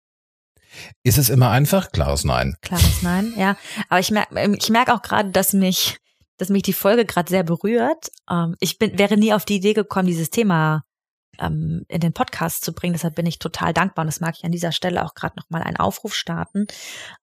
Ist 1.03 1.19
es 1.19 1.29
immer 1.29 1.51
einfach? 1.51 1.93
Klares 1.93 2.25
Nein. 2.25 2.57
Klares 2.63 3.03
Nein, 3.03 3.35
ja. 3.37 3.57
Aber 3.89 4.01
ich 4.01 4.11
merke 4.11 4.57
ich 4.57 4.71
merk 4.71 4.91
auch 4.91 5.03
gerade, 5.03 5.31
dass 5.31 5.53
mich, 5.53 5.99
dass 6.39 6.49
mich 6.49 6.63
die 6.63 6.73
Folge 6.73 7.05
gerade 7.05 7.31
sehr 7.31 7.45
berührt. 7.45 8.11
Ähm, 8.31 8.57
ich 8.59 8.79
bin, 8.79 8.99
wäre 8.99 9.17
nie 9.17 9.35
auf 9.35 9.45
die 9.45 9.57
Idee 9.57 9.75
gekommen, 9.75 10.07
dieses 10.07 10.31
Thema 10.31 10.83
ähm, 11.39 11.85
in 11.89 12.01
den 12.01 12.13
Podcast 12.13 12.65
zu 12.65 12.73
bringen. 12.73 12.95
Deshalb 12.95 13.15
bin 13.15 13.27
ich 13.27 13.39
total 13.39 13.73
dankbar 13.73 14.05
und 14.05 14.07
das 14.09 14.21
mag 14.21 14.35
ich 14.37 14.45
an 14.45 14.53
dieser 14.53 14.73
Stelle 14.73 15.05
auch 15.05 15.15
gerade 15.15 15.37
nochmal 15.37 15.63
einen 15.63 15.77
Aufruf 15.77 16.15
starten. 16.15 16.67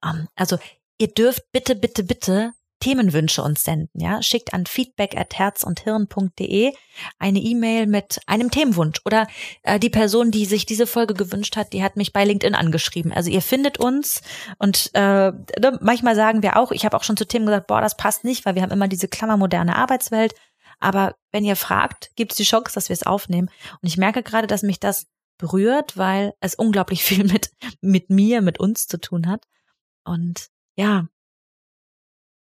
Ähm, 0.06 0.28
also 0.36 0.60
ihr 1.00 1.08
dürft 1.08 1.52
bitte, 1.52 1.76
bitte, 1.76 2.04
bitte 2.04 2.52
Themenwünsche 2.80 3.44
uns 3.44 3.64
senden, 3.64 4.00
ja. 4.00 4.22
Schickt 4.22 4.54
an 4.54 4.66
feedback 4.66 5.18
at 5.18 5.38
herz 5.38 5.64
und 5.64 5.82
hirn.de 5.82 6.74
eine 7.18 7.40
E-Mail 7.40 7.88
mit 7.88 8.20
einem 8.26 8.52
Themenwunsch 8.52 9.02
oder 9.06 9.28
äh, 9.64 9.80
die 9.80 9.90
Person, 9.90 10.32
die 10.32 10.46
sich 10.46 10.66
diese 10.66 10.88
Folge 10.88 11.14
gewünscht 11.14 11.58
hat, 11.58 11.74
die 11.74 11.84
hat 11.84 11.98
mich 11.98 12.14
bei 12.14 12.24
LinkedIn 12.24 12.56
angeschrieben. 12.56 13.12
Also 13.12 13.30
ihr 13.30 13.42
findet 13.42 13.78
uns 13.80 14.22
und 14.58 14.92
äh, 14.94 15.32
ne, 15.32 15.78
manchmal 15.82 16.16
sagen 16.16 16.42
wir 16.42 16.58
auch, 16.58 16.72
ich 16.72 16.86
habe 16.86 16.96
auch 16.96 17.04
schon 17.04 17.18
zu 17.18 17.26
Themen 17.26 17.46
gesagt, 17.46 17.68
boah, 17.68 17.82
das 17.82 17.98
passt 17.98 18.24
nicht, 18.24 18.46
weil 18.46 18.56
wir 18.56 18.62
haben 18.62 18.72
immer 18.72 18.88
diese 18.88 19.08
klammermoderne 19.08 19.76
Arbeitswelt. 19.76 20.34
Aber 20.80 21.16
wenn 21.32 21.44
ihr 21.44 21.56
fragt, 21.56 22.12
gibt 22.16 22.32
es 22.32 22.38
die 22.38 22.44
Chance, 22.44 22.74
dass 22.74 22.90
wir 22.90 22.94
es 22.94 23.04
aufnehmen. 23.04 23.50
Und 23.82 23.88
ich 23.88 23.98
merke 23.98 24.24
gerade, 24.24 24.48
dass 24.48 24.64
mich 24.64 24.80
das 24.80 25.08
berührt, 25.38 25.98
weil 25.98 26.34
es 26.40 26.56
unglaublich 26.56 27.04
viel 27.04 27.26
mit, 27.26 27.52
mit 27.82 28.10
mir, 28.10 28.42
mit 28.42 28.60
uns 28.60 28.88
zu 28.88 29.00
tun 29.00 29.28
hat. 29.28 29.46
Und 30.06 30.48
ja, 30.76 31.08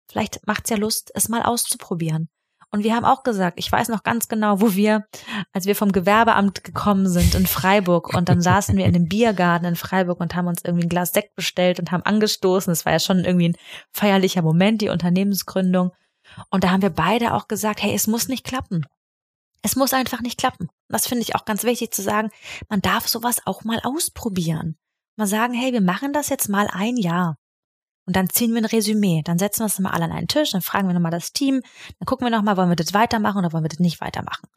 vielleicht 0.09 0.47
macht's 0.47 0.71
ja 0.71 0.77
Lust, 0.77 1.11
es 1.15 1.29
mal 1.29 1.43
auszuprobieren. 1.43 2.29
Und 2.75 2.83
wir 2.83 2.97
haben 2.97 3.05
auch 3.05 3.23
gesagt, 3.23 3.61
ich 3.61 3.71
weiß 3.71 3.89
noch 3.89 4.03
ganz 4.03 4.27
genau, 4.27 4.61
wo 4.61 4.75
wir, 4.75 5.07
als 5.53 5.67
wir 5.67 5.77
vom 5.77 5.93
Gewerbeamt 5.93 6.65
gekommen 6.65 7.07
sind 7.09 7.37
in 7.37 7.47
Freiburg 7.47 8.13
und 8.17 8.29
dann 8.29 8.41
saßen 8.41 8.77
wir 8.77 8.85
in 8.85 8.93
dem 8.93 9.07
Biergarten 9.07 9.65
in 9.65 9.77
Freiburg 9.77 10.19
und 10.19 10.35
haben 10.35 10.49
uns 10.49 10.63
irgendwie 10.65 10.87
ein 10.87 10.89
Glas 10.89 11.13
Sekt 11.13 11.37
bestellt 11.37 11.79
und 11.79 11.93
haben 11.93 12.03
angestoßen. 12.03 12.73
Es 12.73 12.85
war 12.85 12.93
ja 12.93 12.99
schon 12.99 13.25
irgendwie 13.25 13.51
ein 13.51 13.57
feierlicher 13.93 14.43
Moment, 14.43 14.83
die 14.83 14.89
Unternehmensgründung. 14.89 15.93
Und 16.51 16.65
da 16.65 16.71
haben 16.71 16.83
wir 16.83 16.91
beide 16.91 17.35
auch 17.35 17.47
gesagt, 17.47 17.81
hey, 17.81 17.95
es 17.95 18.09
muss 18.09 18.27
nicht 18.27 18.45
klappen. 18.45 18.85
Es 19.63 19.77
muss 19.77 19.93
einfach 19.93 20.21
nicht 20.21 20.39
klappen. 20.39 20.69
Das 20.89 21.07
finde 21.07 21.23
ich 21.23 21.37
auch 21.37 21.45
ganz 21.45 21.63
wichtig 21.63 21.95
zu 21.95 22.03
sagen. 22.03 22.31
Man 22.69 22.83
darf 22.83 23.07
sowas 23.07 23.39
auch 23.45 23.63
mal 23.63 23.81
ausprobieren. 23.85 24.77
Mal 25.15 25.29
sagen, 25.29 25.55
hey, 25.55 25.73
wir 25.73 25.81
machen 25.81 26.13
das 26.13 26.29
jetzt 26.29 26.49
mal 26.49 26.69
ein 26.73 26.97
Jahr. 26.97 27.39
Und 28.07 28.17
dann 28.17 28.29
ziehen 28.29 28.53
wir 28.53 28.61
ein 28.61 28.67
Resümee. 28.67 29.23
Dann 29.25 29.39
setzen 29.39 29.61
wir 29.61 29.65
uns 29.65 29.79
mal 29.79 29.91
alle 29.91 30.05
an 30.05 30.13
einen 30.13 30.29
Tisch, 30.29 30.51
dann 30.51 30.63
fragen 30.63 30.89
wir 30.89 30.95
nochmal 30.95 31.11
das 31.11 31.33
Team, 31.33 31.63
dann 31.99 32.07
gucken 32.07 32.27
wir 32.27 32.31
nochmal, 32.31 32.57
wollen 32.57 32.69
wir 32.69 32.77
das 32.77 32.95
weitermachen 32.95 33.39
oder 33.39 33.53
wollen 33.53 33.65
wir 33.65 33.69
das 33.69 33.79
nicht 33.79 34.01
weitermachen. 34.01 34.49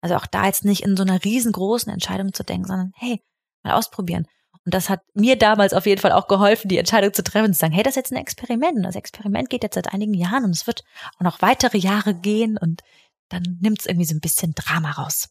Also 0.00 0.16
auch 0.16 0.26
da 0.26 0.46
jetzt 0.46 0.64
nicht 0.64 0.82
in 0.82 0.96
so 0.96 1.02
einer 1.02 1.22
riesengroßen 1.24 1.92
Entscheidung 1.92 2.32
zu 2.32 2.44
denken, 2.44 2.66
sondern 2.66 2.92
hey, 2.96 3.22
mal 3.62 3.74
ausprobieren. 3.74 4.26
Und 4.64 4.74
das 4.74 4.90
hat 4.90 5.02
mir 5.14 5.38
damals 5.38 5.72
auf 5.72 5.86
jeden 5.86 6.00
Fall 6.00 6.10
auch 6.10 6.26
geholfen, 6.26 6.68
die 6.68 6.78
Entscheidung 6.78 7.14
zu 7.14 7.22
treffen, 7.22 7.54
zu 7.54 7.60
sagen, 7.60 7.72
hey, 7.72 7.84
das 7.84 7.92
ist 7.92 7.96
jetzt 7.96 8.12
ein 8.12 8.16
Experiment. 8.16 8.76
Und 8.76 8.82
das 8.82 8.96
Experiment 8.96 9.48
geht 9.48 9.62
jetzt 9.62 9.76
seit 9.76 9.94
einigen 9.94 10.14
Jahren 10.14 10.44
und 10.44 10.50
es 10.50 10.66
wird 10.66 10.82
auch 11.16 11.22
noch 11.22 11.40
weitere 11.40 11.78
Jahre 11.78 12.14
gehen 12.14 12.58
und 12.58 12.82
dann 13.28 13.58
nimmt 13.60 13.80
es 13.80 13.86
irgendwie 13.86 14.06
so 14.06 14.14
ein 14.14 14.20
bisschen 14.20 14.54
Drama 14.54 14.90
raus. 14.92 15.28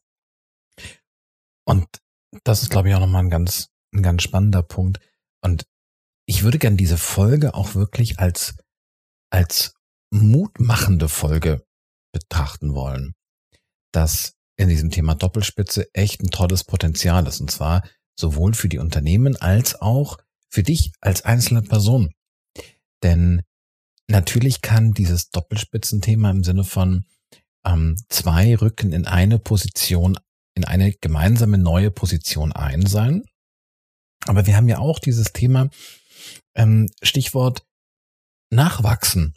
Und 1.65 1.85
das 2.43 2.63
ist, 2.63 2.69
glaube 2.69 2.89
ich, 2.89 2.95
auch 2.95 2.99
nochmal 2.99 3.23
ein 3.23 3.29
ganz, 3.29 3.69
ein 3.93 4.03
ganz 4.03 4.23
spannender 4.23 4.63
Punkt. 4.63 4.99
Und 5.41 5.65
ich 6.25 6.43
würde 6.43 6.59
gern 6.59 6.77
diese 6.77 6.97
Folge 6.97 7.53
auch 7.53 7.75
wirklich 7.75 8.19
als, 8.19 8.55
als 9.29 9.73
mutmachende 10.11 11.09
Folge 11.09 11.65
betrachten 12.11 12.73
wollen, 12.73 13.13
dass 13.91 14.33
in 14.57 14.69
diesem 14.69 14.89
Thema 14.89 15.15
Doppelspitze 15.15 15.87
echt 15.93 16.21
ein 16.21 16.31
tolles 16.31 16.63
Potenzial 16.63 17.27
ist. 17.27 17.41
Und 17.41 17.51
zwar 17.51 17.83
sowohl 18.17 18.53
für 18.53 18.69
die 18.69 18.77
Unternehmen 18.77 19.35
als 19.35 19.79
auch 19.81 20.17
für 20.49 20.63
dich 20.63 20.91
als 21.01 21.23
einzelne 21.23 21.61
Person. 21.61 22.13
Denn 23.03 23.41
natürlich 24.07 24.61
kann 24.61 24.93
dieses 24.93 25.29
Doppelspitzenthema 25.29 26.31
im 26.31 26.43
Sinne 26.43 26.63
von 26.63 27.05
ähm, 27.65 27.97
zwei 28.09 28.55
Rücken 28.55 28.93
in 28.93 29.05
eine 29.05 29.39
Position, 29.39 30.17
in 30.55 30.63
eine 30.63 30.93
gemeinsame 30.93 31.57
neue 31.57 31.91
Position 31.91 32.53
ein 32.53 32.85
sein. 32.85 33.23
Aber 34.25 34.47
wir 34.47 34.55
haben 34.55 34.69
ja 34.69 34.79
auch 34.79 34.99
dieses 34.99 35.33
Thema, 35.33 35.69
ähm, 36.55 36.89
Stichwort 37.01 37.65
Nachwachsen. 38.51 39.33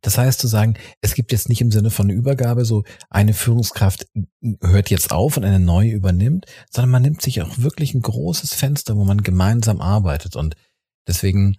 Das 0.00 0.18
heißt 0.18 0.38
zu 0.38 0.46
sagen, 0.46 0.74
es 1.00 1.14
gibt 1.14 1.32
jetzt 1.32 1.48
nicht 1.48 1.60
im 1.60 1.70
Sinne 1.70 1.90
von 1.90 2.10
Übergabe 2.10 2.64
so 2.64 2.84
eine 3.10 3.34
Führungskraft 3.34 4.06
hört 4.60 4.90
jetzt 4.90 5.10
auf 5.12 5.36
und 5.36 5.44
eine 5.44 5.60
neue 5.60 5.90
übernimmt, 5.90 6.46
sondern 6.70 6.90
man 6.90 7.02
nimmt 7.02 7.22
sich 7.22 7.42
auch 7.42 7.58
wirklich 7.58 7.94
ein 7.94 8.02
großes 8.02 8.54
Fenster, 8.54 8.96
wo 8.96 9.04
man 9.04 9.22
gemeinsam 9.22 9.80
arbeitet. 9.80 10.36
Und 10.36 10.56
deswegen, 11.06 11.56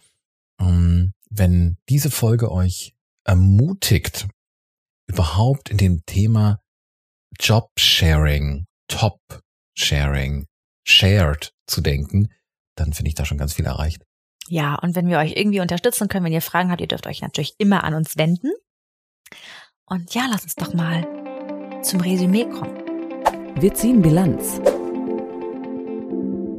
ähm, 0.62 1.14
wenn 1.30 1.78
diese 1.90 2.12
Folge 2.12 2.52
euch 2.52 2.96
ermutigt, 3.26 4.28
überhaupt 5.08 5.70
in 5.70 5.78
dem 5.78 6.06
Thema 6.06 6.62
Job 7.40 7.72
Sharing, 7.78 8.66
Top 8.88 9.20
Sharing, 9.76 10.46
Shared 10.86 11.54
zu 11.68 11.82
denken, 11.82 12.30
dann 12.80 12.94
finde 12.94 13.10
ich 13.10 13.16
da 13.16 13.26
schon 13.26 13.38
ganz 13.38 13.54
viel 13.54 13.66
erreicht. 13.66 14.04
Ja, 14.48 14.76
und 14.76 14.96
wenn 14.96 15.08
wir 15.08 15.20
euch 15.20 15.36
irgendwie 15.36 15.62
unterstützen 15.62 16.08
können, 16.08 16.26
wenn 16.26 16.34
ihr 16.34 16.42
Fragen 16.42 16.72
habt, 16.72 16.82
ihr 16.82 16.88
dürft 16.88 17.08
euch 17.08 17.22
natürlich 17.22 17.54
immer 17.58 17.84
an 17.84 17.94
uns 17.94 18.18
wenden. 18.18 18.52
Und 19.86 20.14
ja, 20.16 20.28
lass 20.30 20.44
uns 20.44 20.56
doch 20.56 20.74
mal 20.74 21.04
zum 21.84 22.02
Resümee 22.02 22.46
kommen. 22.46 22.76
Wir 23.62 23.74
ziehen 23.74 24.02
Bilanz. 24.02 24.60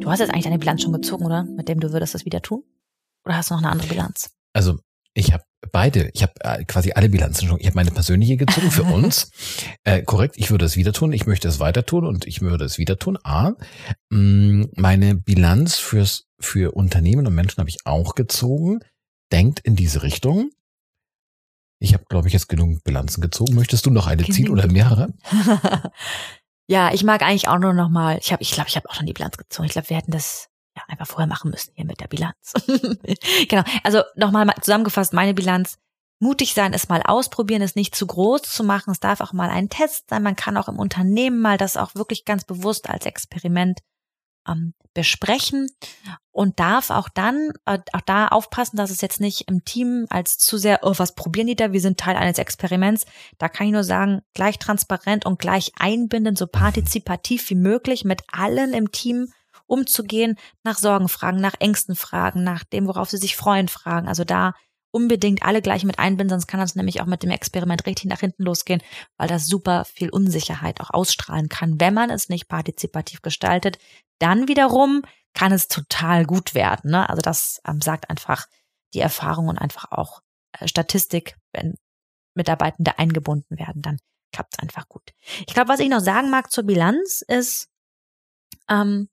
Du 0.00 0.10
hast 0.10 0.20
jetzt 0.20 0.30
eigentlich 0.30 0.44
deine 0.44 0.58
Bilanz 0.58 0.82
schon 0.82 0.92
gezogen, 0.92 1.24
oder? 1.24 1.44
Mit 1.44 1.68
dem 1.68 1.80
du 1.80 1.92
würdest 1.92 2.14
das 2.14 2.24
wieder 2.24 2.42
tun? 2.42 2.62
Oder 3.24 3.36
hast 3.36 3.50
du 3.50 3.54
noch 3.54 3.62
eine 3.62 3.70
andere 3.70 3.88
Bilanz? 3.88 4.30
Also 4.52 4.78
ich 5.14 5.32
habe 5.32 5.44
beide. 5.72 6.10
Ich 6.14 6.22
habe 6.22 6.32
äh, 6.40 6.64
quasi 6.64 6.92
alle 6.92 7.08
Bilanzen 7.08 7.48
schon. 7.48 7.60
Ich 7.60 7.66
habe 7.66 7.76
meine 7.76 7.90
persönliche 7.90 8.36
gezogen 8.36 8.70
für 8.70 8.82
uns. 8.94 9.30
Äh, 9.84 10.02
korrekt, 10.02 10.36
ich 10.38 10.50
würde 10.50 10.64
es 10.64 10.76
wieder 10.76 10.92
tun. 10.92 11.12
Ich 11.12 11.26
möchte 11.26 11.48
es 11.48 11.60
weiter 11.60 11.84
tun 11.84 12.06
und 12.06 12.26
ich 12.26 12.40
würde 12.40 12.64
es 12.64 12.78
wieder 12.78 12.98
tun. 12.98 13.18
A, 13.22 13.52
mh, 14.10 14.18
mm, 14.18 14.70
meine 14.76 15.14
Bilanz 15.14 15.76
fürs 15.76 16.26
für 16.40 16.72
Unternehmen 16.74 17.26
und 17.26 17.34
Menschen 17.34 17.58
habe 17.58 17.70
ich 17.70 17.86
auch 17.86 18.14
gezogen. 18.14 18.80
Denkt 19.32 19.60
in 19.60 19.76
diese 19.76 20.02
Richtung. 20.02 20.50
Ich 21.78 21.94
habe, 21.94 22.04
glaube 22.08 22.28
ich, 22.28 22.34
jetzt 22.34 22.48
genug 22.48 22.82
Bilanzen 22.84 23.20
gezogen. 23.20 23.54
Möchtest 23.54 23.86
du 23.86 23.90
noch 23.90 24.06
eine 24.06 24.24
ziehen 24.24 24.50
oder 24.50 24.66
mehrere? 24.66 25.14
ja, 26.66 26.92
ich 26.92 27.04
mag 27.04 27.22
eigentlich 27.22 27.48
auch 27.48 27.58
nur 27.58 27.72
noch 27.72 27.88
mal, 27.88 28.18
ich 28.20 28.32
habe, 28.32 28.42
ich 28.42 28.50
glaube, 28.50 28.68
ich 28.68 28.76
habe 28.76 28.88
auch 28.88 28.94
schon 28.94 29.06
die 29.06 29.14
Bilanz 29.14 29.38
gezogen. 29.38 29.66
Ich 29.66 29.72
glaube, 29.72 29.88
wir 29.88 29.96
hätten 29.96 30.10
das 30.10 30.49
einfach 30.90 31.06
vorher 31.06 31.26
machen 31.26 31.50
müssen 31.50 31.72
hier 31.74 31.84
mit 31.84 32.00
der 32.00 32.08
Bilanz. 32.08 32.52
genau. 33.48 33.62
Also 33.84 34.02
nochmal 34.16 34.44
mal 34.44 34.60
zusammengefasst, 34.60 35.12
meine 35.12 35.34
Bilanz. 35.34 35.78
Mutig 36.22 36.52
sein 36.52 36.74
ist 36.74 36.90
mal 36.90 37.02
ausprobieren, 37.02 37.62
ist 37.62 37.76
nicht 37.76 37.94
zu 37.94 38.06
groß 38.06 38.42
zu 38.42 38.62
machen. 38.62 38.90
Es 38.90 39.00
darf 39.00 39.22
auch 39.22 39.32
mal 39.32 39.48
ein 39.48 39.70
Test 39.70 40.10
sein. 40.10 40.22
Man 40.22 40.36
kann 40.36 40.58
auch 40.58 40.68
im 40.68 40.78
Unternehmen 40.78 41.40
mal 41.40 41.56
das 41.56 41.78
auch 41.78 41.94
wirklich 41.94 42.26
ganz 42.26 42.44
bewusst 42.44 42.90
als 42.90 43.06
Experiment 43.06 43.80
ähm, 44.46 44.74
besprechen 44.92 45.68
und 46.32 46.58
darf 46.58 46.90
auch 46.90 47.08
dann 47.08 47.52
äh, 47.64 47.78
auch 47.92 48.00
da 48.00 48.28
aufpassen, 48.28 48.76
dass 48.76 48.90
es 48.90 49.00
jetzt 49.00 49.20
nicht 49.20 49.48
im 49.48 49.64
Team 49.64 50.06
als 50.10 50.38
zu 50.38 50.58
sehr, 50.58 50.80
oh, 50.82 50.94
was 50.96 51.14
probieren 51.14 51.46
die 51.46 51.56
da? 51.56 51.72
Wir 51.72 51.80
sind 51.80 51.98
Teil 51.98 52.16
eines 52.16 52.38
Experiments. 52.38 53.06
Da 53.38 53.48
kann 53.48 53.66
ich 53.66 53.72
nur 53.72 53.84
sagen, 53.84 54.20
gleich 54.34 54.58
transparent 54.58 55.26
und 55.26 55.38
gleich 55.38 55.72
einbindend, 55.78 56.38
so 56.38 56.46
partizipativ 56.46 57.48
wie 57.50 57.54
möglich 57.54 58.04
mit 58.04 58.22
allen 58.32 58.72
im 58.72 58.90
Team 58.90 59.32
umzugehen, 59.70 60.36
nach 60.64 60.78
Sorgen 60.78 61.08
fragen, 61.08 61.40
nach 61.40 61.54
Ängsten 61.58 61.94
fragen, 61.94 62.42
nach 62.42 62.64
dem, 62.64 62.86
worauf 62.86 63.08
sie 63.10 63.18
sich 63.18 63.36
freuen, 63.36 63.68
fragen. 63.68 64.08
Also 64.08 64.24
da 64.24 64.54
unbedingt 64.90 65.42
alle 65.44 65.62
gleich 65.62 65.84
mit 65.84 65.98
einbinden, 65.98 66.30
sonst 66.30 66.48
kann 66.48 66.60
das 66.60 66.74
nämlich 66.74 67.00
auch 67.00 67.06
mit 67.06 67.22
dem 67.22 67.30
Experiment 67.30 67.86
richtig 67.86 68.06
nach 68.06 68.20
hinten 68.20 68.42
losgehen, 68.42 68.82
weil 69.16 69.28
das 69.28 69.46
super 69.46 69.84
viel 69.84 70.10
Unsicherheit 70.10 70.80
auch 70.80 70.90
ausstrahlen 70.90 71.48
kann, 71.48 71.80
wenn 71.80 71.94
man 71.94 72.10
es 72.10 72.28
nicht 72.28 72.48
partizipativ 72.48 73.22
gestaltet. 73.22 73.78
Dann 74.18 74.48
wiederum 74.48 75.02
kann 75.32 75.52
es 75.52 75.68
total 75.68 76.26
gut 76.26 76.54
werden. 76.54 76.90
Ne? 76.90 77.08
Also 77.08 77.22
das 77.22 77.60
ähm, 77.66 77.80
sagt 77.80 78.10
einfach 78.10 78.48
die 78.94 79.00
Erfahrung 79.00 79.46
und 79.46 79.58
einfach 79.58 79.92
auch 79.92 80.22
äh, 80.58 80.66
Statistik, 80.66 81.36
wenn 81.52 81.76
Mitarbeitende 82.34 82.98
eingebunden 82.98 83.58
werden, 83.58 83.82
dann 83.82 83.98
klappt 84.32 84.54
es 84.54 84.58
einfach 84.58 84.88
gut. 84.88 85.12
Ich 85.46 85.54
glaube, 85.54 85.68
was 85.68 85.80
ich 85.80 85.88
noch 85.88 86.00
sagen 86.00 86.30
mag 86.30 86.50
zur 86.50 86.64
Bilanz 86.64 87.22
ist, 87.26 87.68
ähm, 88.68 89.08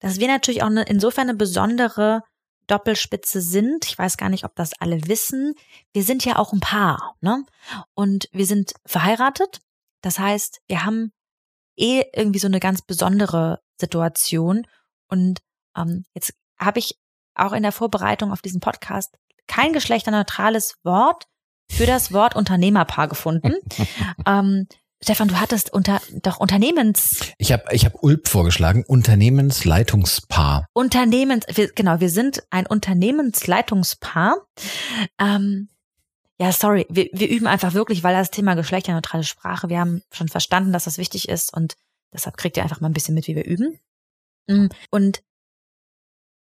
dass 0.00 0.18
wir 0.18 0.28
natürlich 0.28 0.62
auch 0.62 0.68
eine, 0.68 0.84
insofern 0.84 1.28
eine 1.28 1.38
besondere 1.38 2.22
Doppelspitze 2.66 3.40
sind. 3.40 3.84
Ich 3.86 3.98
weiß 3.98 4.16
gar 4.16 4.28
nicht, 4.28 4.44
ob 4.44 4.54
das 4.56 4.72
alle 4.80 5.06
wissen. 5.06 5.54
Wir 5.92 6.02
sind 6.02 6.24
ja 6.24 6.38
auch 6.38 6.52
ein 6.52 6.60
Paar, 6.60 7.16
ne? 7.20 7.44
Und 7.94 8.28
wir 8.32 8.46
sind 8.46 8.72
verheiratet. 8.86 9.60
Das 10.00 10.18
heißt, 10.18 10.60
wir 10.66 10.84
haben 10.84 11.12
eh 11.76 12.04
irgendwie 12.14 12.38
so 12.38 12.46
eine 12.46 12.60
ganz 12.60 12.82
besondere 12.82 13.60
Situation. 13.78 14.66
Und 15.08 15.40
ähm, 15.76 16.04
jetzt 16.14 16.34
habe 16.58 16.78
ich 16.78 16.98
auch 17.34 17.52
in 17.52 17.62
der 17.62 17.72
Vorbereitung 17.72 18.32
auf 18.32 18.42
diesen 18.42 18.60
Podcast 18.60 19.16
kein 19.46 19.72
geschlechterneutrales 19.72 20.76
Wort 20.84 21.24
für 21.70 21.86
das 21.86 22.12
Wort 22.12 22.36
Unternehmerpaar 22.36 23.08
gefunden. 23.08 23.54
ähm, 24.26 24.66
Stefan, 25.04 25.28
du 25.28 25.38
hattest 25.38 25.70
unter 25.70 26.00
doch 26.22 26.38
Unternehmens 26.38 27.20
Ich 27.36 27.52
habe 27.52 27.64
ich 27.72 27.84
hab 27.84 28.02
Ulp 28.02 28.26
vorgeschlagen, 28.26 28.84
Unternehmensleitungspaar. 28.86 30.66
Unternehmens, 30.72 31.44
wir, 31.52 31.70
genau, 31.74 32.00
wir 32.00 32.08
sind 32.08 32.42
ein 32.48 32.66
Unternehmensleitungspaar. 32.66 34.36
Ähm, 35.20 35.68
ja, 36.38 36.52
sorry, 36.52 36.86
wir, 36.88 37.10
wir 37.12 37.28
üben 37.28 37.46
einfach 37.46 37.74
wirklich, 37.74 38.02
weil 38.02 38.14
das 38.14 38.30
Thema 38.30 38.54
geschlechterneutrale 38.54 39.24
Sprache, 39.24 39.68
wir 39.68 39.78
haben 39.78 40.00
schon 40.10 40.28
verstanden, 40.28 40.72
dass 40.72 40.84
das 40.84 40.96
wichtig 40.96 41.28
ist 41.28 41.52
und 41.54 41.74
deshalb 42.10 42.38
kriegt 42.38 42.56
ihr 42.56 42.62
einfach 42.62 42.80
mal 42.80 42.88
ein 42.88 42.94
bisschen 42.94 43.14
mit, 43.14 43.28
wie 43.28 43.36
wir 43.36 43.44
üben. 43.44 43.78
Mm, 44.46 44.68
Und 44.90 45.22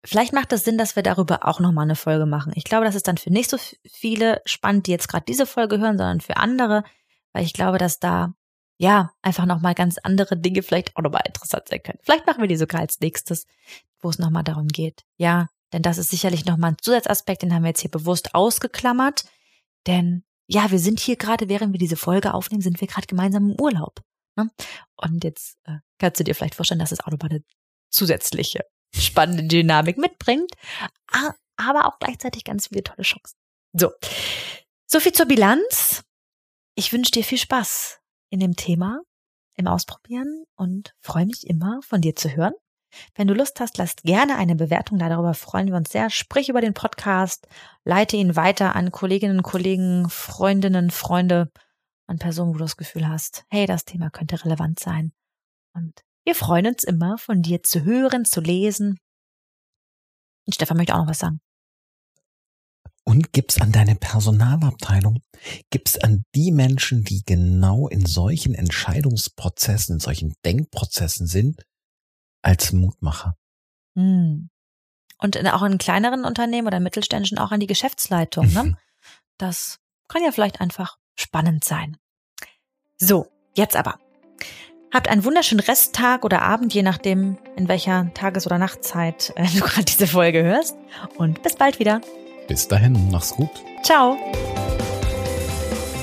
vielleicht 0.06 0.32
macht 0.32 0.53
es 0.53 0.64
Sinn, 0.64 0.78
dass 0.78 0.95
wir 0.95 1.03
darüber 1.03 1.45
auch 1.45 1.60
nochmal 1.60 1.84
eine 1.84 1.97
Folge 1.97 2.26
machen. 2.26 2.53
Ich 2.56 2.64
glaube, 2.64 2.86
das 2.86 2.95
ist 2.95 3.10
dann 3.10 3.18
für 3.18 3.34
nicht 3.34 3.49
so 3.49 3.58
viele 3.84 4.41
spannend, 4.45 4.88
die 4.88 4.91
jetzt 4.91 5.10
gerade 5.10 5.26
diese 5.28 5.45
Folge 5.45 5.78
hören, 5.78 5.97
sondern 5.97 6.22
für 6.22 6.38
andere, 6.38 6.86
weil 7.34 7.43
ich 7.43 7.51
glaube, 7.51 7.80
dass 7.80 7.99
da 7.99 8.34
ja 8.78 9.11
einfach 9.21 9.45
nochmal 9.45 9.73
ganz 9.73 9.97
andere 9.99 10.38
Dinge 10.38 10.63
vielleicht 10.63 10.95
auch 10.95 11.01
nochmal 11.01 11.23
interessant 11.26 11.67
sein 11.69 11.82
können. 11.84 11.99
Vielleicht 12.01 12.28
machen 12.28 12.41
wir 12.41 12.47
die 12.47 12.57
sogar 12.57 12.82
als 12.82 12.99
nächstes, 12.99 13.45
wo 13.99 14.09
es 14.09 14.19
nochmal 14.19 14.43
darum 14.43 14.67
geht. 14.67 15.03
Ja, 15.17 15.47
denn 15.73 15.82
das 15.82 15.97
ist 15.97 16.09
sicherlich 16.09 16.45
nochmal 16.45 16.71
ein 16.71 16.78
Zusatzaspekt, 16.82 17.41
den 17.41 17.53
haben 17.53 17.63
wir 17.63 17.69
jetzt 17.69 17.82
hier 17.82 17.91
bewusst 17.91 18.36
ausgeklammert. 18.36 19.26
Denn 19.88 20.23
ja, 20.47 20.71
wir 20.71 20.80
sind 20.80 20.99
hier 20.99 21.15
gerade, 21.15 21.49
während 21.49 21.73
wir 21.73 21.80
diese 21.80 21.95
Folge 21.95 22.34
aufnehmen, 22.34 22.61
sind 22.61 22.82
wir 22.82 22.88
gerade 22.88 23.07
gemeinsam 23.07 23.51
im 23.51 23.59
Urlaub. 23.59 24.01
Ne? 24.36 24.49
Und 24.95 25.23
jetzt 25.23 25.57
äh, 25.63 25.78
kannst 25.97 26.19
du 26.19 26.23
dir 26.23 26.36
vielleicht 26.36 26.55
vorstellen, 26.55 26.80
dass 26.80 26.91
es 26.91 26.99
auch 26.99 27.11
nochmal 27.11 27.32
eine 27.32 27.43
zusätzliche 27.89 28.65
spannende 28.93 29.43
Dynamik 29.43 29.97
mitbringt, 29.97 30.51
aber 31.57 31.86
auch 31.88 31.99
gleichzeitig 31.99 32.43
ganz 32.43 32.67
viele 32.67 32.84
tolle 32.84 33.03
Chancen. 33.03 33.38
So, 33.73 33.91
so 34.86 34.99
viel 34.99 35.11
zur 35.11 35.26
Bilanz. 35.26 36.03
Ich 36.76 36.93
wünsche 36.93 37.11
dir 37.11 37.23
viel 37.23 37.38
Spaß 37.38 37.99
in 38.36 38.41
dem 38.41 38.55
Thema, 38.55 39.01
im 39.55 39.67
Ausprobieren 39.67 40.43
und 40.55 40.93
freue 40.99 41.25
mich 41.25 41.47
immer, 41.47 41.79
von 41.81 42.01
dir 42.01 42.15
zu 42.15 42.36
hören. 42.36 42.53
Wenn 43.15 43.27
du 43.27 43.33
Lust 43.33 43.59
hast, 43.59 43.77
lass 43.77 43.95
gerne 43.97 44.36
eine 44.36 44.55
Bewertung 44.55 44.99
da. 44.99 45.09
Darüber 45.09 45.33
freuen 45.33 45.67
wir 45.67 45.75
uns 45.75 45.91
sehr. 45.91 46.09
Sprich 46.09 46.49
über 46.49 46.61
den 46.61 46.73
Podcast, 46.73 47.47
leite 47.83 48.17
ihn 48.17 48.36
weiter 48.36 48.75
an 48.75 48.91
Kolleginnen, 48.91 49.41
Kollegen, 49.41 50.09
Freundinnen, 50.09 50.91
Freunde, 50.91 51.51
an 52.07 52.19
Personen, 52.19 52.53
wo 52.53 52.57
du 52.57 52.65
das 52.65 52.77
Gefühl 52.77 53.07
hast, 53.07 53.45
hey, 53.49 53.65
das 53.65 53.86
Thema 53.86 54.09
könnte 54.09 54.43
relevant 54.43 54.79
sein. 54.79 55.11
Und 55.73 56.03
wir 56.25 56.36
freuen 56.36 56.67
uns 56.67 56.83
immer, 56.83 57.17
von 57.17 57.41
dir 57.41 57.63
zu 57.63 57.83
hören, 57.83 58.25
zu 58.25 58.41
lesen. 58.41 58.99
Und 60.45 60.55
Stefan 60.55 60.77
möchte 60.77 60.93
auch 60.93 60.99
noch 60.99 61.09
was 61.09 61.19
sagen. 61.19 61.39
Und 63.08 63.34
gibt's 63.34 63.62
an 63.62 63.72
deine 63.72 63.95
Personalabteilung, 63.95 65.22
gibt's 65.70 65.95
an 65.97 66.24
die 66.34 66.51
Menschen, 66.51 67.03
die 67.03 67.22
genau 67.24 67.88
in 67.88 68.06
solchen 68.08 68.56
Entscheidungsprozessen, 68.56 69.95
in 69.95 69.99
solchen 69.99 70.34
Denkprozessen 70.43 71.28
sind, 71.28 71.64
als 72.41 72.74
Mutmacher. 72.74 73.38
Hm. 73.95 74.49
Und 75.20 75.36
in, 75.36 75.47
auch 75.47 75.62
in 75.62 75.78
kleineren 75.78 76.26
Unternehmen 76.26 76.68
oder 76.68 76.80
mittelständischen 76.80 77.38
auch 77.38 77.51
an 77.51 77.60
die 77.60 77.68
Geschäftsleitung. 77.68 78.51
Ne? 78.51 78.64
Mhm. 78.64 78.78
Das 79.38 79.80
kann 80.08 80.24
ja 80.24 80.32
vielleicht 80.32 80.60
einfach 80.60 80.97
spannend 81.16 81.64
sein. 81.64 81.97
So, 82.97 83.28
jetzt 83.53 83.76
aber. 83.76 83.99
Habt 84.93 85.10
einen 85.10 85.24
wunderschönen 85.24 85.60
Resttag 85.60 86.26
oder 86.26 86.41
Abend, 86.41 86.74
je 86.74 86.84
nachdem, 86.84 87.38
in 87.56 87.68
welcher 87.68 88.14
Tages- 88.14 88.45
oder 88.45 88.58
Nachtzeit 88.58 89.32
äh, 89.36 89.45
du 89.53 89.60
gerade 89.60 89.86
diese 89.86 90.08
Folge 90.08 90.43
hörst. 90.43 90.76
Und 91.18 91.43
bis 91.43 91.56
bald 91.56 91.80
wieder. 91.80 92.01
Bis 92.48 92.68
dahin, 92.68 93.10
mach's 93.12 93.36
gut. 93.36 93.50
Ciao. 93.84 94.18